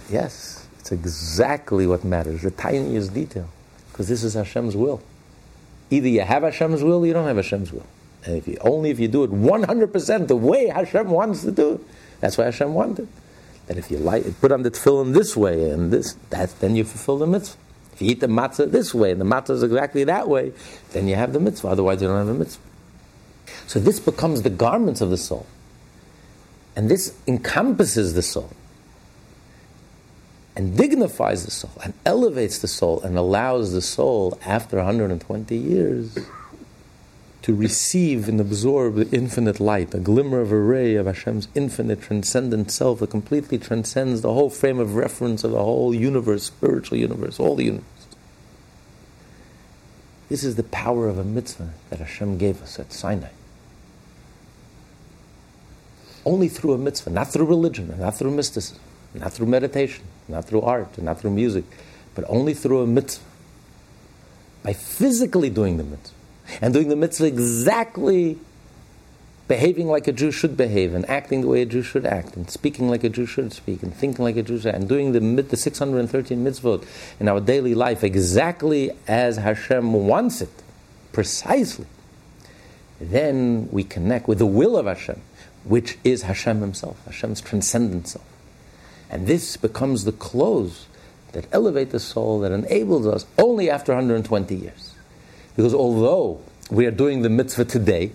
yes, 0.09 0.67
it's 0.79 0.91
exactly 0.91 1.85
what 1.87 2.03
matters, 2.03 2.41
the 2.41 2.51
tiniest 2.51 3.13
detail. 3.13 3.49
Because 3.91 4.07
this 4.07 4.23
is 4.23 4.33
Hashem's 4.33 4.75
will. 4.75 5.01
Either 5.89 6.07
you 6.07 6.21
have 6.21 6.43
Hashem's 6.43 6.83
will 6.83 7.03
or 7.03 7.07
you 7.07 7.13
don't 7.13 7.27
have 7.27 7.37
Hashem's 7.37 7.71
will. 7.71 7.85
And 8.25 8.37
if 8.37 8.47
you, 8.47 8.57
only 8.61 8.89
if 8.89 8.99
you 8.99 9.07
do 9.07 9.23
it 9.23 9.31
100% 9.31 10.27
the 10.27 10.35
way 10.35 10.67
Hashem 10.67 11.09
wants 11.09 11.43
to 11.43 11.51
do 11.51 11.73
it. 11.75 11.81
That's 12.19 12.37
why 12.37 12.45
Hashem 12.45 12.73
wanted. 12.73 13.07
That 13.67 13.77
if 13.77 13.91
you 13.91 13.97
light, 13.97 14.25
put 14.39 14.51
on 14.51 14.63
the 14.63 14.71
tefillin 14.71 15.13
this 15.13 15.35
way 15.35 15.69
and 15.69 15.91
this, 15.91 16.13
that, 16.29 16.59
then 16.59 16.75
you 16.75 16.83
fulfill 16.83 17.17
the 17.17 17.27
mitzvah. 17.27 17.57
If 17.93 18.01
you 18.01 18.11
eat 18.11 18.19
the 18.19 18.27
matzah 18.27 18.71
this 18.71 18.93
way 18.93 19.11
and 19.11 19.19
the 19.19 19.25
matzah 19.25 19.51
is 19.51 19.63
exactly 19.63 20.03
that 20.03 20.29
way, 20.29 20.53
then 20.91 21.07
you 21.07 21.15
have 21.15 21.33
the 21.33 21.39
mitzvah. 21.39 21.69
Otherwise, 21.69 22.01
you 22.01 22.07
don't 22.07 22.17
have 22.17 22.27
a 22.27 22.33
mitzvah. 22.33 22.61
So 23.65 23.79
this 23.79 23.99
becomes 23.99 24.43
the 24.43 24.49
garments 24.49 25.01
of 25.01 25.09
the 25.09 25.17
soul. 25.17 25.45
And 26.75 26.89
this 26.89 27.17
encompasses 27.27 28.13
the 28.13 28.21
soul 28.21 28.51
and 30.55 30.77
dignifies 30.77 31.45
the 31.45 31.51
soul 31.51 31.71
and 31.83 31.93
elevates 32.05 32.59
the 32.59 32.67
soul 32.67 33.01
and 33.01 33.17
allows 33.17 33.73
the 33.73 33.81
soul, 33.81 34.39
after 34.45 34.77
120 34.77 35.55
years, 35.55 36.17
to 37.47 37.55
receive 37.55 38.27
and 38.27 38.41
absorb 38.41 38.95
the 38.95 39.09
infinite 39.15 39.57
light, 39.61 39.93
a 39.93 39.99
glimmer 39.99 40.41
of 40.41 40.51
a 40.51 40.59
ray 40.59 40.95
of 40.95 41.05
Hashem's 41.05 41.47
infinite 41.55 42.01
transcendent 42.01 42.69
self 42.69 42.99
that 42.99 43.09
completely 43.09 43.57
transcends 43.57 44.19
the 44.19 44.33
whole 44.33 44.49
frame 44.49 44.79
of 44.79 44.95
reference 44.95 45.45
of 45.45 45.51
the 45.51 45.63
whole 45.63 45.95
universe, 45.95 46.43
spiritual 46.43 46.97
universe, 46.97 47.39
all 47.39 47.55
the 47.55 47.63
universe. 47.63 47.85
This 50.27 50.43
is 50.43 50.57
the 50.57 50.63
power 50.63 51.07
of 51.07 51.17
a 51.17 51.23
mitzvah 51.23 51.69
that 51.89 51.99
Hashem 51.99 52.37
gave 52.37 52.61
us 52.61 52.79
at 52.79 52.91
Sinai. 52.91 53.29
Only 56.25 56.49
through 56.49 56.73
a 56.73 56.77
mitzvah, 56.77 57.11
not 57.11 57.31
through 57.31 57.45
religion, 57.45 57.95
not 57.97 58.17
through 58.17 58.31
mysticism, 58.31 58.83
not 59.13 59.31
through 59.31 59.47
meditation, 59.47 60.03
not 60.27 60.43
through 60.43 60.63
art, 60.63 60.97
not 61.01 61.21
through 61.21 61.31
music, 61.31 61.63
but 62.13 62.25
only 62.27 62.53
through 62.53 62.81
a 62.81 62.87
mitzvah. 62.87 63.23
By 64.63 64.73
physically 64.73 65.49
doing 65.49 65.77
the 65.77 65.85
mitzvah 65.85 66.16
and 66.61 66.73
doing 66.73 66.89
the 66.89 66.95
mitzvah 66.95 67.25
exactly 67.25 68.37
behaving 69.47 69.87
like 69.87 70.07
a 70.07 70.11
Jew 70.11 70.31
should 70.31 70.57
behave, 70.57 70.93
and 70.93 71.09
acting 71.09 71.41
the 71.41 71.47
way 71.47 71.61
a 71.61 71.65
Jew 71.65 71.81
should 71.81 72.05
act, 72.05 72.35
and 72.35 72.49
speaking 72.49 72.89
like 72.89 73.03
a 73.03 73.09
Jew 73.09 73.25
should 73.25 73.53
speak, 73.53 73.81
and 73.81 73.93
thinking 73.93 74.23
like 74.25 74.35
a 74.35 74.43
Jew 74.43 74.59
should, 74.59 74.75
and 74.75 74.89
doing 74.89 75.13
the, 75.13 75.41
the 75.41 75.57
613 75.57 76.43
mitzvot 76.43 76.85
in 77.19 77.27
our 77.27 77.39
daily 77.39 77.73
life 77.73 78.03
exactly 78.03 78.91
as 79.07 79.37
Hashem 79.37 79.93
wants 79.93 80.41
it, 80.41 80.49
precisely, 81.13 81.85
then 82.99 83.69
we 83.71 83.83
connect 83.83 84.27
with 84.27 84.39
the 84.39 84.45
will 84.45 84.75
of 84.75 84.85
Hashem, 84.85 85.21
which 85.63 85.97
is 86.03 86.23
Hashem 86.23 86.59
Himself, 86.59 87.03
Hashem's 87.05 87.41
transcendent 87.41 88.09
self. 88.09 88.25
And 89.09 89.27
this 89.27 89.55
becomes 89.55 90.03
the 90.03 90.11
clothes 90.11 90.87
that 91.31 91.45
elevate 91.51 91.91
the 91.91 91.99
soul, 91.99 92.39
that 92.41 92.51
enables 92.51 93.07
us 93.07 93.25
only 93.37 93.69
after 93.69 93.93
120 93.93 94.55
years. 94.55 94.86
Because 95.57 95.73
although 95.73 96.39
we 96.71 96.85
are 96.85 96.91
doing 96.91 97.23
the 97.23 97.29
mitzvah 97.29 97.65
today, 97.65 98.11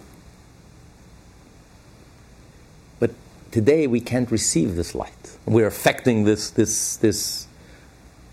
but 2.99 3.11
today 3.51 3.87
we 3.87 4.01
can't 4.01 4.31
receive 4.31 4.77
this 4.77 4.95
light. 4.95 5.37
We're 5.45 5.67
affecting 5.67 6.25
this, 6.25 6.49
this, 6.49 6.97
this, 6.97 7.47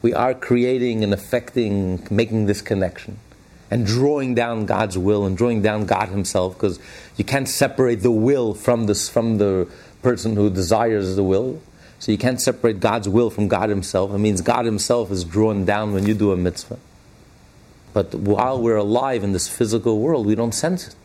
we 0.02 0.14
are 0.14 0.34
creating 0.34 1.04
and 1.04 1.14
affecting, 1.14 2.08
making 2.10 2.46
this 2.46 2.62
connection. 2.62 3.20
and 3.72 3.86
drawing 3.86 4.34
down 4.34 4.66
God's 4.66 4.98
will 4.98 5.26
and 5.26 5.38
drawing 5.38 5.62
down 5.62 5.86
God 5.86 6.10
Himself, 6.10 6.56
because 6.56 6.80
you 7.18 7.24
can't 7.24 7.48
separate 7.48 8.02
the 8.02 8.12
will 8.12 8.54
from 8.54 8.86
this 8.86 9.10
from 9.10 9.38
the 9.38 9.68
person 10.02 10.36
who 10.36 10.50
desires 10.50 11.16
the 11.16 11.24
will. 11.24 11.62
So 12.00 12.12
you 12.12 12.18
can't 12.18 12.40
separate 12.40 12.80
God's 12.80 13.10
will 13.10 13.30
from 13.30 13.48
God 13.48 13.70
Himself. 13.70 14.12
It 14.14 14.18
means 14.20 14.42
God 14.42 14.66
Himself 14.66 15.12
is 15.12 15.24
drawn 15.24 15.66
down 15.66 15.94
when 15.94 16.08
you 16.08 16.14
do 16.14 16.32
a 16.32 16.38
mitzvah. 16.38 16.80
But 17.94 18.14
while 18.14 18.62
we're 18.62 18.78
alive 18.78 19.24
in 19.24 19.32
this 19.32 19.48
physical 19.48 20.00
world, 20.00 20.26
we 20.26 20.36
don't 20.36 20.54
sense 20.54 20.88
it. 20.88 20.96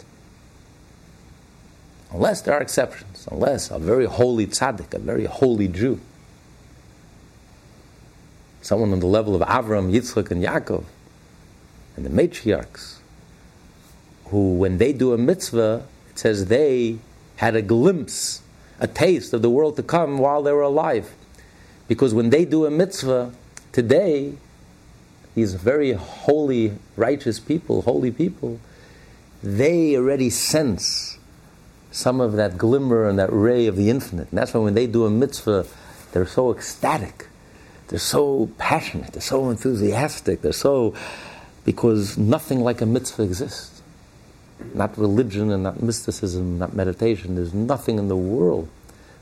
Unless 2.13 2.43
there 2.43 2.55
are 2.55 2.61
exceptions, 2.61 3.27
unless 3.31 3.71
a 3.71 3.79
very 3.79 4.07
holy 4.07 4.47
tzaddik, 4.47 4.95
a 4.95 4.99
very 4.99 5.25
holy 5.25 5.67
Jew, 5.67 6.01
someone 8.63 8.93
on 8.93 9.01
the 9.01 9.07
level 9.07 9.35
of 9.35 9.43
Avram, 9.43 9.93
Yitzchak, 9.93 10.31
and 10.31 10.43
Yaakov, 10.43 10.85
and 11.97 12.07
the 12.07 12.11
matriarchs, 12.11 12.99
who, 14.27 14.55
when 14.55 14.79
they 14.79 14.93
do 14.93 15.13
a 15.13 15.19
mitzvah, 15.19 15.85
it 16.11 16.19
says 16.19 16.47
they 16.47 16.99
had 17.37 17.57
a 17.57 17.63
glimpse, 17.63 18.43
a 18.79 18.87
taste 18.87 19.33
of 19.33 19.43
the 19.43 19.51
world 19.51 19.77
to 19.77 19.83
come 19.83 20.19
while 20.19 20.43
they 20.43 20.53
were 20.53 20.63
alive. 20.63 21.15
Because 21.89 22.15
when 22.15 22.31
they 22.31 22.45
do 22.45 22.65
a 22.65 22.71
mitzvah 22.71 23.33
today, 23.73 24.35
these 25.35 25.55
very 25.55 25.93
holy, 25.93 26.79
righteous 26.97 27.41
people, 27.41 27.83
holy 27.83 28.11
people, 28.11 28.61
they 29.43 29.97
already 29.97 30.31
sense 30.31 31.19
some 31.91 32.21
of 32.21 32.33
that 32.33 32.57
glimmer 32.57 33.09
and 33.09 33.19
that 33.19 33.33
ray 33.33 33.67
of 33.67 33.77
the 33.77 33.91
infinite. 33.91 34.29
And 34.31 34.39
that's 34.39 34.55
why 34.55 34.61
when 34.61 34.75
they 34.75 34.87
do 34.87 35.05
a 35.05 35.11
mitzvah, 35.11 35.67
they're 36.13 36.27
so 36.27 36.53
ecstatic, 36.53 37.29
they're 37.89 37.99
so 37.99 38.51
passionate, 38.59 39.13
they're 39.13 39.23
so 39.23 39.51
enthusiastic, 39.51 40.43
they're 40.43 40.53
so. 40.53 40.95
because 41.65 42.17
nothing 42.19 42.61
like 42.61 42.81
a 42.81 42.87
mitzvah 42.87 43.23
exists. 43.23 43.83
Not 44.73 44.97
religion 44.97 45.51
and 45.51 45.65
not 45.65 45.83
mysticism, 45.83 46.59
not 46.59 46.75
meditation. 46.75 47.35
There's 47.35 47.53
nothing 47.53 47.99
in 47.99 48.09
the 48.09 48.17
world 48.17 48.69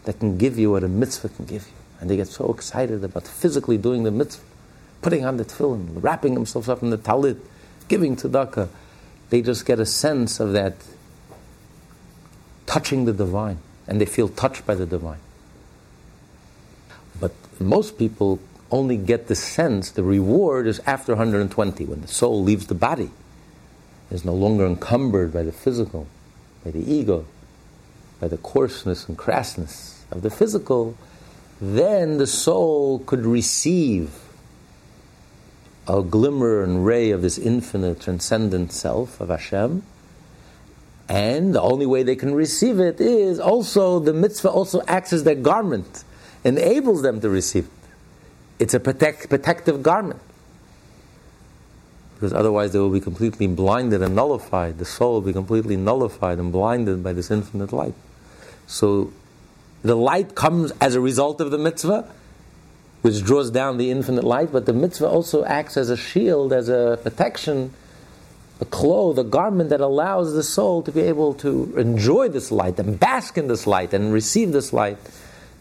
that 0.04 0.20
can 0.20 0.36
give 0.36 0.58
you 0.58 0.72
what 0.72 0.84
a 0.84 0.88
mitzvah 0.88 1.30
can 1.30 1.46
give 1.46 1.66
you. 1.66 1.72
And 2.00 2.10
they 2.10 2.16
get 2.16 2.28
so 2.28 2.52
excited 2.52 3.02
about 3.02 3.26
physically 3.26 3.78
doing 3.78 4.02
the 4.02 4.10
mitzvah 4.10 4.44
putting 5.02 5.24
on 5.24 5.36
the 5.36 5.44
tefillin, 5.44 5.88
wrapping 6.02 6.34
themselves 6.34 6.68
up 6.68 6.82
in 6.82 6.90
the 6.90 6.98
talit, 6.98 7.38
giving 7.88 8.16
tzedakah. 8.16 8.68
They 9.30 9.42
just 9.42 9.66
get 9.66 9.80
a 9.80 9.86
sense 9.86 10.40
of 10.40 10.52
that 10.52 10.74
touching 12.66 13.04
the 13.04 13.12
divine, 13.12 13.58
and 13.86 14.00
they 14.00 14.06
feel 14.06 14.28
touched 14.28 14.64
by 14.64 14.74
the 14.74 14.86
divine. 14.86 15.18
But 17.20 17.32
most 17.60 17.98
people 17.98 18.40
only 18.70 18.96
get 18.96 19.26
the 19.26 19.34
sense, 19.34 19.90
the 19.90 20.02
reward 20.02 20.66
is 20.66 20.80
after 20.86 21.12
120, 21.12 21.84
when 21.84 22.00
the 22.00 22.08
soul 22.08 22.42
leaves 22.42 22.68
the 22.68 22.74
body, 22.74 23.10
is 24.10 24.24
no 24.24 24.32
longer 24.32 24.66
encumbered 24.66 25.32
by 25.32 25.42
the 25.42 25.52
physical, 25.52 26.06
by 26.64 26.70
the 26.70 26.90
ego, 26.90 27.26
by 28.20 28.28
the 28.28 28.38
coarseness 28.38 29.08
and 29.08 29.18
crassness 29.18 29.98
of 30.10 30.22
the 30.22 30.30
physical, 30.30 30.96
then 31.60 32.18
the 32.18 32.26
soul 32.26 33.00
could 33.00 33.26
receive 33.26 34.21
a 35.92 36.02
glimmer 36.02 36.62
and 36.62 36.86
ray 36.86 37.10
of 37.10 37.20
this 37.20 37.36
infinite 37.36 38.00
transcendent 38.00 38.72
self 38.72 39.20
of 39.20 39.28
Hashem. 39.28 39.82
And 41.08 41.54
the 41.54 41.60
only 41.60 41.84
way 41.84 42.02
they 42.02 42.16
can 42.16 42.34
receive 42.34 42.80
it 42.80 43.00
is 43.00 43.38
also 43.38 43.98
the 43.98 44.14
mitzvah 44.14 44.48
also 44.48 44.80
acts 44.88 45.12
as 45.12 45.24
their 45.24 45.34
garment, 45.34 46.04
enables 46.44 47.02
them 47.02 47.20
to 47.20 47.28
receive 47.28 47.66
it. 47.66 47.88
It's 48.58 48.74
a 48.74 48.80
protect, 48.80 49.28
protective 49.28 49.82
garment. 49.82 50.20
Because 52.14 52.32
otherwise 52.32 52.72
they 52.72 52.78
will 52.78 52.90
be 52.90 53.00
completely 53.00 53.46
blinded 53.46 54.00
and 54.00 54.14
nullified. 54.14 54.78
The 54.78 54.84
soul 54.84 55.14
will 55.14 55.20
be 55.20 55.32
completely 55.32 55.76
nullified 55.76 56.38
and 56.38 56.52
blinded 56.52 57.02
by 57.02 57.12
this 57.12 57.30
infinite 57.30 57.72
light. 57.72 57.94
So 58.66 59.12
the 59.82 59.96
light 59.96 60.34
comes 60.34 60.72
as 60.80 60.94
a 60.94 61.00
result 61.00 61.40
of 61.40 61.50
the 61.50 61.58
mitzvah, 61.58 62.08
which 63.02 63.24
draws 63.24 63.50
down 63.50 63.78
the 63.78 63.90
infinite 63.90 64.24
light, 64.24 64.52
but 64.52 64.64
the 64.64 64.72
mitzvah 64.72 65.08
also 65.08 65.44
acts 65.44 65.76
as 65.76 65.90
a 65.90 65.96
shield, 65.96 66.52
as 66.52 66.68
a 66.68 66.98
protection, 67.02 67.72
a 68.60 68.64
cloth, 68.64 69.18
a 69.18 69.24
garment 69.24 69.70
that 69.70 69.80
allows 69.80 70.34
the 70.34 70.42
soul 70.42 70.82
to 70.82 70.92
be 70.92 71.00
able 71.00 71.34
to 71.34 71.74
enjoy 71.76 72.28
this 72.28 72.52
light 72.52 72.78
and 72.78 72.98
bask 72.98 73.36
in 73.36 73.48
this 73.48 73.66
light 73.66 73.92
and 73.92 74.12
receive 74.12 74.52
this 74.52 74.72
light 74.72 74.98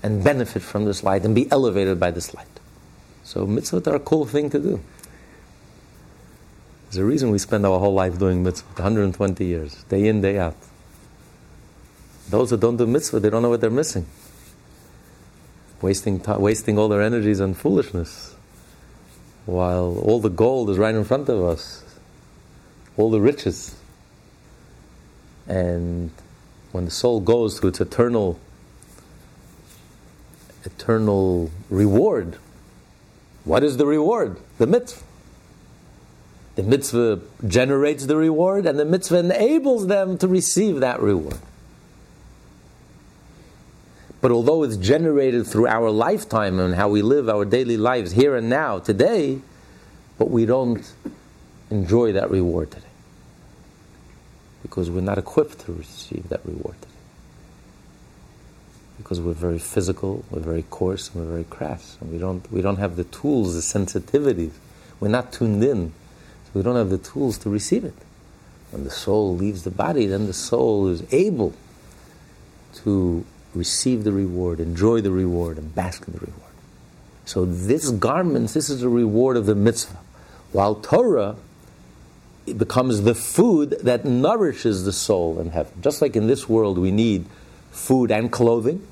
and 0.04 0.24
benefit 0.24 0.62
from 0.62 0.86
this 0.86 1.04
light 1.04 1.26
and 1.26 1.34
be 1.34 1.52
elevated 1.52 2.00
by 2.00 2.12
this 2.12 2.34
light. 2.36 2.48
So 3.24 3.48
mitzvot 3.48 3.88
are 3.88 3.96
a 3.96 4.00
cool 4.00 4.26
thing 4.26 4.52
to 4.52 4.60
do. 4.60 4.80
There's 6.86 6.98
a 6.98 7.06
reason 7.06 7.32
we 7.32 7.40
spend 7.40 7.66
our 7.66 7.80
whole 7.80 7.94
life 7.94 8.20
doing 8.20 8.44
mitzvot, 8.44 8.78
120 8.78 9.46
years, 9.46 9.84
day 9.86 10.08
in, 10.08 10.22
day 10.22 10.38
out. 10.38 10.58
Those 12.30 12.52
who 12.52 12.58
don't 12.58 12.78
do 12.78 12.86
mitzvah, 12.86 13.20
they 13.20 13.32
don't 13.32 13.42
know 13.42 13.50
what 13.50 13.62
they're 13.62 13.72
missing 13.72 14.06
wasting, 15.82 16.20
t- 16.20 16.32
wasting 16.34 16.78
all 16.78 16.88
their 16.88 17.02
energies 17.02 17.42
on 17.42 17.54
foolishness, 17.54 18.36
while 19.46 19.98
all 20.00 20.20
the 20.20 20.30
gold 20.30 20.70
is 20.70 20.78
right 20.78 20.96
in 20.96 21.04
front 21.04 21.30
of 21.30 21.44
us, 21.44 21.84
all 22.98 23.10
the 23.10 23.22
riches. 23.22 23.76
And 25.48 26.12
when 26.72 26.86
the 26.86 26.92
soul 26.92 27.20
goes 27.20 27.60
to 27.60 27.68
its 27.68 27.82
eternal, 27.82 28.40
eternal 30.64 31.52
reward, 31.70 32.38
what 33.44 33.64
is 33.64 33.78
the 33.78 33.86
reward? 33.86 34.40
The 34.58 34.68
mitzvah. 34.68 35.04
The 36.56 36.64
mitzvah 36.64 37.22
generates 37.48 38.06
the 38.06 38.18
reward, 38.18 38.66
and 38.66 38.78
the 38.78 38.86
mitzvah 38.86 39.20
enables 39.20 39.88
them 39.88 40.18
to 40.20 40.28
receive 40.28 40.82
that 40.82 41.00
reward. 41.00 41.40
But 44.22 44.32
although 44.32 44.62
it's 44.64 44.78
generated 44.78 45.48
through 45.48 45.68
our 45.68 45.90
lifetime 45.90 46.60
and 46.60 46.76
how 46.76 46.90
we 46.90 47.02
live 47.02 47.28
our 47.28 47.44
daily 47.44 47.76
lives 47.76 48.12
here 48.12 48.36
and 48.36 48.50
now, 48.50 48.78
today, 48.78 49.42
but 50.20 50.30
we 50.30 50.46
don't 50.46 50.94
enjoy 51.72 52.12
that 52.12 52.30
reward 52.30 52.70
today. 52.70 52.86
Because 54.62 54.92
we're 54.92 55.02
not 55.02 55.18
equipped 55.18 55.60
to 55.66 55.74
receive 55.74 56.30
that 56.30 56.46
reward 56.46 56.80
today. 56.80 56.94
Because 58.98 59.20
we're 59.20 59.34
very 59.34 59.58
physical, 59.58 60.24
we're 60.30 60.42
very 60.42 60.62
coarse, 60.62 61.10
and 61.10 61.24
we're 61.24 61.32
very 61.32 61.44
crass. 61.46 61.98
And 62.00 62.12
we 62.12 62.20
don't, 62.20 62.50
we 62.52 62.62
don't 62.62 62.78
have 62.78 62.98
the 62.98 63.06
tools, 63.06 63.56
the 63.56 63.80
sensitivities. 63.80 64.52
We're 65.00 65.08
not 65.08 65.34
tuned 65.34 65.64
in. 65.64 65.94
So 66.46 66.52
we 66.54 66.62
don't 66.62 66.76
have 66.76 66.92
the 66.92 67.00
tools 67.00 67.40
to 67.40 67.50
receive 67.50 67.84
it. 67.84 67.96
When 68.70 68.84
the 68.84 68.92
soul 68.92 69.36
leaves 69.36 69.64
the 69.64 69.72
body, 69.72 70.06
then 70.06 70.28
the 70.28 70.34
soul 70.34 70.88
is 70.90 71.04
able 71.12 71.56
to 72.76 73.26
receive 73.54 74.04
the 74.04 74.12
reward, 74.12 74.60
enjoy 74.60 75.02
the 75.02 75.12
reward, 75.12 75.58
and 75.58 75.74
bask 75.74 76.08
in 76.08 76.14
the 76.14 76.20
reward. 76.20 76.52
So 77.26 77.46
this 77.46 77.90
garment, 77.90 78.50
this 78.50 78.70
is 78.70 78.82
the 78.82 78.90
reward 78.90 79.38
of 79.38 79.46
the 79.46 79.56
mitzvah. 79.56 80.00
While 80.52 80.76
Torah 80.76 81.36
it 82.46 82.58
becomes 82.58 83.04
the 83.04 83.16
food 83.16 83.78
that 83.84 84.06
nourishes 84.06 84.84
the 84.84 84.94
soul 84.94 85.40
in 85.40 85.50
heaven. 85.52 85.74
Just 85.82 86.02
like 86.02 86.16
in 86.16 86.28
this 86.28 86.50
world 86.50 86.78
we 86.78 86.92
need 86.92 87.26
food 87.72 88.12
and 88.12 88.32
clothing, 88.32 88.86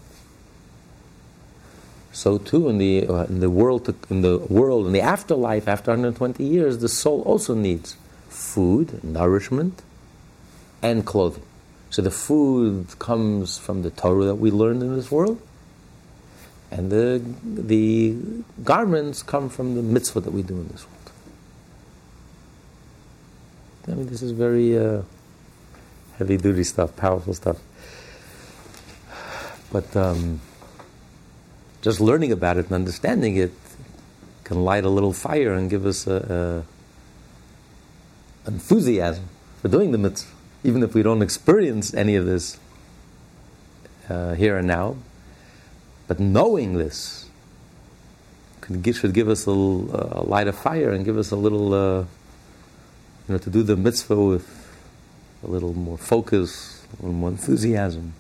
so 2.12 2.38
too 2.38 2.70
in 2.70 2.78
the 2.78 3.08
uh, 3.08 3.24
in 3.26 3.40
the 3.40 3.50
world 3.50 3.86
to, 3.86 3.96
in 4.10 4.22
the 4.22 4.38
world 4.38 4.88
in 4.88 4.94
the 4.94 5.02
afterlife 5.02 5.68
after 5.68 5.92
120 5.92 6.44
years, 6.44 6.80
the 6.80 6.90
soul 6.90 7.22
also 7.22 7.54
needs 7.56 7.96
food, 8.30 9.04
nourishment, 9.04 9.82
and 10.82 11.06
clothing. 11.06 11.44
So 11.90 12.02
the 12.04 12.12
food 12.12 12.88
comes 13.00 13.58
from 13.58 13.82
the 13.82 13.90
Torah 13.90 14.26
that 14.26 14.36
we 14.36 14.52
learned 14.52 14.84
in 14.84 14.96
this 14.96 15.10
world, 15.10 15.42
and 16.72 16.92
the, 16.92 17.24
the 17.44 18.16
garments 18.64 19.24
come 19.24 19.50
from 19.50 19.74
the 19.76 19.82
mitzvah 19.82 20.20
that 20.22 20.32
we 20.32 20.44
do 20.44 20.54
in 20.54 20.68
this 20.68 20.86
world. 20.86 20.96
I 23.88 23.92
mean, 23.94 24.08
this 24.08 24.22
is 24.22 24.32
very 24.32 24.78
uh, 24.78 25.02
heavy 26.20 26.38
duty 26.38 26.64
stuff, 26.64 26.96
powerful 26.96 27.34
stuff. 27.34 27.58
But 29.72 29.96
um, 29.96 30.42
just 31.82 32.00
learning 32.00 32.32
about 32.32 32.58
it 32.58 32.66
and 32.66 32.74
understanding 32.74 33.38
it 33.38 33.52
can 34.44 34.64
light 34.64 34.84
a 34.84 34.90
little 34.90 35.14
fire 35.14 35.54
and 35.54 35.72
give 35.72 35.88
us 35.88 36.06
a, 36.06 36.66
a 38.46 38.50
enthusiasm 38.50 39.26
for 39.62 39.70
doing 39.70 39.92
the 39.92 39.98
mitzvah 39.98 40.39
even 40.64 40.84
if 40.84 40.94
we 40.94 41.04
don't 41.04 41.22
experience 41.22 41.94
any 41.94 42.16
of 42.16 42.26
this 42.26 42.60
uh, 44.10 44.34
here 44.34 44.58
and 44.58 44.68
now, 44.68 44.98
but 46.08 46.20
knowing 46.20 46.74
this 46.74 47.30
should 48.70 49.14
give 49.14 49.30
us 49.30 49.46
a, 49.46 49.52
little, 49.52 50.26
light 50.28 50.48
of 50.48 50.56
fire 50.56 50.92
and 50.92 51.04
give 51.04 51.18
us 51.18 51.32
a 51.32 51.36
little, 51.36 51.74
uh, 51.74 52.00
you 52.02 52.08
know, 53.30 53.38
to 53.38 53.50
do 53.50 53.64
the 53.64 53.76
mitzvah 53.76 54.16
with 54.16 54.78
a 55.44 55.48
little 55.48 55.74
more 55.74 55.98
focus, 55.98 56.86
a 56.94 56.96
little 56.98 57.18
more 57.18 57.30
enthusiasm. 57.30 58.14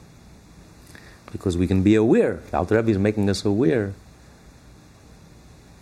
Because 1.32 1.58
we 1.58 1.68
can 1.68 1.84
be 1.84 1.94
aware, 1.94 2.40
the 2.50 2.58
Alter 2.58 2.78
Rebbe 2.78 2.90
is 2.92 2.98
making 2.98 3.30
us 3.30 3.46
aware 3.46 3.94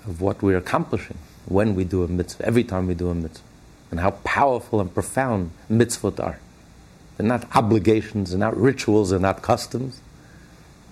of 0.06 0.20
what 0.20 0.42
we're 0.42 0.58
accomplishing 0.58 1.18
when 1.46 1.76
we 1.76 1.86
do 1.86 2.04
a 2.04 2.08
mitzvah, 2.08 2.46
every 2.46 2.64
time 2.64 2.88
we 2.88 2.94
do 2.94 3.10
a 3.10 3.16
mitzvah. 3.16 3.44
and 3.90 4.02
how 4.02 4.12
powerful 4.12 4.82
and 4.82 4.94
profound 4.94 5.52
mitzvot 5.72 6.22
are. 6.22 6.40
They're 7.18 7.28
not 7.28 7.56
obligations, 7.56 8.30
they're 8.30 8.40
not 8.40 8.56
rituals, 8.56 9.10
they're 9.10 9.20
not 9.20 9.42
customs. 9.42 10.02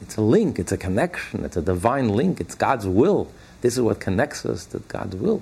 It's 0.01 0.17
a 0.17 0.21
link, 0.21 0.59
it's 0.59 0.71
a 0.71 0.77
connection, 0.77 1.45
it's 1.45 1.55
a 1.55 1.61
divine 1.61 2.09
link, 2.09 2.41
it's 2.41 2.55
God's 2.55 2.87
will. 2.87 3.31
This 3.61 3.75
is 3.75 3.81
what 3.81 3.99
connects 3.99 4.45
us 4.45 4.65
to 4.67 4.79
God's 4.79 5.15
will. 5.15 5.41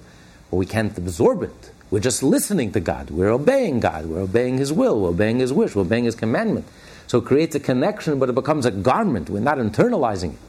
But 0.52 0.58
we 0.58 0.66
can't 0.66 0.96
absorb 0.98 1.44
it. 1.44 1.72
We're 1.90 2.00
just 2.00 2.24
listening 2.24 2.72
to 2.74 2.80
God. 2.80 3.12
We're 3.12 3.30
obeying 3.30 3.80
God. 3.80 4.06
We're 4.06 4.22
obeying 4.22 4.58
His 4.58 4.74
will. 4.74 5.00
We're 5.00 5.10
obeying 5.10 5.40
His 5.40 5.54
wish. 5.54 5.76
We're 5.76 5.84
obeying 5.84 6.06
His 6.06 6.16
commandment. 6.16 6.66
So 7.08 7.20
it 7.20 7.26
creates 7.26 7.56
a 7.56 7.60
connection, 7.60 8.20
but 8.20 8.30
it 8.30 8.36
becomes 8.36 8.66
a 8.66 8.72
garment. 8.72 9.30
We're 9.30 9.40
not 9.40 9.58
internalizing 9.58 10.34
it. 10.34 10.40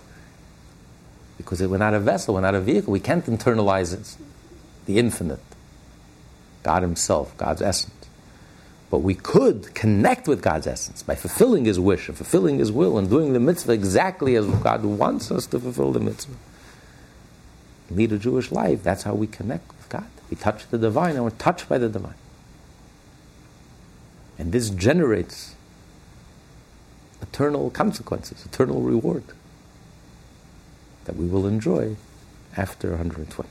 Because 1.37 1.63
we're 1.63 1.79
not 1.79 1.95
a 1.95 2.01
vessel, 2.01 2.35
we're 2.35 2.41
not 2.41 2.55
a 2.55 2.61
vehicle. 2.61 2.93
We 2.93 3.01
can't 3.01 3.27
internalize 3.27 3.93
it. 3.93 4.17
the 4.87 4.99
infinite, 4.99 5.41
God 6.63 6.83
Himself, 6.83 7.37
God's 7.37 7.63
essence. 7.63 8.04
But 8.95 9.01
we 9.01 9.17
could 9.17 9.75
connect 9.75 10.29
with 10.29 10.41
God's 10.41 10.69
essence 10.69 11.03
by 11.03 11.17
fulfilling 11.17 11.65
His 11.65 11.81
wish 11.81 12.07
and 12.07 12.17
fulfilling 12.17 12.61
His 12.61 12.71
will 12.71 12.97
and 12.97 13.11
doing 13.11 13.33
the 13.33 13.41
mitzvah 13.41 13.73
exactly 13.73 14.37
as 14.37 14.47
God 14.47 14.85
wants 14.85 15.33
us 15.33 15.47
to 15.47 15.59
fulfill 15.59 15.91
the 15.91 15.99
mitzvah. 15.99 16.37
Lead 17.91 18.13
a 18.13 18.19
Jewish 18.19 18.53
life. 18.53 18.85
That's 18.85 19.03
how 19.03 19.15
we 19.15 19.27
connect 19.27 19.67
with 19.67 19.89
God. 19.89 20.07
We 20.31 20.37
touch 20.37 20.69
the 20.69 20.79
divine 20.79 21.17
and 21.17 21.25
we're 21.25 21.31
touched 21.31 21.69
by 21.69 21.79
the 21.79 21.89
divine. 21.89 22.15
And 24.39 24.53
this 24.53 24.71
generates 24.71 25.57
eternal 27.21 27.71
consequences, 27.71 28.47
eternal 28.47 28.81
reward 28.81 29.25
that 31.07 31.17
we 31.17 31.27
will 31.27 31.49
enjoy 31.49 31.97
after 32.57 32.91
120. 32.91 33.51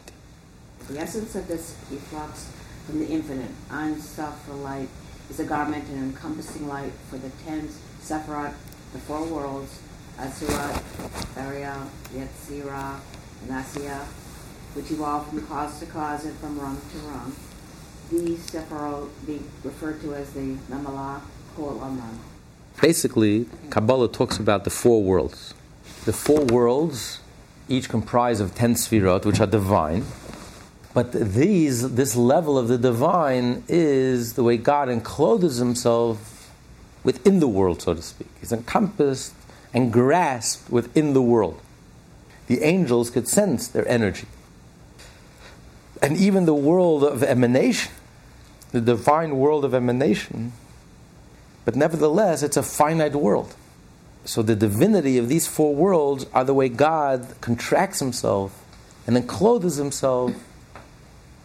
The 0.88 1.00
essence 1.00 1.36
of 1.36 1.50
this 1.50 1.76
efflux 1.92 2.50
from 2.86 3.00
the 3.00 3.08
infinite, 3.08 3.52
light, 3.70 4.88
is 5.34 5.40
a 5.40 5.46
garment 5.46 5.84
and 5.90 6.14
encompassing 6.14 6.68
light 6.68 6.92
for 7.10 7.18
the 7.18 7.30
ten 7.44 7.68
Sephirot, 8.02 8.54
the 8.92 9.00
four 9.00 9.24
worlds, 9.26 9.80
Atzilut, 10.20 10.84
Ariel, 11.36 11.90
Yetzirah, 12.14 13.00
and 13.42 13.50
Asiya, 13.50 14.02
which 14.76 14.92
evolve 14.92 15.28
from 15.28 15.46
cause 15.48 15.80
to 15.80 15.88
cause 15.88 16.26
and 16.26 16.38
from 16.38 16.60
rung 16.60 16.80
to 16.92 16.98
rung. 17.08 17.36
These 18.12 18.48
Sephirot 18.52 19.10
being 19.26 19.50
referred 19.64 20.02
to 20.02 20.14
as 20.14 20.32
the 20.34 20.56
Memale 20.70 21.22
Kol 21.56 21.80
Almin. 21.80 22.18
Basically, 22.80 23.48
Kabbalah 23.72 24.10
talks 24.10 24.38
about 24.38 24.66
the 24.66 24.70
four 24.70 25.02
worlds. 25.02 25.56
The 26.06 26.14
four 26.14 26.46
worlds 26.46 27.22
each 27.68 27.90
comprise 27.90 28.40
of 28.40 28.54
ten 28.54 28.76
sfirot, 28.76 29.26
which 29.26 29.40
are 29.40 29.48
divine. 29.48 30.06
But 30.94 31.12
these, 31.12 31.96
this 31.96 32.16
level 32.16 32.58
of 32.58 32.68
the 32.68 32.78
divine 32.78 33.64
is 33.68 34.34
the 34.34 34.44
way 34.44 34.58
God 34.58 34.90
encloses 34.90 35.58
himself 35.58 36.52
within 37.04 37.40
the 37.40 37.48
world, 37.48 37.82
so 37.82 37.96
to 37.96 38.02
speak. 38.02 38.30
He's 38.40 38.52
encompassed 38.52 39.34
and 39.74 39.92
grasped 39.92 40.70
within 40.70 41.14
the 41.14 41.22
world. 41.22 41.60
The 42.48 42.62
angels 42.62 43.10
could 43.10 43.28
sense 43.28 43.68
their 43.68 43.88
energy. 43.88 44.28
And 46.02 46.16
even 46.18 46.46
the 46.46 46.54
world 46.54 47.04
of 47.04 47.24
emanation, 47.24 47.92
the 48.72 48.82
divine 48.82 49.38
world 49.38 49.66
of 49.66 49.74
emanation, 49.74 50.52
but 51.66 51.76
nevertheless, 51.76 52.44
it's 52.44 52.58
a 52.58 52.64
finite 52.64 53.16
world. 53.16 53.56
So 54.26 54.42
the 54.42 54.56
divinity 54.56 55.18
of 55.18 55.28
these 55.28 55.48
four 55.48 55.74
worlds 55.74 56.26
are 56.34 56.44
the 56.44 56.54
way 56.54 56.70
God 56.70 57.36
contracts 57.42 58.00
himself 58.00 58.64
and 59.08 59.16
then 59.16 59.28
clothes 59.28 59.76
himself 59.76 60.34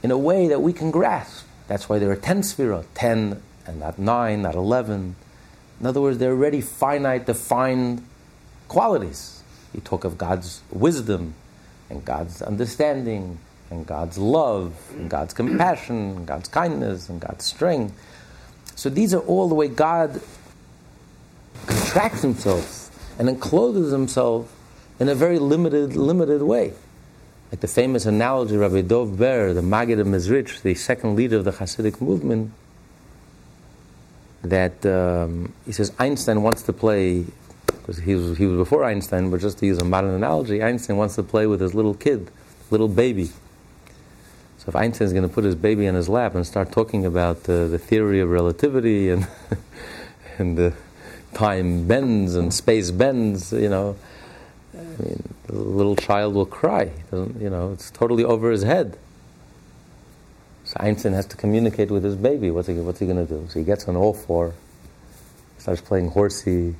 in 0.03 0.11
a 0.11 0.19
way 0.19 0.49
that 0.49 0.61
we 0.61 0.73
can 0.73 0.91
grasp. 0.91 1.47
That's 1.67 1.89
why 1.89 1.99
there 1.99 2.11
are 2.11 2.17
ten 2.17 2.43
sphira, 2.43 2.85
ten 2.95 3.43
and 3.67 3.81
not 3.81 3.99
nine, 3.99 4.43
not 4.43 4.55
eleven. 4.55 5.17
In 5.81 5.87
other 5.87 6.01
words, 6.01 6.19
they're 6.19 6.33
already 6.33 6.61
finite, 6.61 7.27
defined 7.27 8.05
qualities. 8.69 9.43
You 9.75 9.81
talk 9.81 10.05
of 10.05 10.17
God's 10.19 10.63
wisdom 10.71 11.35
and 11.91 12.05
God's 12.05 12.43
understanding 12.43 13.39
and 13.71 13.87
God's 13.87 14.17
love 14.19 14.75
and 14.97 15.11
God's 15.11 15.35
compassion 15.35 16.17
and 16.17 16.27
God's 16.27 16.49
kindness 16.49 17.09
and 17.09 17.21
God's 17.21 17.45
strength. 17.45 17.95
So 18.77 18.89
these 18.89 19.13
are 19.13 19.21
all 19.21 19.49
the 19.49 19.55
way 19.55 19.69
God 19.69 20.21
contracts 21.67 22.23
himself 22.23 22.87
and 23.19 23.29
encloses 23.29 23.93
himself 23.93 24.55
in 24.99 25.09
a 25.09 25.15
very 25.15 25.39
limited, 25.39 25.97
limited 25.97 26.43
way. 26.43 26.73
Like 27.51 27.61
the 27.61 27.69
famous 27.69 28.05
analogy, 28.05 28.57
Rabbi 28.57 28.83
Dov 28.83 29.17
Ber, 29.19 29.55
the 29.55 29.63
Maggid 29.63 29.99
of 29.99 30.07
Mezritch, 30.07 30.61
the 30.61 30.75
second 30.75 31.17
leader 31.17 31.39
of 31.39 31.45
the 31.45 31.53
Hasidic 31.53 32.01
movement, 32.01 32.53
that 34.43 34.85
um, 34.85 35.55
he 35.65 35.73
says 35.73 35.93
Einstein 35.99 36.43
wants 36.43 36.63
to 36.63 36.73
play, 36.75 37.25
because 37.67 37.99
he 37.99 38.15
was, 38.15 38.37
he 38.37 38.47
was 38.47 38.59
before 38.59 38.85
Einstein, 38.85 39.31
but 39.31 39.41
just 39.41 39.59
to 39.59 39.67
use 39.67 39.79
a 39.79 39.85
modern 39.85 40.11
analogy, 40.11 40.63
Einstein 40.63 40.99
wants 40.99 41.15
to 41.15 41.23
play 41.23 41.47
with 41.47 41.61
his 41.61 41.75
little 41.75 41.95
kid, 41.95 42.31
little 42.71 42.89
baby. 42.89 43.27
So 44.59 44.69
if 44.69 44.77
Einstein 44.77 45.07
is 45.07 45.13
going 45.15 45.27
to 45.27 45.35
put 45.35 45.45
his 45.45 45.55
baby 45.55 45.89
on 45.89 45.95
his 45.95 46.09
lap 46.09 46.35
and 46.35 46.47
start 46.47 46.71
talking 46.71 47.07
about 47.07 47.49
uh, 47.49 47.67
the 47.69 47.79
theory 47.79 48.21
of 48.21 48.29
relativity 48.29 49.09
and, 49.09 49.27
and 50.39 50.59
the 50.59 50.75
time 51.33 51.87
bends 51.87 52.35
and 52.35 52.53
space 52.53 52.91
bends, 52.91 53.55
you 53.55 53.71
know, 53.71 53.97
I 54.99 55.03
mean, 55.03 55.35
the 55.47 55.55
little 55.55 55.97
child 55.97 56.35
will 56.35 56.47
cry. 56.47 56.91
You 57.13 57.51
know, 57.51 57.73
it's 57.73 57.91
totally 57.91 58.25
over 58.25 58.51
his 58.51 58.63
head. 58.63 58.99
So 60.65 60.77
Einstein 60.81 61.13
has 61.13 61.27
to 61.27 61.37
communicate 61.37 61.91
with 61.91 62.05
his 62.05 62.17
baby. 62.17 62.51
What's 62.51 62.69
he, 62.69 62.75
what's 62.75 62.99
he 62.99 63.07
going 63.07 63.27
to 63.27 63.33
do? 63.33 63.47
So 63.49 63.59
he 63.59 63.65
gets 63.65 63.89
on 63.89 63.97
all 63.97 64.13
four, 64.13 64.55
starts 65.59 65.81
playing 65.81 66.11
horsey, 66.11 66.75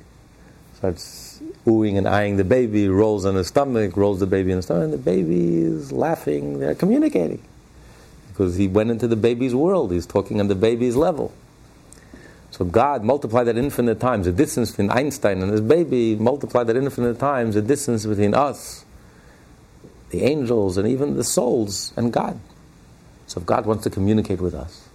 starts 0.75 1.41
oohing 1.65 1.97
and 1.97 2.07
eyeing 2.07 2.37
the 2.37 2.43
baby, 2.43 2.87
rolls 2.87 3.25
on 3.25 3.35
his 3.35 3.47
stomach, 3.47 3.97
rolls 3.97 4.19
the 4.19 4.27
baby 4.27 4.51
in 4.51 4.57
the 4.57 4.61
stomach, 4.61 4.83
and 4.83 4.93
the 4.93 4.97
baby 4.97 5.57
is 5.57 5.91
laughing. 5.91 6.59
They're 6.59 6.75
communicating. 6.75 7.41
Because 8.29 8.55
he 8.55 8.67
went 8.67 8.91
into 8.91 9.07
the 9.07 9.15
baby's 9.15 9.55
world. 9.55 9.91
He's 9.91 10.05
talking 10.05 10.39
on 10.39 10.47
the 10.47 10.55
baby's 10.55 10.95
level. 10.95 11.33
So 12.51 12.65
God 12.65 13.03
multiplied 13.03 13.47
that 13.47 13.57
infinite 13.57 13.99
times, 13.99 14.25
the 14.25 14.31
distance 14.31 14.71
between 14.71 14.89
Einstein 14.89 15.41
and 15.41 15.51
his 15.51 15.61
baby, 15.61 16.15
multiplied 16.15 16.67
that 16.67 16.75
infinite 16.75 17.19
times, 17.19 17.55
the 17.55 17.61
distance 17.61 18.05
between 18.05 18.33
us, 18.33 18.85
the 20.09 20.23
angels, 20.23 20.77
and 20.77 20.87
even 20.87 21.15
the 21.15 21.23
souls 21.23 21.93
and 21.95 22.11
God. 22.11 22.39
So 23.27 23.39
if 23.39 23.45
God 23.45 23.65
wants 23.65 23.83
to 23.83 23.89
communicate 23.89 24.41
with 24.41 24.55
us, 24.55 24.89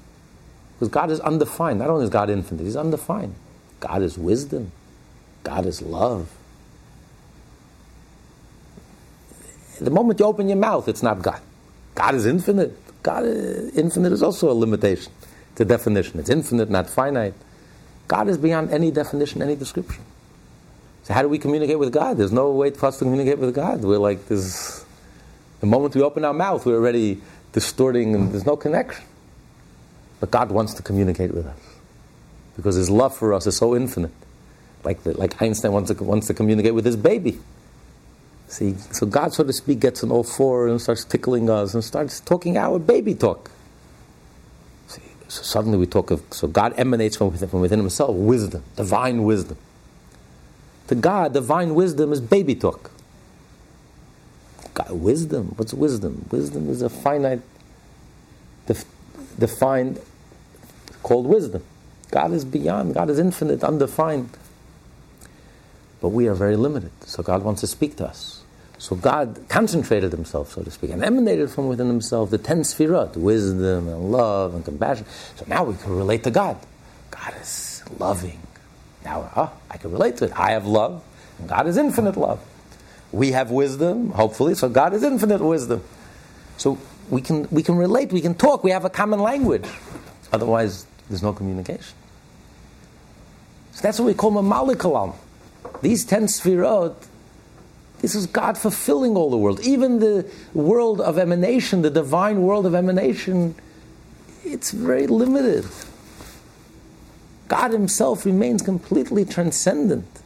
because 0.74 0.88
God 0.88 1.10
is 1.10 1.20
undefined, 1.20 1.78
not 1.78 1.88
only 1.88 2.04
is 2.04 2.10
God 2.10 2.30
infinite, 2.30 2.64
He's 2.64 2.76
undefined. 2.76 3.34
God 3.78 4.02
is 4.02 4.18
wisdom, 4.18 4.72
God 5.44 5.66
is 5.66 5.80
love. 5.80 6.30
The 9.80 9.90
moment 9.90 10.20
you 10.20 10.26
open 10.26 10.48
your 10.48 10.56
mouth, 10.56 10.88
it's 10.88 11.02
not 11.02 11.22
God. 11.22 11.40
God 11.94 12.14
is 12.14 12.26
infinite. 12.26 12.76
God 13.02 13.24
is, 13.24 13.76
infinite 13.76 14.12
is 14.12 14.22
also 14.22 14.50
a 14.50 14.54
limitation. 14.54 15.12
A 15.60 15.64
definition. 15.64 16.18
It's 16.20 16.30
infinite, 16.30 16.68
not 16.68 16.90
finite. 16.90 17.34
God 18.08 18.28
is 18.28 18.38
beyond 18.38 18.70
any 18.70 18.90
definition, 18.90 19.40
any 19.42 19.56
description. 19.56 20.02
So 21.04 21.14
how 21.14 21.22
do 21.22 21.28
we 21.28 21.38
communicate 21.38 21.78
with 21.78 21.92
God? 21.92 22.16
There's 22.16 22.32
no 22.32 22.50
way 22.50 22.70
for 22.70 22.86
us 22.86 22.98
to 22.98 23.04
communicate 23.04 23.38
with 23.38 23.54
God. 23.54 23.82
We're 23.82 23.98
like 23.98 24.26
this. 24.26 24.84
The 25.60 25.66
moment 25.66 25.94
we 25.94 26.02
open 26.02 26.24
our 26.24 26.34
mouth, 26.34 26.66
we're 26.66 26.76
already 26.76 27.20
distorting, 27.52 28.14
and 28.14 28.32
there's 28.32 28.46
no 28.46 28.56
connection. 28.56 29.04
But 30.20 30.30
God 30.30 30.50
wants 30.50 30.74
to 30.74 30.82
communicate 30.82 31.32
with 31.32 31.46
us 31.46 31.58
because 32.56 32.74
His 32.74 32.90
love 32.90 33.16
for 33.16 33.32
us 33.32 33.46
is 33.46 33.56
so 33.56 33.76
infinite. 33.76 34.12
Like, 34.84 35.02
the, 35.02 35.18
like 35.18 35.40
Einstein 35.40 35.72
wants 35.72 35.90
to, 35.90 36.04
wants 36.04 36.26
to 36.26 36.34
communicate 36.34 36.74
with 36.74 36.84
his 36.84 36.96
baby. 36.96 37.38
See, 38.48 38.74
so 38.92 39.06
God, 39.06 39.32
so 39.32 39.42
to 39.42 39.52
speak, 39.52 39.80
gets 39.80 40.04
on 40.04 40.10
all 40.10 40.22
four 40.22 40.68
and 40.68 40.80
starts 40.80 41.04
tickling 41.04 41.48
us 41.48 41.74
and 41.74 41.82
starts 41.82 42.20
talking 42.20 42.58
our 42.58 42.78
baby 42.78 43.14
talk. 43.14 43.50
So 45.28 45.42
suddenly 45.42 45.78
we 45.78 45.86
talk 45.86 46.10
of, 46.10 46.22
so 46.30 46.46
God 46.46 46.74
emanates 46.76 47.16
from 47.16 47.30
within, 47.32 47.48
from 47.48 47.60
within 47.60 47.78
himself 47.80 48.14
wisdom, 48.14 48.62
divine 48.76 49.24
wisdom. 49.24 49.56
To 50.88 50.94
God, 50.94 51.32
divine 51.32 51.74
wisdom 51.74 52.12
is 52.12 52.20
baby 52.20 52.54
talk. 52.54 52.90
God, 54.74 54.92
wisdom, 54.92 55.54
what's 55.56 55.74
wisdom? 55.74 56.26
Wisdom 56.30 56.68
is 56.68 56.82
a 56.82 56.90
finite, 56.90 57.40
def, 58.66 58.84
defined, 59.38 60.00
called 61.02 61.26
wisdom. 61.26 61.64
God 62.10 62.32
is 62.32 62.44
beyond, 62.44 62.94
God 62.94 63.10
is 63.10 63.18
infinite, 63.18 63.64
undefined. 63.64 64.30
But 66.00 66.10
we 66.10 66.28
are 66.28 66.34
very 66.34 66.56
limited, 66.56 66.92
so 67.04 67.22
God 67.22 67.42
wants 67.42 67.62
to 67.62 67.66
speak 67.66 67.96
to 67.96 68.06
us. 68.06 68.43
So 68.84 68.96
God 68.96 69.46
concentrated 69.48 70.12
himself, 70.12 70.52
so 70.52 70.62
to 70.62 70.70
speak, 70.70 70.90
and 70.90 71.02
emanated 71.02 71.48
from 71.48 71.68
within 71.68 71.86
himself 71.86 72.28
the 72.28 72.36
ten 72.36 72.60
sfirot, 72.60 73.16
wisdom 73.16 73.88
and 73.88 74.12
love 74.12 74.54
and 74.54 74.62
compassion. 74.62 75.06
So 75.36 75.46
now 75.48 75.64
we 75.64 75.74
can 75.74 75.96
relate 75.96 76.22
to 76.24 76.30
God. 76.30 76.58
God 77.10 77.32
is 77.40 77.82
loving. 77.98 78.38
Now 79.02 79.30
uh, 79.34 79.48
I 79.70 79.78
can 79.78 79.90
relate 79.90 80.18
to 80.18 80.26
it. 80.26 80.38
I 80.38 80.50
have 80.50 80.66
love, 80.66 81.02
and 81.38 81.48
God 81.48 81.66
is 81.66 81.78
infinite 81.78 82.18
love. 82.18 82.44
We 83.10 83.32
have 83.32 83.50
wisdom, 83.50 84.10
hopefully, 84.10 84.54
so 84.54 84.68
God 84.68 84.92
is 84.92 85.02
infinite 85.02 85.40
wisdom. 85.40 85.82
So 86.58 86.76
we 87.08 87.22
can, 87.22 87.48
we 87.50 87.62
can 87.62 87.76
relate, 87.76 88.12
we 88.12 88.20
can 88.20 88.34
talk, 88.34 88.62
we 88.62 88.70
have 88.72 88.84
a 88.84 88.90
common 88.90 89.20
language. 89.20 89.64
Otherwise, 90.30 90.84
there's 91.08 91.22
no 91.22 91.32
communication. 91.32 91.96
So 93.72 93.80
that's 93.80 93.98
what 93.98 94.04
we 94.04 94.12
call 94.12 94.32
Mamalikalam. 94.32 95.14
These 95.80 96.04
ten 96.04 96.24
sfirot, 96.24 96.96
this 98.04 98.14
is 98.14 98.26
God 98.26 98.58
fulfilling 98.58 99.16
all 99.16 99.30
the 99.30 99.38
world. 99.38 99.60
Even 99.60 99.98
the 99.98 100.30
world 100.52 101.00
of 101.00 101.16
emanation, 101.16 101.80
the 101.80 101.88
divine 101.88 102.42
world 102.42 102.66
of 102.66 102.74
emanation, 102.74 103.54
it's 104.44 104.72
very 104.72 105.06
limited. 105.06 105.64
God 107.48 107.70
Himself 107.70 108.26
remains 108.26 108.60
completely 108.60 109.24
transcendent. 109.24 110.20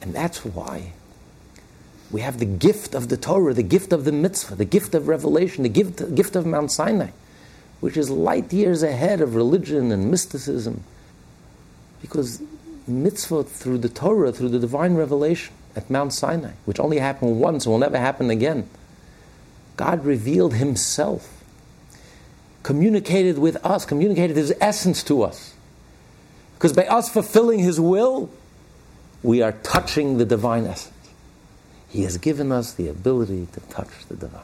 And 0.00 0.14
that's 0.14 0.46
why 0.46 0.92
we 2.10 2.22
have 2.22 2.38
the 2.38 2.46
gift 2.46 2.94
of 2.94 3.10
the 3.10 3.18
Torah, 3.18 3.52
the 3.52 3.62
gift 3.62 3.92
of 3.92 4.06
the 4.06 4.12
mitzvah, 4.12 4.54
the 4.54 4.64
gift 4.64 4.94
of 4.94 5.08
revelation, 5.08 5.62
the 5.62 5.68
gift, 5.68 6.14
gift 6.14 6.36
of 6.36 6.46
Mount 6.46 6.72
Sinai, 6.72 7.10
which 7.80 7.98
is 7.98 8.08
light 8.08 8.50
years 8.50 8.82
ahead 8.82 9.20
of 9.20 9.34
religion 9.34 9.92
and 9.92 10.10
mysticism. 10.10 10.84
Because 12.00 12.40
mitzvah 12.92 13.44
through 13.44 13.78
the 13.78 13.88
Torah, 13.88 14.32
through 14.32 14.50
the 14.50 14.58
divine 14.58 14.94
revelation 14.94 15.54
at 15.74 15.90
Mount 15.90 16.12
Sinai, 16.12 16.52
which 16.64 16.78
only 16.78 16.98
happened 16.98 17.40
once 17.40 17.64
and 17.64 17.72
will 17.72 17.78
never 17.78 17.98
happen 17.98 18.30
again, 18.30 18.68
God 19.76 20.04
revealed 20.04 20.54
Himself, 20.54 21.42
communicated 22.62 23.38
with 23.38 23.56
us, 23.64 23.84
communicated 23.84 24.36
His 24.36 24.54
essence 24.60 25.02
to 25.04 25.22
us. 25.22 25.54
Because 26.54 26.72
by 26.72 26.86
us 26.86 27.08
fulfilling 27.08 27.58
His 27.58 27.80
will, 27.80 28.30
we 29.22 29.42
are 29.42 29.52
touching 29.52 30.18
the 30.18 30.24
divine 30.24 30.66
essence. 30.66 30.94
He 31.88 32.04
has 32.04 32.18
given 32.18 32.52
us 32.52 32.72
the 32.72 32.88
ability 32.88 33.48
to 33.52 33.60
touch 33.60 34.06
the 34.08 34.16
divine. 34.16 34.40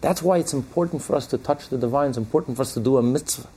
That's 0.00 0.22
why 0.22 0.38
it's 0.38 0.52
important 0.52 1.02
for 1.02 1.16
us 1.16 1.26
to 1.28 1.38
touch 1.38 1.68
the 1.68 1.78
divine. 1.78 2.10
It's 2.10 2.18
important 2.18 2.56
for 2.56 2.62
us 2.62 2.74
to 2.74 2.80
do 2.80 2.96
a 2.96 3.02
mitzvah. 3.02 3.48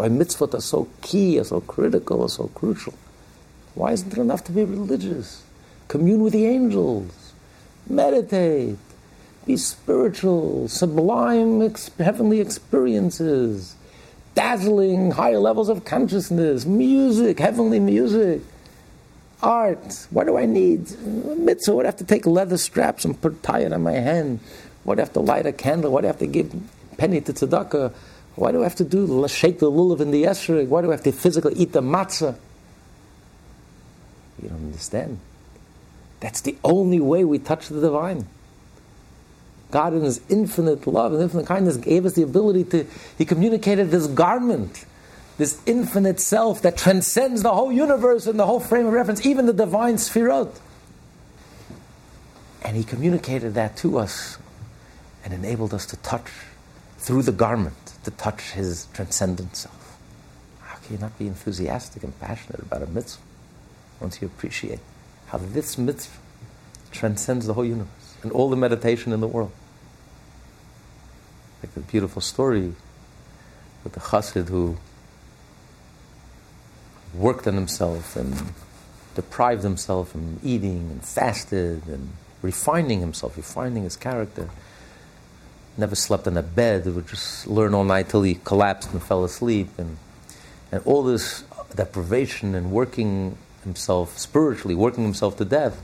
Why 0.00 0.08
mitzvot 0.08 0.54
are 0.54 0.62
so 0.62 0.88
key, 1.02 1.38
are 1.38 1.44
so 1.44 1.60
critical, 1.60 2.22
are 2.22 2.30
so 2.30 2.46
crucial. 2.54 2.94
Why 3.74 3.92
isn't 3.92 4.10
it 4.10 4.18
enough 4.18 4.42
to 4.44 4.52
be 4.52 4.64
religious? 4.64 5.42
Commune 5.88 6.22
with 6.22 6.32
the 6.32 6.46
angels, 6.46 7.34
meditate, 7.86 8.78
be 9.44 9.58
spiritual, 9.58 10.68
sublime 10.68 11.60
ex- 11.60 11.90
heavenly 11.98 12.40
experiences, 12.40 13.76
dazzling 14.34 15.10
higher 15.10 15.38
levels 15.38 15.68
of 15.68 15.84
consciousness, 15.84 16.64
music, 16.64 17.38
heavenly 17.38 17.78
music 17.78 18.40
art. 19.42 20.06
What 20.08 20.26
do 20.26 20.38
I 20.38 20.46
need? 20.46 20.98
Mitzvah. 21.02 21.74
What 21.74 21.82
do 21.82 21.88
I 21.88 21.88
have 21.88 21.96
to 21.96 22.04
take 22.04 22.24
leather 22.24 22.56
straps 22.56 23.04
and 23.04 23.20
put 23.20 23.42
tie 23.42 23.60
it 23.60 23.72
on 23.74 23.82
my 23.82 23.92
hand? 23.92 24.40
What 24.84 24.98
I 24.98 25.02
have 25.02 25.12
to 25.12 25.20
light 25.20 25.44
a 25.44 25.52
candle? 25.52 25.92
What 25.92 26.04
I 26.04 26.06
have 26.06 26.20
to 26.20 26.26
give 26.26 26.54
penny 26.96 27.20
to 27.20 27.34
tzedakah? 27.34 27.92
Why 28.36 28.52
do 28.52 28.60
I 28.60 28.64
have 28.64 28.76
to 28.76 28.84
do 28.84 29.26
shake 29.28 29.58
the 29.58 29.70
lulav 29.70 30.00
in 30.00 30.10
the 30.10 30.24
esrog? 30.24 30.68
Why 30.68 30.82
do 30.82 30.88
I 30.88 30.92
have 30.92 31.02
to 31.04 31.12
physically 31.12 31.54
eat 31.54 31.72
the 31.72 31.82
matzah? 31.82 32.36
You 34.42 34.48
don't 34.48 34.58
understand. 34.58 35.18
That's 36.20 36.40
the 36.40 36.56
only 36.64 37.00
way 37.00 37.24
we 37.24 37.38
touch 37.38 37.68
the 37.68 37.80
divine. 37.80 38.26
God, 39.70 39.94
in 39.94 40.02
His 40.02 40.20
infinite 40.28 40.86
love 40.86 41.12
and 41.12 41.22
infinite 41.22 41.46
kindness, 41.46 41.76
gave 41.76 42.04
us 42.06 42.14
the 42.14 42.22
ability 42.22 42.64
to. 42.64 42.86
He 43.18 43.24
communicated 43.24 43.90
this 43.90 44.06
garment 44.06 44.84
this 45.40 45.58
infinite 45.64 46.20
self 46.20 46.60
that 46.62 46.76
transcends 46.76 47.42
the 47.42 47.50
whole 47.50 47.72
universe 47.72 48.26
and 48.26 48.38
the 48.38 48.44
whole 48.44 48.60
frame 48.60 48.86
of 48.86 48.92
reference, 48.92 49.24
even 49.24 49.46
the 49.46 49.54
divine 49.54 49.94
sphirot. 49.94 50.54
And 52.62 52.76
he 52.76 52.84
communicated 52.84 53.54
that 53.54 53.74
to 53.78 53.98
us 53.98 54.36
and 55.24 55.32
enabled 55.32 55.72
us 55.72 55.86
to 55.86 55.96
touch 55.96 56.28
through 56.98 57.22
the 57.22 57.32
garment, 57.32 57.74
to 58.04 58.10
touch 58.10 58.52
his 58.52 58.86
transcendent 58.92 59.56
self. 59.56 59.98
How 60.60 60.76
can 60.76 60.96
you 60.96 61.00
not 61.00 61.18
be 61.18 61.26
enthusiastic 61.26 62.02
and 62.02 62.18
passionate 62.20 62.60
about 62.60 62.82
a 62.82 62.86
mitzvah 62.86 63.22
once 64.00 64.22
you 64.22 64.26
appreciate 64.26 64.80
how 65.26 65.38
this 65.38 65.76
mitzvah 65.76 66.18
transcends 66.90 67.46
the 67.46 67.54
whole 67.54 67.64
universe 67.64 68.16
and 68.22 68.32
all 68.32 68.50
the 68.50 68.56
meditation 68.56 69.12
in 69.12 69.20
the 69.20 69.28
world? 69.28 69.52
Like 71.62 71.74
the 71.74 71.80
beautiful 71.80 72.22
story 72.22 72.74
with 73.84 73.92
the 73.92 74.00
chassid 74.00 74.48
who 74.48 74.76
worked 77.14 77.46
on 77.46 77.54
himself 77.54 78.16
and 78.16 78.52
deprived 79.14 79.62
himself 79.62 80.10
from 80.12 80.38
eating 80.42 80.90
and 80.90 81.04
fasted 81.04 81.86
and 81.86 82.10
refining 82.42 83.00
himself, 83.00 83.36
refining 83.36 83.84
his 83.84 83.96
character. 83.96 84.48
Never 85.80 85.94
slept 85.94 86.26
in 86.26 86.36
a 86.36 86.42
bed, 86.42 86.84
would 86.84 87.08
just 87.08 87.46
learn 87.46 87.72
all 87.72 87.84
night 87.84 88.10
till 88.10 88.20
he 88.20 88.34
collapsed 88.44 88.92
and 88.92 89.02
fell 89.02 89.24
asleep. 89.24 89.70
And, 89.78 89.96
and 90.70 90.82
all 90.84 91.02
this 91.02 91.42
deprivation 91.74 92.54
and 92.54 92.70
working 92.70 93.38
himself 93.64 94.18
spiritually, 94.18 94.74
working 94.74 95.04
himself 95.04 95.38
to 95.38 95.44
death, 95.46 95.82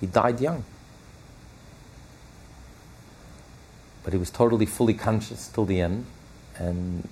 he 0.00 0.08
died 0.08 0.40
young. 0.40 0.64
But 4.02 4.14
he 4.14 4.18
was 4.18 4.32
totally, 4.32 4.66
fully 4.66 4.94
conscious 4.94 5.46
till 5.46 5.64
the 5.64 5.80
end. 5.80 6.06
And 6.56 7.08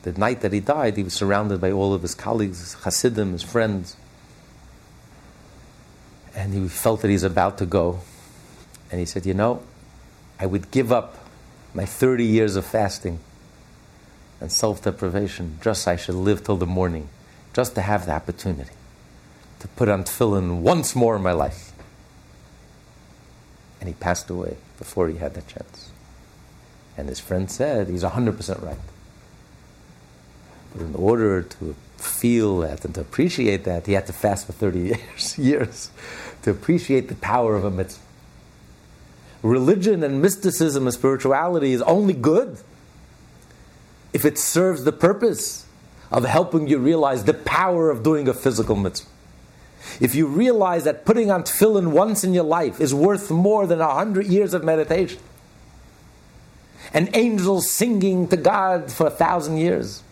the 0.00 0.12
night 0.12 0.40
that 0.40 0.54
he 0.54 0.60
died, 0.60 0.96
he 0.96 1.02
was 1.02 1.12
surrounded 1.12 1.60
by 1.60 1.72
all 1.72 1.92
of 1.92 2.00
his 2.00 2.14
colleagues, 2.14 2.60
his 2.60 2.72
Hasidim, 2.84 3.32
his 3.32 3.42
friends. 3.42 3.98
And 6.34 6.54
he 6.54 6.68
felt 6.68 7.02
that 7.02 7.10
he's 7.10 7.22
about 7.22 7.58
to 7.58 7.66
go. 7.66 8.00
And 8.90 8.98
he 8.98 9.04
said, 9.04 9.26
You 9.26 9.34
know, 9.34 9.62
I 10.40 10.46
would 10.46 10.70
give 10.70 10.90
up 10.90 11.25
my 11.76 11.84
30 11.84 12.24
years 12.24 12.56
of 12.56 12.64
fasting 12.64 13.20
and 14.40 14.50
self 14.50 14.82
deprivation 14.82 15.58
just 15.60 15.86
I 15.86 15.96
should 15.96 16.14
live 16.14 16.42
till 16.42 16.56
the 16.56 16.66
morning, 16.66 17.10
just 17.52 17.74
to 17.74 17.82
have 17.82 18.06
the 18.06 18.12
opportunity 18.12 18.72
to 19.60 19.68
put 19.68 19.90
on 19.90 20.04
tefillin 20.04 20.60
once 20.60 20.96
more 20.96 21.16
in 21.16 21.22
my 21.22 21.32
life. 21.32 21.72
And 23.78 23.88
he 23.88 23.94
passed 23.94 24.30
away 24.30 24.56
before 24.78 25.08
he 25.08 25.18
had 25.18 25.34
that 25.34 25.48
chance. 25.48 25.90
And 26.96 27.10
his 27.10 27.20
friend 27.20 27.50
said, 27.50 27.88
He's 27.88 28.02
100% 28.02 28.62
right. 28.62 28.78
But 30.72 30.80
in 30.82 30.94
order 30.94 31.42
to 31.42 31.76
feel 31.98 32.60
that 32.60 32.86
and 32.86 32.94
to 32.94 33.02
appreciate 33.02 33.64
that, 33.64 33.86
he 33.86 33.92
had 33.92 34.06
to 34.06 34.14
fast 34.14 34.46
for 34.46 34.52
30 34.52 34.78
years, 34.94 35.38
years 35.38 35.90
to 36.40 36.50
appreciate 36.50 37.08
the 37.08 37.16
power 37.16 37.54
of 37.54 37.64
a 37.64 37.70
mitzvah. 37.70 38.05
Religion 39.42 40.02
and 40.02 40.20
mysticism 40.20 40.86
and 40.86 40.94
spirituality 40.94 41.72
is 41.72 41.82
only 41.82 42.14
good 42.14 42.58
if 44.12 44.24
it 44.24 44.38
serves 44.38 44.84
the 44.84 44.92
purpose 44.92 45.66
of 46.10 46.24
helping 46.24 46.68
you 46.68 46.78
realize 46.78 47.24
the 47.24 47.34
power 47.34 47.90
of 47.90 48.02
doing 48.02 48.28
a 48.28 48.34
physical 48.34 48.76
mitzvah. 48.76 49.08
If 50.00 50.14
you 50.14 50.26
realize 50.26 50.84
that 50.84 51.04
putting 51.04 51.30
on 51.30 51.42
tefillin 51.42 51.92
once 51.92 52.24
in 52.24 52.34
your 52.34 52.44
life 52.44 52.80
is 52.80 52.94
worth 52.94 53.30
more 53.30 53.66
than 53.66 53.80
a 53.80 53.92
hundred 53.92 54.26
years 54.26 54.54
of 54.54 54.64
meditation, 54.64 55.20
and 56.92 57.14
angels 57.14 57.70
singing 57.70 58.28
to 58.28 58.36
God 58.36 58.90
for 58.90 59.06
a 59.06 59.10
thousand 59.10 59.58
years, 59.58 60.02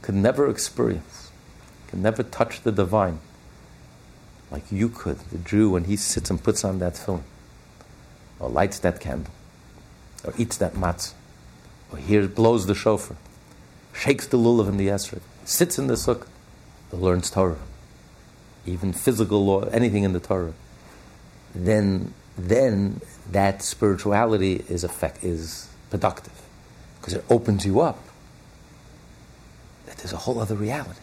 could 0.00 0.14
never 0.14 0.48
experience, 0.48 1.30
could 1.88 2.00
never 2.00 2.22
touch 2.22 2.62
the 2.62 2.72
divine 2.72 3.20
like 4.52 4.70
you 4.70 4.90
could, 4.90 5.18
the 5.30 5.38
Jew, 5.38 5.70
when 5.70 5.84
he 5.84 5.96
sits 5.96 6.28
and 6.28 6.42
puts 6.42 6.62
on 6.62 6.78
that 6.78 6.94
tefillin, 6.94 7.22
or 8.42 8.50
lights 8.50 8.80
that 8.80 9.00
candle, 9.00 9.32
or 10.24 10.34
eats 10.36 10.56
that 10.58 10.74
matzah, 10.74 11.14
or 11.92 11.98
hears, 11.98 12.28
blows 12.28 12.66
the 12.66 12.74
shofar, 12.74 13.16
shakes 13.94 14.26
the 14.26 14.36
lulav 14.36 14.68
in 14.68 14.76
the 14.76 14.88
esrog, 14.88 15.20
sits 15.44 15.78
in 15.78 15.86
the 15.86 15.94
sukkah, 15.94 16.26
learns 16.92 17.30
Torah, 17.30 17.56
even 18.66 18.92
physical 18.92 19.44
law, 19.44 19.62
anything 19.66 20.02
in 20.02 20.12
the 20.12 20.20
Torah, 20.20 20.52
then, 21.54 22.12
then 22.36 23.00
that 23.30 23.62
spirituality 23.62 24.64
is, 24.68 24.84
effect, 24.84 25.22
is 25.22 25.68
productive 25.90 26.42
because 27.00 27.14
it 27.14 27.24
opens 27.30 27.64
you 27.64 27.80
up 27.80 27.98
that 29.86 29.96
there's 29.98 30.12
a 30.12 30.18
whole 30.18 30.40
other 30.40 30.54
reality. 30.54 31.00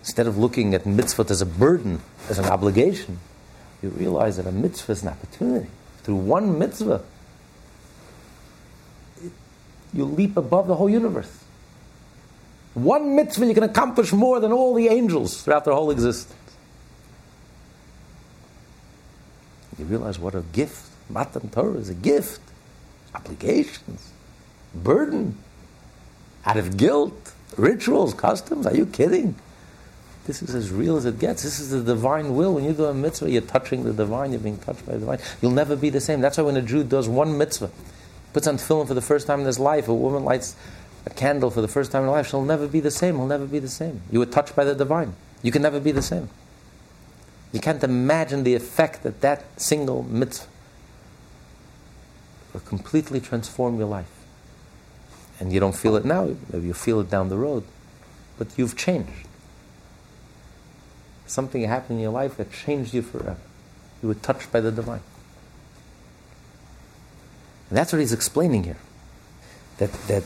Instead 0.00 0.26
of 0.26 0.36
looking 0.36 0.74
at 0.74 0.84
mitzvot 0.84 1.30
as 1.30 1.40
a 1.40 1.46
burden, 1.46 2.00
as 2.28 2.38
an 2.38 2.44
obligation, 2.44 3.18
you 3.82 3.88
realize 3.88 4.36
that 4.36 4.46
a 4.46 4.52
mitzvah 4.52 4.92
is 4.92 5.02
an 5.02 5.08
opportunity. 5.08 5.68
Through 6.04 6.16
one 6.16 6.58
mitzvah, 6.58 7.02
you 9.92 10.04
leap 10.04 10.36
above 10.36 10.66
the 10.66 10.74
whole 10.74 10.90
universe. 10.90 11.44
One 12.74 13.16
mitzvah, 13.16 13.46
you 13.46 13.54
can 13.54 13.62
accomplish 13.62 14.12
more 14.12 14.40
than 14.40 14.52
all 14.52 14.74
the 14.74 14.88
angels 14.88 15.42
throughout 15.42 15.64
their 15.64 15.74
whole 15.74 15.90
existence. 15.90 16.34
You 19.78 19.84
realize 19.86 20.18
what 20.18 20.34
a 20.34 20.42
gift. 20.52 20.90
Matan 21.08 21.48
Torah 21.50 21.78
is 21.78 21.88
a 21.88 21.94
gift. 21.94 22.40
Obligations, 23.14 24.10
burden, 24.74 25.38
out 26.44 26.56
of 26.56 26.76
guilt 26.76 27.32
rituals, 27.56 28.14
customs. 28.14 28.66
Are 28.66 28.74
you 28.74 28.86
kidding? 28.86 29.36
This 30.26 30.42
is 30.42 30.54
as 30.54 30.70
real 30.70 30.96
as 30.96 31.04
it 31.04 31.18
gets. 31.18 31.42
This 31.42 31.60
is 31.60 31.70
the 31.70 31.82
divine 31.82 32.34
will. 32.34 32.54
When 32.54 32.64
you 32.64 32.72
do 32.72 32.86
a 32.86 32.94
mitzvah, 32.94 33.30
you're 33.30 33.42
touching 33.42 33.84
the 33.84 33.92
divine, 33.92 34.32
you're 34.32 34.40
being 34.40 34.56
touched 34.58 34.86
by 34.86 34.92
the 34.92 35.00
divine. 35.00 35.18
You'll 35.42 35.52
never 35.52 35.76
be 35.76 35.90
the 35.90 36.00
same. 36.00 36.20
That's 36.20 36.38
why 36.38 36.44
when 36.44 36.56
a 36.56 36.62
Jew 36.62 36.82
does 36.82 37.08
one 37.08 37.36
mitzvah, 37.36 37.70
puts 38.32 38.46
on 38.46 38.56
tefillin 38.56 38.86
for 38.86 38.94
the 38.94 39.02
first 39.02 39.26
time 39.26 39.40
in 39.40 39.46
his 39.46 39.58
life, 39.58 39.86
a 39.86 39.94
woman 39.94 40.24
lights 40.24 40.56
a 41.06 41.10
candle 41.10 41.50
for 41.50 41.60
the 41.60 41.68
first 41.68 41.92
time 41.92 42.02
in 42.02 42.08
her 42.08 42.12
life, 42.12 42.28
she'll 42.28 42.44
never 42.44 42.66
be 42.66 42.80
the 42.80 42.90
same. 42.90 43.16
He'll 43.16 43.26
never 43.26 43.46
be 43.46 43.58
the 43.58 43.68
same. 43.68 44.00
You 44.10 44.18
were 44.20 44.26
touched 44.26 44.56
by 44.56 44.64
the 44.64 44.74
divine. 44.74 45.14
You 45.42 45.52
can 45.52 45.62
never 45.62 45.78
be 45.78 45.92
the 45.92 46.02
same. 46.02 46.30
You 47.52 47.60
can't 47.60 47.84
imagine 47.84 48.44
the 48.44 48.54
effect 48.54 49.02
that 49.02 49.20
that 49.20 49.44
single 49.60 50.02
mitzvah 50.04 50.48
will 52.52 52.60
completely 52.60 53.20
transform 53.20 53.78
your 53.78 53.88
life. 53.88 54.10
And 55.38 55.52
you 55.52 55.60
don't 55.60 55.76
feel 55.76 55.96
it 55.96 56.04
now, 56.04 56.34
maybe 56.52 56.68
you 56.68 56.74
feel 56.74 57.00
it 57.00 57.10
down 57.10 57.28
the 57.28 57.36
road, 57.36 57.64
but 58.38 58.48
you've 58.56 58.76
changed. 58.76 59.23
Something 61.26 61.62
happened 61.62 61.98
in 61.98 62.02
your 62.02 62.12
life 62.12 62.36
that 62.36 62.52
changed 62.52 62.94
you 62.94 63.02
forever. 63.02 63.36
You 64.02 64.08
were 64.08 64.14
touched 64.14 64.52
by 64.52 64.60
the 64.60 64.70
divine. 64.70 65.00
And 67.70 67.78
that's 67.78 67.92
what 67.92 68.00
he's 68.00 68.12
explaining 68.12 68.64
here. 68.64 68.76
That, 69.78 69.92
that 70.08 70.24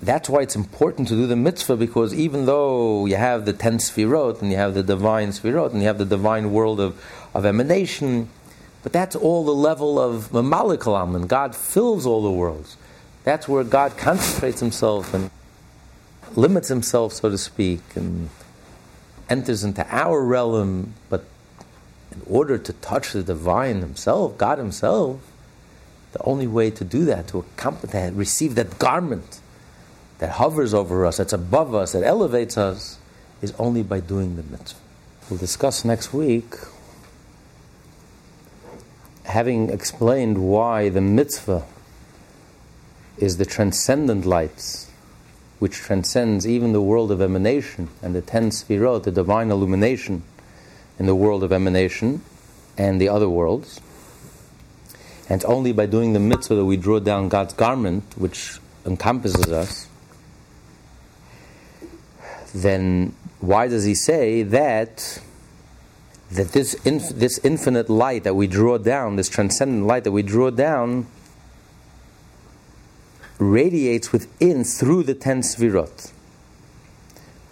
that's 0.00 0.28
why 0.28 0.42
it's 0.42 0.54
important 0.54 1.08
to 1.08 1.14
do 1.14 1.26
the 1.26 1.36
mitzvah 1.36 1.76
because 1.76 2.14
even 2.14 2.46
though 2.46 3.06
you 3.06 3.16
have 3.16 3.44
the 3.44 3.52
ten 3.52 3.78
sfirot 3.78 4.40
and 4.42 4.50
you 4.50 4.56
have 4.56 4.74
the 4.74 4.82
divine 4.82 5.30
sfirot 5.30 5.72
and 5.72 5.80
you 5.80 5.86
have 5.88 5.98
the 5.98 6.04
divine 6.04 6.52
world 6.52 6.78
of, 6.78 7.02
of 7.34 7.44
emanation, 7.44 8.28
but 8.82 8.92
that's 8.92 9.16
all 9.16 9.44
the 9.44 9.54
level 9.54 9.98
of 9.98 10.30
mamalik 10.30 11.14
and 11.14 11.28
God 11.28 11.56
fills 11.56 12.06
all 12.06 12.22
the 12.22 12.30
worlds. 12.30 12.76
That's 13.24 13.48
where 13.48 13.64
God 13.64 13.96
concentrates 13.96 14.60
himself 14.60 15.12
and 15.12 15.30
limits 16.36 16.68
himself, 16.68 17.14
so 17.14 17.30
to 17.30 17.38
speak, 17.38 17.80
and 17.96 18.30
enters 19.28 19.64
into 19.64 19.86
our 19.94 20.22
realm. 20.22 20.94
But 21.08 21.24
in 22.12 22.22
order 22.26 22.58
to 22.58 22.72
touch 22.72 23.12
the 23.12 23.22
divine 23.22 23.80
himself, 23.80 24.38
God 24.38 24.58
himself, 24.58 25.20
the 26.12 26.22
only 26.22 26.46
way 26.46 26.70
to 26.70 26.84
do 26.84 27.04
that, 27.04 27.28
to 27.28 27.44
that, 27.56 28.12
receive 28.14 28.54
that 28.54 28.78
garment 28.78 29.40
that 30.18 30.30
hovers 30.30 30.74
over 30.74 31.06
us, 31.06 31.18
that's 31.18 31.32
above 31.32 31.74
us, 31.74 31.92
that 31.92 32.02
elevates 32.02 32.58
us, 32.58 32.98
is 33.40 33.52
only 33.58 33.82
by 33.82 34.00
doing 34.00 34.36
the 34.36 34.42
mitzvah. 34.42 34.80
We'll 35.30 35.38
discuss 35.38 35.84
next 35.84 36.12
week, 36.12 36.54
having 39.24 39.70
explained 39.70 40.38
why 40.38 40.88
the 40.88 41.00
mitzvah 41.00 41.64
is 43.18 43.36
the 43.36 43.44
transcendent 43.44 44.24
light, 44.24 44.87
which 45.58 45.74
transcends 45.74 46.46
even 46.46 46.72
the 46.72 46.80
world 46.80 47.10
of 47.10 47.20
emanation 47.20 47.88
and 48.02 48.14
the 48.14 48.22
ten 48.22 48.50
sfirot, 48.50 49.02
the 49.02 49.10
divine 49.10 49.50
illumination 49.50 50.22
in 50.98 51.06
the 51.06 51.14
world 51.14 51.42
of 51.42 51.52
emanation 51.52 52.22
and 52.76 53.00
the 53.00 53.08
other 53.08 53.28
worlds. 53.28 53.80
And 55.28 55.44
only 55.44 55.72
by 55.72 55.86
doing 55.86 56.12
the 56.12 56.20
mitzvah 56.20 56.54
that 56.54 56.64
we 56.64 56.76
draw 56.76 57.00
down 57.00 57.28
God's 57.28 57.52
garment, 57.54 58.04
which 58.16 58.58
encompasses 58.86 59.52
us 59.52 59.88
then 62.54 63.14
why 63.40 63.68
does 63.68 63.84
he 63.84 63.94
say 63.94 64.42
that 64.42 65.20
that 66.30 66.52
this 66.52 66.74
inf- 66.84 67.10
this 67.10 67.38
infinite 67.38 67.88
light 67.88 68.24
that 68.24 68.34
we 68.34 68.46
draw 68.46 68.76
down, 68.76 69.16
this 69.16 69.28
transcendent 69.28 69.86
light 69.86 70.04
that 70.04 70.12
we 70.12 70.22
draw 70.22 70.50
down, 70.50 71.06
radiates 73.38 74.12
within 74.12 74.64
through 74.64 75.04
the 75.04 75.14
ten 75.14 75.42
sfirot? 75.42 76.12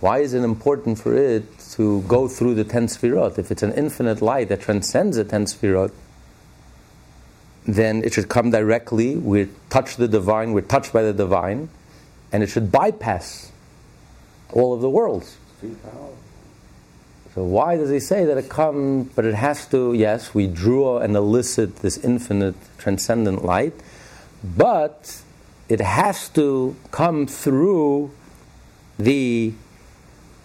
Why 0.00 0.18
is 0.18 0.34
it 0.34 0.42
important 0.42 0.98
for 0.98 1.14
it 1.16 1.44
to 1.72 2.02
go 2.02 2.28
through 2.28 2.54
the 2.54 2.64
ten 2.64 2.86
sfirot? 2.86 3.38
If 3.38 3.50
it's 3.50 3.62
an 3.62 3.72
infinite 3.72 4.20
light 4.20 4.48
that 4.48 4.60
transcends 4.60 5.16
the 5.16 5.24
ten 5.24 5.46
sfirot, 5.46 5.92
then 7.66 8.04
it 8.04 8.12
should 8.12 8.28
come 8.28 8.50
directly. 8.50 9.16
We 9.16 9.48
touch 9.70 9.96
the 9.96 10.06
divine. 10.06 10.52
We're 10.52 10.60
touched 10.60 10.92
by 10.92 11.02
the 11.02 11.12
divine, 11.12 11.68
and 12.32 12.42
it 12.42 12.48
should 12.48 12.70
bypass 12.70 13.50
all 14.52 14.74
of 14.74 14.80
the 14.80 14.90
worlds. 14.90 15.36
So 17.34 17.44
why 17.44 17.76
does 17.76 17.90
he 17.90 18.00
say 18.00 18.24
that 18.24 18.38
it 18.38 18.48
comes, 18.48 19.12
but 19.14 19.24
it 19.24 19.34
has 19.34 19.66
to, 19.66 19.92
yes, 19.92 20.32
we 20.34 20.46
draw 20.46 20.98
and 20.98 21.14
elicit 21.16 21.76
this 21.76 21.98
infinite 21.98 22.54
transcendent 22.78 23.44
light, 23.44 23.74
but 24.42 25.20
it 25.68 25.80
has 25.80 26.28
to 26.30 26.76
come 26.90 27.26
through 27.26 28.12
the, 28.98 29.52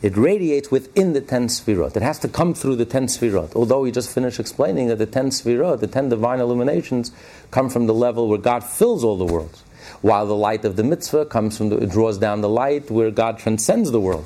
it 0.02 0.18
radiates 0.18 0.72
within 0.72 1.14
the 1.14 1.22
ten 1.22 1.48
sfirot. 1.48 1.96
It 1.96 2.02
has 2.02 2.20
to 2.20 2.28
come 2.28 2.54
through 2.54 2.78
the 2.78 2.86
ten 2.86 3.08
sfirot. 3.08 3.56
Although 3.56 3.82
we 3.82 3.92
just 3.92 4.14
finished 4.14 4.40
explaining 4.40 4.88
that 4.88 4.98
the 4.98 5.06
ten 5.06 5.30
sfirot, 5.30 5.80
the 5.80 5.88
ten 5.88 6.10
divine 6.10 6.40
illuminations, 6.40 7.12
come 7.52 7.70
from 7.70 7.86
the 7.88 7.94
level 7.94 8.28
where 8.28 8.40
God 8.40 8.64
fills 8.64 9.04
all 9.04 9.18
the 9.18 9.26
worlds 9.26 9.64
while 10.02 10.26
the 10.26 10.36
light 10.36 10.66
of 10.66 10.76
the 10.76 10.84
mitzvah 10.84 11.26
comes 11.26 11.58
from 11.58 11.70
the, 11.70 11.78
it 11.78 11.92
draws 11.92 12.18
down 12.18 12.42
the 12.42 12.50
light 12.50 12.90
where 12.90 13.12
God 13.12 13.38
transcends 13.38 13.92
the 13.92 14.00
world. 14.00 14.26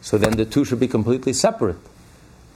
So 0.00 0.16
then 0.16 0.36
the 0.36 0.44
two 0.44 0.64
should 0.64 0.80
be 0.80 0.88
completely 0.88 1.32
separate. 1.32 1.76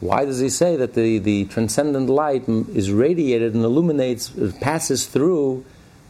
Why 0.00 0.24
does 0.24 0.40
he 0.40 0.48
say 0.48 0.76
that 0.76 0.94
the, 0.94 1.18
the 1.18 1.46
transcendent 1.46 2.08
light 2.08 2.48
is 2.48 2.90
radiated 2.90 3.54
and 3.54 3.64
illuminates, 3.64 4.30
passes 4.60 5.06
through 5.06 5.64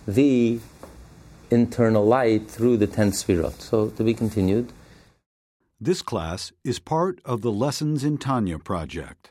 the 0.07 0.59
internal 1.55 2.05
light 2.05 2.51
through 2.51 2.77
the 2.77 2.87
ten 2.87 3.13
sfirot? 3.13 3.61
So 3.61 3.89
to 3.91 4.05
be 4.05 4.13
continued. 4.13 4.73
This 5.81 6.03
class 6.03 6.53
is 6.65 6.79
part 6.79 7.21
of 7.25 7.43
the 7.43 7.53
Lessons 7.53 8.05
in 8.05 8.19
Tanya 8.19 8.59
project. 8.59 9.31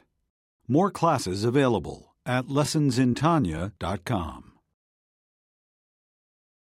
More 0.67 0.91
classes 0.91 1.43
available 1.43 2.13
at 2.25 2.45
lessonsintanya.com. 2.45 4.52